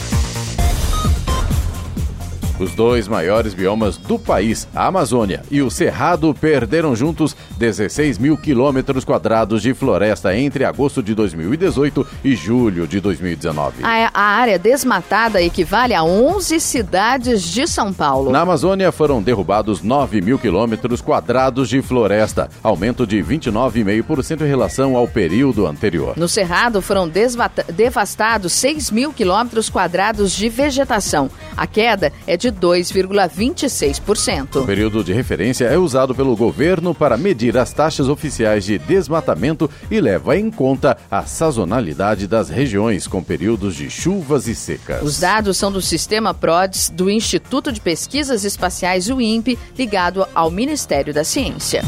Os 2.59 2.73
dois 2.73 3.07
maiores 3.07 3.53
biomas 3.53 3.97
do 3.97 4.17
país, 4.17 4.67
a 4.73 4.87
Amazônia 4.87 5.43
e 5.51 5.61
o 5.61 5.69
Cerrado, 5.69 6.33
perderam 6.33 6.95
juntos 6.95 7.35
16 7.55 8.17
mil 8.17 8.35
quilômetros 8.35 9.05
quadrados 9.05 9.61
de 9.61 9.75
floresta 9.75 10.35
entre 10.35 10.65
agosto 10.65 11.03
de 11.03 11.13
2018 11.13 12.07
e 12.23 12.35
julho 12.35 12.87
de 12.87 12.99
2019. 12.99 13.83
A, 13.83 14.09
a 14.11 14.21
área 14.21 14.57
desmatada 14.57 15.39
equivale 15.39 15.93
a 15.93 16.03
11 16.03 16.59
cidades 16.59 17.43
de 17.43 17.67
São 17.67 17.93
Paulo. 17.93 18.31
Na 18.31 18.41
Amazônia 18.41 18.91
foram 18.91 19.21
derrubados 19.21 19.83
9 19.83 20.19
mil 20.21 20.39
quilômetros 20.39 20.99
quadrados 20.99 21.69
de 21.69 21.79
floresta, 21.83 22.49
aumento 22.63 23.05
de 23.05 23.17
29,5% 23.17 24.41
em 24.41 24.47
relação 24.47 24.95
ao 24.95 25.07
período 25.07 25.67
anterior. 25.67 26.13
No 26.17 26.27
Cerrado 26.27 26.81
foram 26.81 27.07
devastados 27.07 28.51
6 28.53 28.89
mil 28.89 29.13
quilômetros 29.13 29.69
quadrados 29.69 30.31
de 30.31 30.49
vegetação. 30.49 31.29
A 31.55 31.67
queda 31.67 32.11
é 32.25 32.35
de 32.37 32.46
de 32.51 32.59
2,26%. 32.59 34.61
O 34.61 34.65
período 34.65 35.03
de 35.03 35.13
referência 35.13 35.65
é 35.65 35.77
usado 35.77 36.15
pelo 36.15 36.35
governo 36.35 36.95
para 36.95 37.17
medir 37.17 37.57
as 37.57 37.73
taxas 37.73 38.07
oficiais 38.07 38.63
de 38.63 38.77
desmatamento 38.77 39.69
e 39.91 39.99
leva 39.99 40.37
em 40.37 40.49
conta 40.49 40.97
a 41.09 41.23
sazonalidade 41.23 42.27
das 42.27 42.49
regiões 42.49 43.07
com 43.07 43.23
períodos 43.23 43.75
de 43.75 43.89
chuvas 43.89 44.47
e 44.47 44.55
secas. 44.55 45.03
Os 45.03 45.19
dados 45.19 45.57
são 45.57 45.71
do 45.71 45.81
sistema 45.81 46.33
PRODES 46.33 46.89
do 46.89 47.09
Instituto 47.09 47.71
de 47.71 47.81
Pesquisas 47.81 48.43
Espaciais, 48.43 49.09
o 49.09 49.21
INPE, 49.21 49.57
ligado 49.77 50.27
ao 50.33 50.49
Ministério 50.49 51.13
da 51.13 51.23
Ciência. 51.23 51.83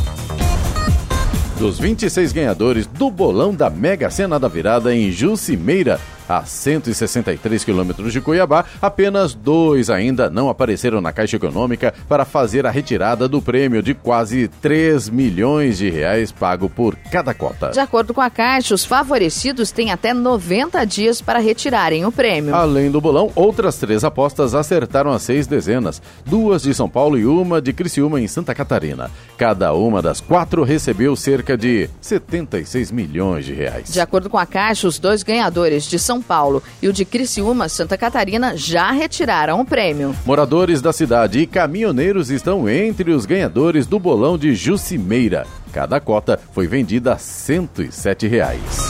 Dos 1.57 1.77
26 1.77 2.31
ganhadores 2.31 2.87
do 2.87 3.11
bolão 3.11 3.53
da 3.53 3.69
Mega 3.69 4.09
Sena 4.09 4.39
da 4.39 4.47
Virada 4.47 4.95
em 4.95 5.11
Jucimeira, 5.11 5.99
a 6.29 6.45
163 6.45 7.63
quilômetros 7.63 8.13
de 8.13 8.21
Cuiabá, 8.21 8.63
apenas 8.79 9.33
dois 9.33 9.89
ainda 9.89 10.29
não 10.29 10.47
apareceram 10.47 11.01
na 11.01 11.11
Caixa 11.11 11.37
Econômica 11.37 11.93
para 12.07 12.23
fazer 12.23 12.67
a 12.67 12.71
retirada 12.71 13.27
do 13.27 13.41
prêmio 13.41 13.81
de 13.81 13.95
quase 13.95 14.47
3 14.61 15.09
milhões 15.09 15.79
de 15.79 15.89
reais 15.89 16.31
pago 16.31 16.69
por 16.69 16.95
cada 17.11 17.33
cota. 17.33 17.71
De 17.71 17.79
acordo 17.79 18.13
com 18.13 18.21
a 18.21 18.29
Caixa, 18.29 18.75
os 18.75 18.85
favorecidos 18.85 19.71
têm 19.71 19.91
até 19.91 20.13
90 20.13 20.85
dias 20.85 21.21
para 21.21 21.39
retirarem 21.39 22.05
o 22.05 22.11
prêmio. 22.11 22.53
Além 22.53 22.91
do 22.91 23.01
bolão, 23.01 23.31
outras 23.35 23.77
três 23.77 24.03
apostas 24.03 24.53
acertaram 24.53 25.11
as 25.11 25.23
seis 25.23 25.47
dezenas, 25.47 26.01
duas 26.25 26.61
de 26.61 26.73
São 26.73 26.87
Paulo 26.87 27.17
e 27.17 27.25
uma 27.25 27.59
de 27.61 27.73
Criciúma 27.73 28.21
em 28.21 28.27
Santa 28.27 28.53
Catarina. 28.53 29.09
Cada 29.37 29.73
uma 29.73 30.01
das 30.01 30.21
quatro 30.21 30.63
recebeu 30.63 31.15
cerca 31.15 31.57
de 31.57 31.89
76 32.01 32.91
milhões 32.91 33.45
de 33.45 33.53
reais. 33.53 33.91
De 33.91 33.99
acordo 33.99 34.29
com 34.29 34.37
a 34.37 34.45
Caixa, 34.45 34.87
os 34.87 34.99
dois 34.99 35.23
ganhadores 35.23 35.85
de 35.85 35.97
São 35.97 36.18
são 36.19 36.21
Paulo 36.21 36.61
e 36.81 36.87
o 36.87 36.93
de 36.93 37.05
Criciúma, 37.05 37.69
Santa 37.69 37.97
Catarina, 37.97 38.55
já 38.55 38.91
retiraram 38.91 39.61
o 39.61 39.65
prêmio. 39.65 40.15
Moradores 40.25 40.81
da 40.81 40.91
cidade 40.91 41.39
e 41.39 41.47
caminhoneiros 41.47 42.29
estão 42.29 42.69
entre 42.69 43.11
os 43.11 43.25
ganhadores 43.25 43.87
do 43.87 43.97
bolão 43.97 44.37
de 44.37 44.53
Jucimeira. 44.53 45.47
Cada 45.71 45.99
cota 45.99 46.39
foi 46.51 46.67
vendida 46.67 47.13
a 47.13 47.17
107 47.17 48.27
reais. 48.27 48.89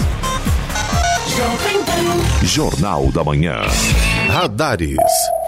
Jornal 2.43 3.11
da 3.11 3.23
Manhã. 3.23 3.61
Radares. 4.27 4.97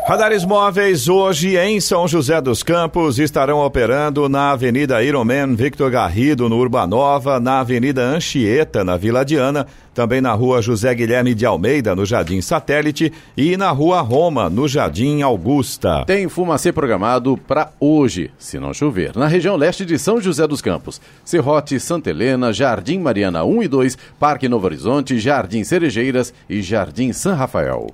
Radares 0.07 0.43
móveis 0.43 1.07
hoje 1.07 1.55
em 1.55 1.79
São 1.79 2.07
José 2.07 2.41
dos 2.41 2.63
Campos 2.63 3.19
estarão 3.19 3.59
operando 3.59 4.27
na 4.27 4.51
Avenida 4.51 5.01
Ironman 5.03 5.55
Victor 5.55 5.91
Garrido, 5.91 6.49
no 6.49 6.57
Urbanova, 6.57 7.39
na 7.39 7.59
Avenida 7.59 8.01
Anchieta, 8.01 8.83
na 8.83 8.97
Vila 8.97 9.23
Diana, 9.23 9.67
também 9.93 10.19
na 10.19 10.33
Rua 10.33 10.59
José 10.59 10.93
Guilherme 10.95 11.35
de 11.35 11.45
Almeida, 11.45 11.95
no 11.95 12.03
Jardim 12.03 12.41
Satélite, 12.41 13.13
e 13.37 13.55
na 13.55 13.69
Rua 13.69 14.01
Roma, 14.01 14.49
no 14.49 14.67
Jardim 14.67 15.21
Augusta. 15.21 16.03
Tem 16.05 16.27
fumacê 16.27 16.71
programado 16.73 17.37
para 17.37 17.71
hoje, 17.79 18.31
se 18.39 18.59
não 18.59 18.73
chover, 18.73 19.15
na 19.15 19.27
região 19.27 19.55
leste 19.55 19.85
de 19.85 19.99
São 19.99 20.19
José 20.19 20.47
dos 20.47 20.61
Campos. 20.61 20.99
Serrote, 21.23 21.79
Santa 21.79 22.09
Helena, 22.09 22.51
Jardim 22.51 22.99
Mariana 22.99 23.43
1 23.43 23.63
e 23.63 23.67
2, 23.67 23.97
Parque 24.19 24.49
Novo 24.49 24.65
Horizonte, 24.65 25.19
Jardim 25.19 25.63
Cerejeiras 25.63 26.33
e 26.49 26.61
Jardim 26.61 27.13
São 27.13 27.35
Rafael. 27.35 27.87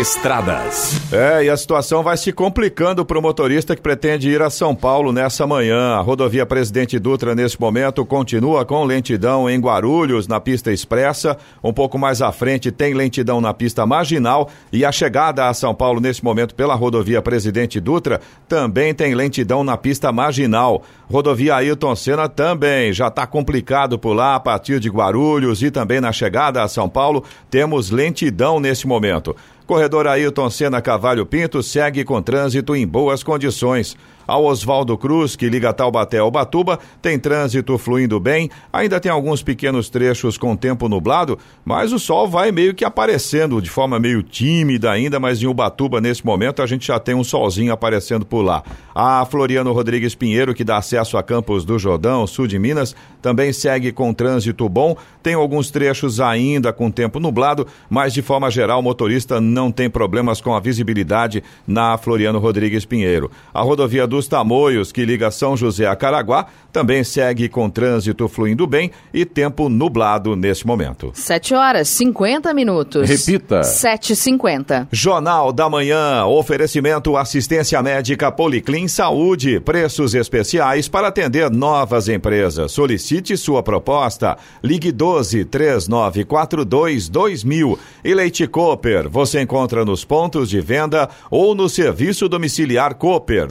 Estradas. 0.00 1.00
É, 1.12 1.44
e 1.44 1.48
a 1.48 1.56
situação 1.56 2.02
vai 2.02 2.16
se 2.16 2.32
complicando 2.32 3.04
para 3.04 3.16
o 3.16 3.22
motorista 3.22 3.76
que 3.76 3.80
pretende 3.80 4.28
ir 4.28 4.42
a 4.42 4.50
São 4.50 4.74
Paulo 4.74 5.12
nessa 5.12 5.46
manhã. 5.46 5.94
A 5.94 6.00
rodovia 6.00 6.44
Presidente 6.44 6.98
Dutra, 6.98 7.36
nesse 7.36 7.60
momento, 7.60 8.04
continua 8.04 8.64
com 8.64 8.82
lentidão 8.82 9.48
em 9.48 9.60
Guarulhos, 9.60 10.26
na 10.26 10.40
pista 10.40 10.72
expressa. 10.72 11.36
Um 11.62 11.72
pouco 11.72 11.96
mais 11.96 12.20
à 12.20 12.32
frente 12.32 12.72
tem 12.72 12.94
lentidão 12.94 13.40
na 13.40 13.54
pista 13.54 13.86
marginal. 13.86 14.50
E 14.72 14.84
a 14.84 14.90
chegada 14.90 15.48
a 15.48 15.54
São 15.54 15.72
Paulo, 15.72 16.00
nesse 16.00 16.24
momento, 16.24 16.54
pela 16.56 16.74
rodovia 16.74 17.22
Presidente 17.22 17.78
Dutra, 17.78 18.20
também 18.48 18.92
tem 18.92 19.14
lentidão 19.14 19.62
na 19.62 19.76
pista 19.76 20.10
marginal. 20.10 20.82
Rodovia 21.08 21.54
Ailton 21.56 21.94
Senna 21.94 22.28
também 22.28 22.92
já 22.92 23.06
está 23.06 23.26
complicado 23.26 23.98
por 23.98 24.14
lá, 24.14 24.34
a 24.34 24.40
partir 24.40 24.80
de 24.80 24.88
Guarulhos 24.88 25.62
e 25.62 25.70
também 25.70 26.00
na 26.00 26.10
chegada 26.10 26.62
a 26.62 26.68
São 26.68 26.88
Paulo, 26.88 27.22
temos 27.48 27.90
lentidão 27.90 28.63
nesse 28.64 28.86
momento. 28.86 29.36
Corredor 29.66 30.06
Ailton 30.06 30.50
Senna 30.50 30.82
Cavalho 30.82 31.24
Pinto 31.24 31.62
segue 31.62 32.02
com 32.02 32.20
trânsito 32.20 32.74
em 32.74 32.86
boas 32.86 33.22
condições. 33.22 33.96
Ao 34.26 34.44
Oswaldo 34.44 34.96
Cruz, 34.96 35.36
que 35.36 35.48
liga 35.48 35.72
Taubaté 35.72 36.18
ao 36.18 36.30
Batuba, 36.30 36.78
tem 37.02 37.18
trânsito 37.18 37.76
fluindo 37.78 38.18
bem. 38.18 38.50
Ainda 38.72 39.00
tem 39.00 39.10
alguns 39.10 39.42
pequenos 39.42 39.88
trechos 39.88 40.38
com 40.38 40.56
tempo 40.56 40.88
nublado, 40.88 41.38
mas 41.64 41.92
o 41.92 41.98
sol 41.98 42.28
vai 42.28 42.50
meio 42.52 42.74
que 42.74 42.84
aparecendo 42.84 43.60
de 43.60 43.70
forma 43.70 43.98
meio 43.98 44.22
tímida 44.22 44.90
ainda, 44.90 45.20
mas 45.20 45.42
em 45.42 45.46
Ubatuba, 45.46 46.00
nesse 46.00 46.24
momento, 46.24 46.62
a 46.62 46.66
gente 46.66 46.86
já 46.86 46.98
tem 46.98 47.14
um 47.14 47.24
solzinho 47.24 47.72
aparecendo 47.72 48.24
por 48.24 48.42
lá. 48.42 48.62
A 48.94 49.24
Floriano 49.26 49.72
Rodrigues 49.72 50.14
Pinheiro, 50.14 50.54
que 50.54 50.64
dá 50.64 50.76
acesso 50.76 51.16
a 51.16 51.22
Campos 51.22 51.64
do 51.64 51.78
Jordão, 51.78 52.26
sul 52.26 52.46
de 52.46 52.58
Minas, 52.58 52.94
também 53.20 53.52
segue 53.52 53.90
com 53.90 54.12
trânsito 54.12 54.68
bom. 54.68 54.96
Tem 55.22 55.34
alguns 55.34 55.70
trechos 55.70 56.20
ainda 56.20 56.72
com 56.72 56.90
tempo 56.90 57.18
nublado, 57.18 57.66
mas 57.88 58.12
de 58.12 58.22
forma 58.22 58.50
geral 58.50 58.80
o 58.80 58.82
motorista 58.82 59.40
não 59.40 59.72
tem 59.72 59.88
problemas 59.88 60.40
com 60.40 60.54
a 60.54 60.60
visibilidade 60.60 61.42
na 61.66 61.96
Floriano 61.96 62.38
Rodrigues 62.38 62.84
Pinheiro. 62.84 63.30
A 63.52 63.62
rodovia 63.62 64.06
dos 64.14 64.28
Tamoios, 64.28 64.92
que 64.92 65.04
liga 65.04 65.28
São 65.32 65.56
José 65.56 65.86
a 65.86 65.96
Caraguá, 65.96 66.46
também 66.72 67.02
segue 67.02 67.48
com 67.48 67.68
trânsito 67.68 68.28
fluindo 68.28 68.64
bem 68.64 68.92
e 69.12 69.24
tempo 69.24 69.68
nublado 69.68 70.36
neste 70.36 70.64
momento. 70.64 71.10
7 71.14 71.54
horas 71.54 71.88
50 71.88 72.54
minutos. 72.54 73.08
Repita. 73.08 73.62
7h50. 73.62 74.86
Jornal 74.92 75.52
da 75.52 75.68
Manhã. 75.68 76.24
Oferecimento 76.26 77.16
assistência 77.16 77.82
médica 77.82 78.30
Policlin 78.30 78.86
Saúde. 78.86 79.58
Preços 79.58 80.14
especiais 80.14 80.86
para 80.86 81.08
atender 81.08 81.50
novas 81.50 82.08
empresas. 82.08 82.70
Solicite 82.70 83.36
sua 83.36 83.64
proposta. 83.64 84.36
Ligue 84.62 84.92
12 84.92 85.44
3942 85.46 87.08
2000. 87.08 87.78
E 88.04 88.14
Leite 88.14 88.46
Cooper. 88.46 89.08
Você 89.08 89.40
encontra 89.40 89.84
nos 89.84 90.04
pontos 90.04 90.48
de 90.48 90.60
venda 90.60 91.08
ou 91.28 91.52
no 91.52 91.68
serviço 91.68 92.28
domiciliar 92.28 92.94
Cooper 92.94 93.50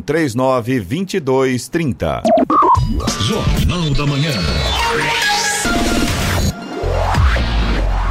2139 0.00 0.80
2230. 1.20 2.22
Jornal 3.28 3.90
da 3.90 4.06
Manhã. 4.06 4.32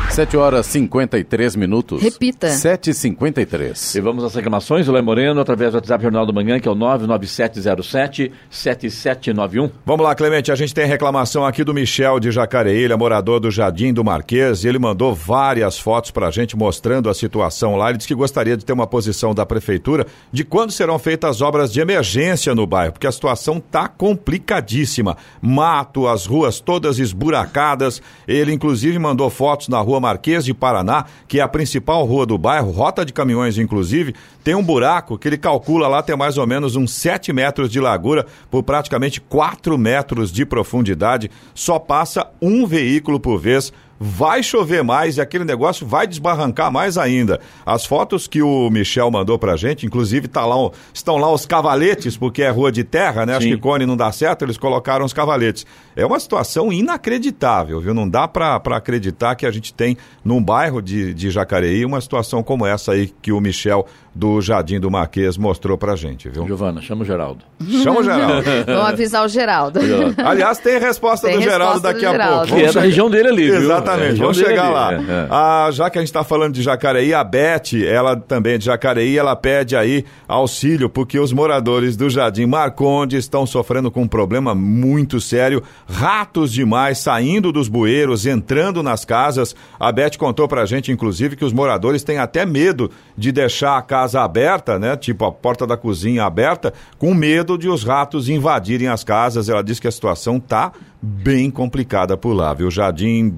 7 0.09 0.35
horas 0.35 0.65
53 0.65 1.55
minutos. 1.55 2.01
Repita. 2.01 2.47
7h53. 2.47 3.95
E 3.95 4.01
vamos 4.01 4.23
às 4.23 4.33
reclamações, 4.33 4.87
o 4.87 4.91
Lé 4.91 5.01
Moreno, 5.01 5.39
através 5.39 5.71
do 5.71 5.75
WhatsApp 5.75 6.01
Jornal 6.03 6.25
do 6.25 6.33
Manhã, 6.33 6.59
que 6.59 6.67
é 6.67 6.71
o 6.71 6.75
99707-7791. 6.75 9.69
Vamos 9.85 10.03
lá, 10.03 10.15
Clemente, 10.15 10.51
a 10.51 10.55
gente 10.55 10.73
tem 10.73 10.87
reclamação 10.87 11.45
aqui 11.45 11.63
do 11.63 11.71
Michel 11.73 12.19
de 12.19 12.31
Jacareí, 12.31 12.83
ele 12.83 12.91
é 12.91 12.97
morador 12.97 13.39
do 13.39 13.49
Jardim 13.51 13.93
do 13.93 14.03
Marquês, 14.03 14.63
e 14.63 14.67
ele 14.67 14.79
mandou 14.79 15.13
várias 15.13 15.77
fotos 15.77 16.09
pra 16.09 16.31
gente 16.31 16.57
mostrando 16.57 17.07
a 17.09 17.13
situação 17.13 17.75
lá. 17.75 17.89
Ele 17.89 17.99
disse 17.99 18.07
que 18.07 18.15
gostaria 18.15 18.57
de 18.57 18.65
ter 18.65 18.73
uma 18.73 18.87
posição 18.87 19.35
da 19.35 19.45
prefeitura 19.45 20.07
de 20.31 20.43
quando 20.43 20.71
serão 20.71 20.97
feitas 20.97 21.29
as 21.29 21.41
obras 21.41 21.71
de 21.71 21.79
emergência 21.79 22.55
no 22.55 22.65
bairro, 22.65 22.93
porque 22.93 23.07
a 23.07 23.11
situação 23.11 23.59
tá 23.59 23.87
complicadíssima. 23.87 25.15
Mato, 25.39 26.07
as 26.07 26.25
ruas 26.25 26.59
todas 26.59 26.97
esburacadas. 26.97 28.01
Ele, 28.27 28.51
inclusive, 28.51 28.97
mandou 28.97 29.29
fotos 29.29 29.67
na 29.67 29.79
rua 29.79 29.98
Marquês 29.99 30.45
de 30.45 30.53
Paraná, 30.53 31.05
que 31.27 31.39
é 31.39 31.41
a 31.41 31.47
principal 31.47 32.05
rua 32.05 32.25
do 32.25 32.37
bairro, 32.37 32.71
rota 32.71 33.05
de 33.05 33.13
caminhões, 33.13 33.57
inclusive, 33.57 34.15
tem 34.43 34.55
um 34.55 34.63
buraco 34.63 35.17
que 35.17 35.27
ele 35.27 35.37
calcula 35.37 35.87
lá 35.87 36.01
ter 36.01 36.15
mais 36.15 36.37
ou 36.37 36.47
menos 36.47 36.75
uns 36.75 36.91
7 36.93 37.31
metros 37.33 37.69
de 37.69 37.79
largura 37.79 38.25
por 38.49 38.63
praticamente 38.63 39.19
4 39.21 39.77
metros 39.77 40.31
de 40.31 40.45
profundidade. 40.45 41.29
Só 41.53 41.77
passa 41.77 42.27
um 42.41 42.65
veículo 42.65 43.19
por 43.19 43.37
vez 43.37 43.71
vai 43.99 44.41
chover 44.41 44.83
mais 44.83 45.17
e 45.17 45.21
aquele 45.21 45.43
negócio 45.43 45.85
vai 45.85 46.07
desbarrancar 46.07 46.71
mais 46.71 46.97
ainda. 46.97 47.39
As 47.65 47.85
fotos 47.85 48.27
que 48.27 48.41
o 48.41 48.69
Michel 48.69 49.11
mandou 49.11 49.37
pra 49.37 49.57
gente, 49.57 49.85
inclusive 49.85 50.27
tá 50.27 50.45
lá, 50.45 50.55
estão 50.93 51.17
lá 51.17 51.31
os 51.31 51.45
cavaletes, 51.45 52.15
porque 52.15 52.43
é 52.43 52.49
rua 52.49 52.71
de 52.71 52.83
terra, 52.83 53.25
né? 53.25 53.35
Acho 53.35 53.47
Sim. 53.47 53.55
que 53.55 53.61
Cone 53.61 53.85
não 53.85 53.97
dá 53.97 54.11
certo, 54.11 54.45
eles 54.45 54.57
colocaram 54.57 55.03
os 55.05 55.11
cavaletes. 55.11 55.65
É 55.95 56.05
uma 56.05 56.19
situação 56.19 56.71
inacreditável, 56.71 57.81
viu? 57.81 57.93
Não 57.93 58.07
dá 58.07 58.27
pra 58.27 58.59
pra 58.59 58.77
acreditar 58.77 59.35
que 59.35 59.45
a 59.45 59.51
gente 59.51 59.73
tem 59.73 59.97
num 60.23 60.41
bairro 60.41 60.81
de, 60.81 61.13
de 61.13 61.29
Jacareí 61.29 61.83
uma 61.85 61.99
situação 61.99 62.41
como 62.41 62.65
essa 62.65 62.93
aí 62.93 63.11
que 63.21 63.31
o 63.31 63.39
Michel 63.41 63.85
do 64.13 64.41
Jardim 64.41 64.79
do 64.79 64.89
Marquês 64.91 65.37
mostrou 65.37 65.77
pra 65.77 65.95
gente, 65.95 66.29
viu? 66.29 66.45
Giovana, 66.45 66.81
chama 66.81 67.03
o 67.03 67.05
Geraldo. 67.05 67.43
Chama 67.83 67.99
o 67.99 68.03
Geraldo. 68.03 68.43
Vamos 68.65 68.89
avisar 68.89 69.23
o 69.25 69.27
Geraldo. 69.27 69.79
Aliás, 70.17 70.57
tem 70.57 70.79
resposta 70.79 71.27
Tem 71.27 71.37
do 71.37 71.41
Geraldo 71.43 71.73
resposta 71.81 71.87
daqui 71.93 72.01
do 72.01 72.07
a 72.07 72.11
Geraldo. 72.11 72.35
pouco. 72.39 72.47
Que 72.47 72.53
é 72.55 72.59
Vamos 72.59 72.73
da 72.75 72.81
região 72.81 73.09
dele 73.09 73.27
ali, 73.29 73.51
viu? 73.51 73.67
É 73.89 73.93
Exatamente, 73.93 74.09
região 74.11 74.21
vamos 74.25 74.37
dele 74.37 74.49
chegar 74.49 74.65
ali, 74.65 74.73
lá. 74.73 74.93
é, 74.93 74.95
é. 75.23 75.27
Ah, 75.29 75.69
já 75.71 75.89
que 75.89 75.97
a 75.97 76.01
gente 76.01 76.09
está 76.09 76.23
falando 76.23 76.53
de 76.53 76.61
Jacareí, 76.61 77.13
a 77.13 77.23
Beth, 77.23 77.73
ela 77.87 78.15
também 78.15 78.53
é 78.53 78.57
de 78.57 78.65
Jacareí, 78.65 79.17
ela 79.17 79.35
pede 79.35 79.75
aí 79.75 80.05
auxílio, 80.27 80.89
porque 80.89 81.19
os 81.19 81.31
moradores 81.33 81.95
do 81.97 82.09
Jardim 82.09 82.45
Marconde 82.45 83.17
estão 83.17 83.45
sofrendo 83.45 83.89
com 83.91 84.01
um 84.03 84.07
problema 84.07 84.53
muito 84.55 85.19
sério. 85.19 85.63
Ratos 85.87 86.51
demais 86.51 86.97
saindo 86.99 87.51
dos 87.51 87.67
bueiros, 87.67 88.25
entrando 88.25 88.83
nas 88.83 89.03
casas. 89.05 89.55
A 89.79 89.91
Beth 89.91 90.17
contou 90.17 90.47
pra 90.47 90.65
gente, 90.65 90.91
inclusive, 90.91 91.35
que 91.35 91.45
os 91.45 91.53
moradores 91.53 92.03
têm 92.03 92.17
até 92.17 92.45
medo 92.45 92.91
de 93.17 93.31
deixar 93.31 93.77
a 93.77 93.81
casa 93.81 94.21
aberta, 94.21 94.77
né? 94.77 94.95
Tipo 94.95 95.25
a 95.25 95.31
porta 95.31 95.65
da 95.65 95.77
cozinha 95.77 96.23
aberta, 96.25 96.73
com 96.97 97.13
medo 97.13 97.57
de 97.57 97.69
os 97.69 97.83
ratos 97.83 98.29
invadirem 98.29 98.87
as 98.87 99.03
casas. 99.03 99.49
Ela 99.49 99.63
disse 99.63 99.81
que 99.81 99.87
a 99.87 99.91
situação 99.91 100.39
tá 100.39 100.71
bem 101.01 101.49
complicada 101.49 102.17
por 102.17 102.33
lá, 102.33 102.53
viu? 102.53 102.69
Jardim 102.69 103.33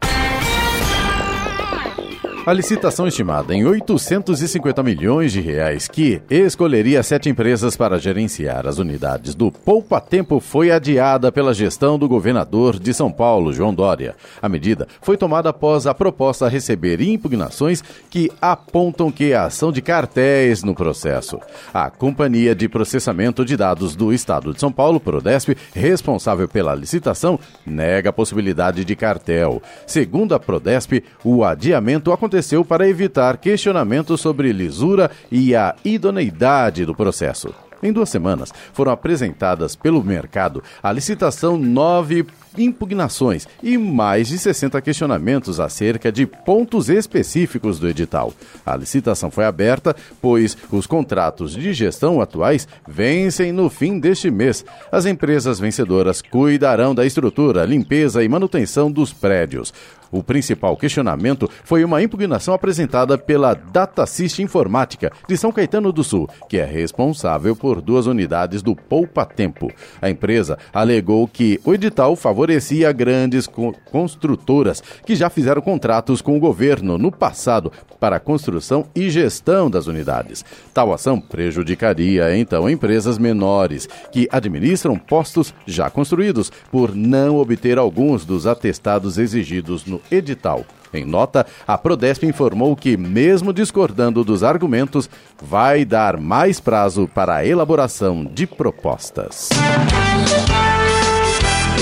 A 2.47 2.53
licitação 2.53 3.09
estimada 3.09 3.55
em 3.55 3.65
850 3.65 4.83
milhões 4.83 5.33
de 5.33 5.41
reais, 5.41 5.89
que 5.89 6.21
escolheria 6.29 7.03
sete 7.03 7.31
empresas 7.31 7.75
para 7.75 7.99
gerenciar 7.99 8.67
as 8.67 8.77
unidades 8.77 9.35
do 9.35 9.51
Poupa 9.51 9.99
Tempo, 9.99 10.39
foi 10.41 10.71
adiada 10.71 11.33
pela 11.33 11.55
gestão 11.55 11.99
do 11.99 12.07
governador 12.07 12.79
de 12.79 12.93
São 12.93 13.11
Paulo, 13.11 13.51
João 13.51 13.73
Dória. 13.73 14.15
A 14.43 14.49
medida 14.49 14.87
foi 15.01 15.17
tomada 15.17 15.49
após 15.49 15.87
a 15.87 15.95
proposta 15.95 16.47
receber 16.47 17.01
impugnações 17.01 17.83
que 18.11 18.31
apontam 18.43 19.11
que 19.11 19.33
há 19.33 19.47
ação 19.47 19.73
de 19.73 19.81
cartéis 19.81 20.63
no 20.63 20.75
processo. 20.75 21.41
A 21.73 21.89
Companhia 21.89 22.55
de 22.55 22.69
Processamento 22.69 23.43
de 23.43 23.57
Dados 23.57 23.97
do 23.97 24.13
Estado 24.13 24.53
de 24.53 24.61
São 24.61 24.71
Paulo, 24.71 25.01
Prodesp, 25.01 25.57
responsável 25.75 26.47
pela 26.47 26.75
licitação, 26.75 27.41
nega 27.65 28.11
a 28.11 28.13
possibilidade 28.13 28.85
de 28.85 28.95
cartel. 28.95 29.63
Segundo 29.87 30.35
a 30.35 30.39
Prodesp, 30.39 31.03
o 31.25 31.43
adiamento 31.43 32.13
aconteceu 32.13 32.34
aconteceu 32.35 32.65
para 32.65 32.89
evitar 32.89 33.37
questionamentos 33.37 34.21
sobre 34.21 34.53
lisura 34.53 35.09
e 35.31 35.55
a 35.55 35.77
idoneidade 35.85 36.85
do 36.85 36.93
processo. 36.93 37.55
Em 37.81 37.93
duas 37.93 38.09
semanas, 38.09 38.53
foram 38.73 38.91
apresentadas 38.91 39.77
pelo 39.77 40.03
mercado 40.03 40.61
a 40.83 40.91
licitação 40.91 41.57
nove 41.57 42.27
impugnações 42.57 43.47
e 43.63 43.77
mais 43.79 44.29
de 44.29 44.39
60 44.39 44.81
questionamentos 44.81 45.61
acerca 45.61 46.11
de 46.11 46.27
pontos 46.27 46.89
específicos 46.89 47.79
do 47.79 47.89
edital. 47.89 48.33
A 48.65 48.77
licitação 48.77 49.31
foi 49.31 49.45
aberta, 49.45 49.95
pois 50.21 50.57
os 50.71 50.87
contratos 50.87 51.53
de 51.53 51.73
gestão 51.73 52.21
atuais 52.21 52.67
vencem 52.87 53.53
no 53.53 53.69
fim 53.69 53.99
deste 53.99 54.31
mês. 54.31 54.65
As 54.91 55.07
empresas 55.07 55.59
vencedoras 55.59 56.23
cuidarão 56.23 56.95
da 56.95 57.05
estrutura, 57.05 57.65
limpeza 57.65 58.23
e 58.23 58.29
manutenção 58.29 58.91
dos 58.91 59.13
prédios. 59.13 59.73
O 60.15 60.23
principal 60.23 60.77
questionamento 60.77 61.51
foi 61.65 61.83
uma 61.83 62.01
impugnação 62.01 62.55
apresentada 62.55 63.19
pela 63.19 63.53
DataSys 63.53 64.39
Informática 64.39 65.11
de 65.29 65.37
São 65.37 65.51
Caetano 65.51 65.91
do 65.91 66.05
Sul, 66.05 66.31
que 66.49 66.57
é 66.57 66.65
responsável 66.65 67.57
por 67.57 67.83
duas 67.83 68.07
unidades 68.07 68.63
do 68.63 68.77
Poupa 68.77 69.27
Tempo. 69.27 69.73
A 70.01 70.09
empresa 70.09 70.57
alegou 70.73 71.27
que 71.27 71.61
o 71.65 71.75
edital 71.75 72.15
favorecia 72.45 72.93
grandes 72.93 73.47
co 73.47 73.75
construtoras 73.91 74.83
que 75.07 75.17
já 75.17 75.31
fizeram 75.31 75.63
contratos 75.63 76.21
com 76.21 76.37
o 76.37 76.41
governo 76.41 76.99
no 76.99 77.11
passado 77.11 77.73
para 77.99 78.17
a 78.17 78.21
construção 78.21 78.85
e 78.95 79.09
gestão 79.09 79.71
das 79.71 79.87
unidades. 79.87 80.45
Tal 80.75 80.93
ação 80.93 81.19
prejudicaria 81.19 82.37
então 82.37 82.69
empresas 82.69 83.17
menores 83.17 83.89
que 84.13 84.29
administram 84.31 84.99
postos 84.99 85.55
já 85.67 85.89
construídos 85.89 86.53
por 86.71 86.95
não 86.95 87.39
obter 87.39 87.79
alguns 87.79 88.27
dos 88.27 88.47
atestados 88.47 89.17
exigidos 89.17 89.87
no 89.87 90.03
edital. 90.11 90.67
Em 90.93 91.05
nota, 91.05 91.47
a 91.67 91.79
Prodesp 91.79 92.25
informou 92.25 92.77
que, 92.77 92.97
mesmo 92.97 93.53
discordando 93.53 94.23
dos 94.23 94.45
argumentos, 94.45 95.09
vai 95.43 95.85
dar 95.85 96.21
mais 96.21 96.61
prazo 96.61 97.09
para 97.13 97.37
a 97.37 97.47
elaboração 97.47 98.25
de 98.25 98.47
propostas. 98.47 99.49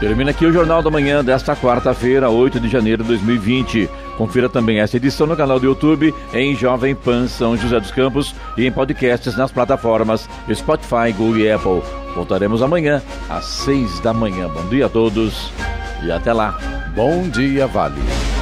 Termina 0.00 0.30
aqui 0.30 0.46
o 0.46 0.52
Jornal 0.52 0.82
da 0.82 0.90
Manhã 0.90 1.22
desta 1.22 1.54
quarta-feira, 1.54 2.30
8 2.30 2.58
de 2.58 2.70
janeiro 2.70 3.02
de 3.02 3.08
2020. 3.08 3.86
Confira 4.16 4.48
também 4.48 4.80
essa 4.80 4.96
edição 4.96 5.26
no 5.26 5.36
canal 5.36 5.60
do 5.60 5.66
YouTube 5.66 6.14
em 6.32 6.56
Jovem 6.56 6.94
Pan 6.94 7.28
São 7.28 7.54
José 7.54 7.78
dos 7.78 7.90
Campos 7.90 8.34
e 8.56 8.66
em 8.66 8.72
podcasts 8.72 9.36
nas 9.36 9.52
plataformas 9.52 10.26
Spotify, 10.54 11.12
Google 11.14 11.36
e 11.36 11.52
Apple. 11.52 11.82
Voltaremos 12.14 12.62
amanhã 12.62 13.02
às 13.28 13.44
6 13.44 14.00
da 14.00 14.14
manhã. 14.14 14.48
Bom 14.48 14.66
dia 14.70 14.86
a 14.86 14.88
todos 14.88 15.52
e 16.02 16.10
até 16.10 16.32
lá. 16.32 16.58
Bom 16.96 17.28
dia, 17.28 17.66
Vale. 17.66 18.39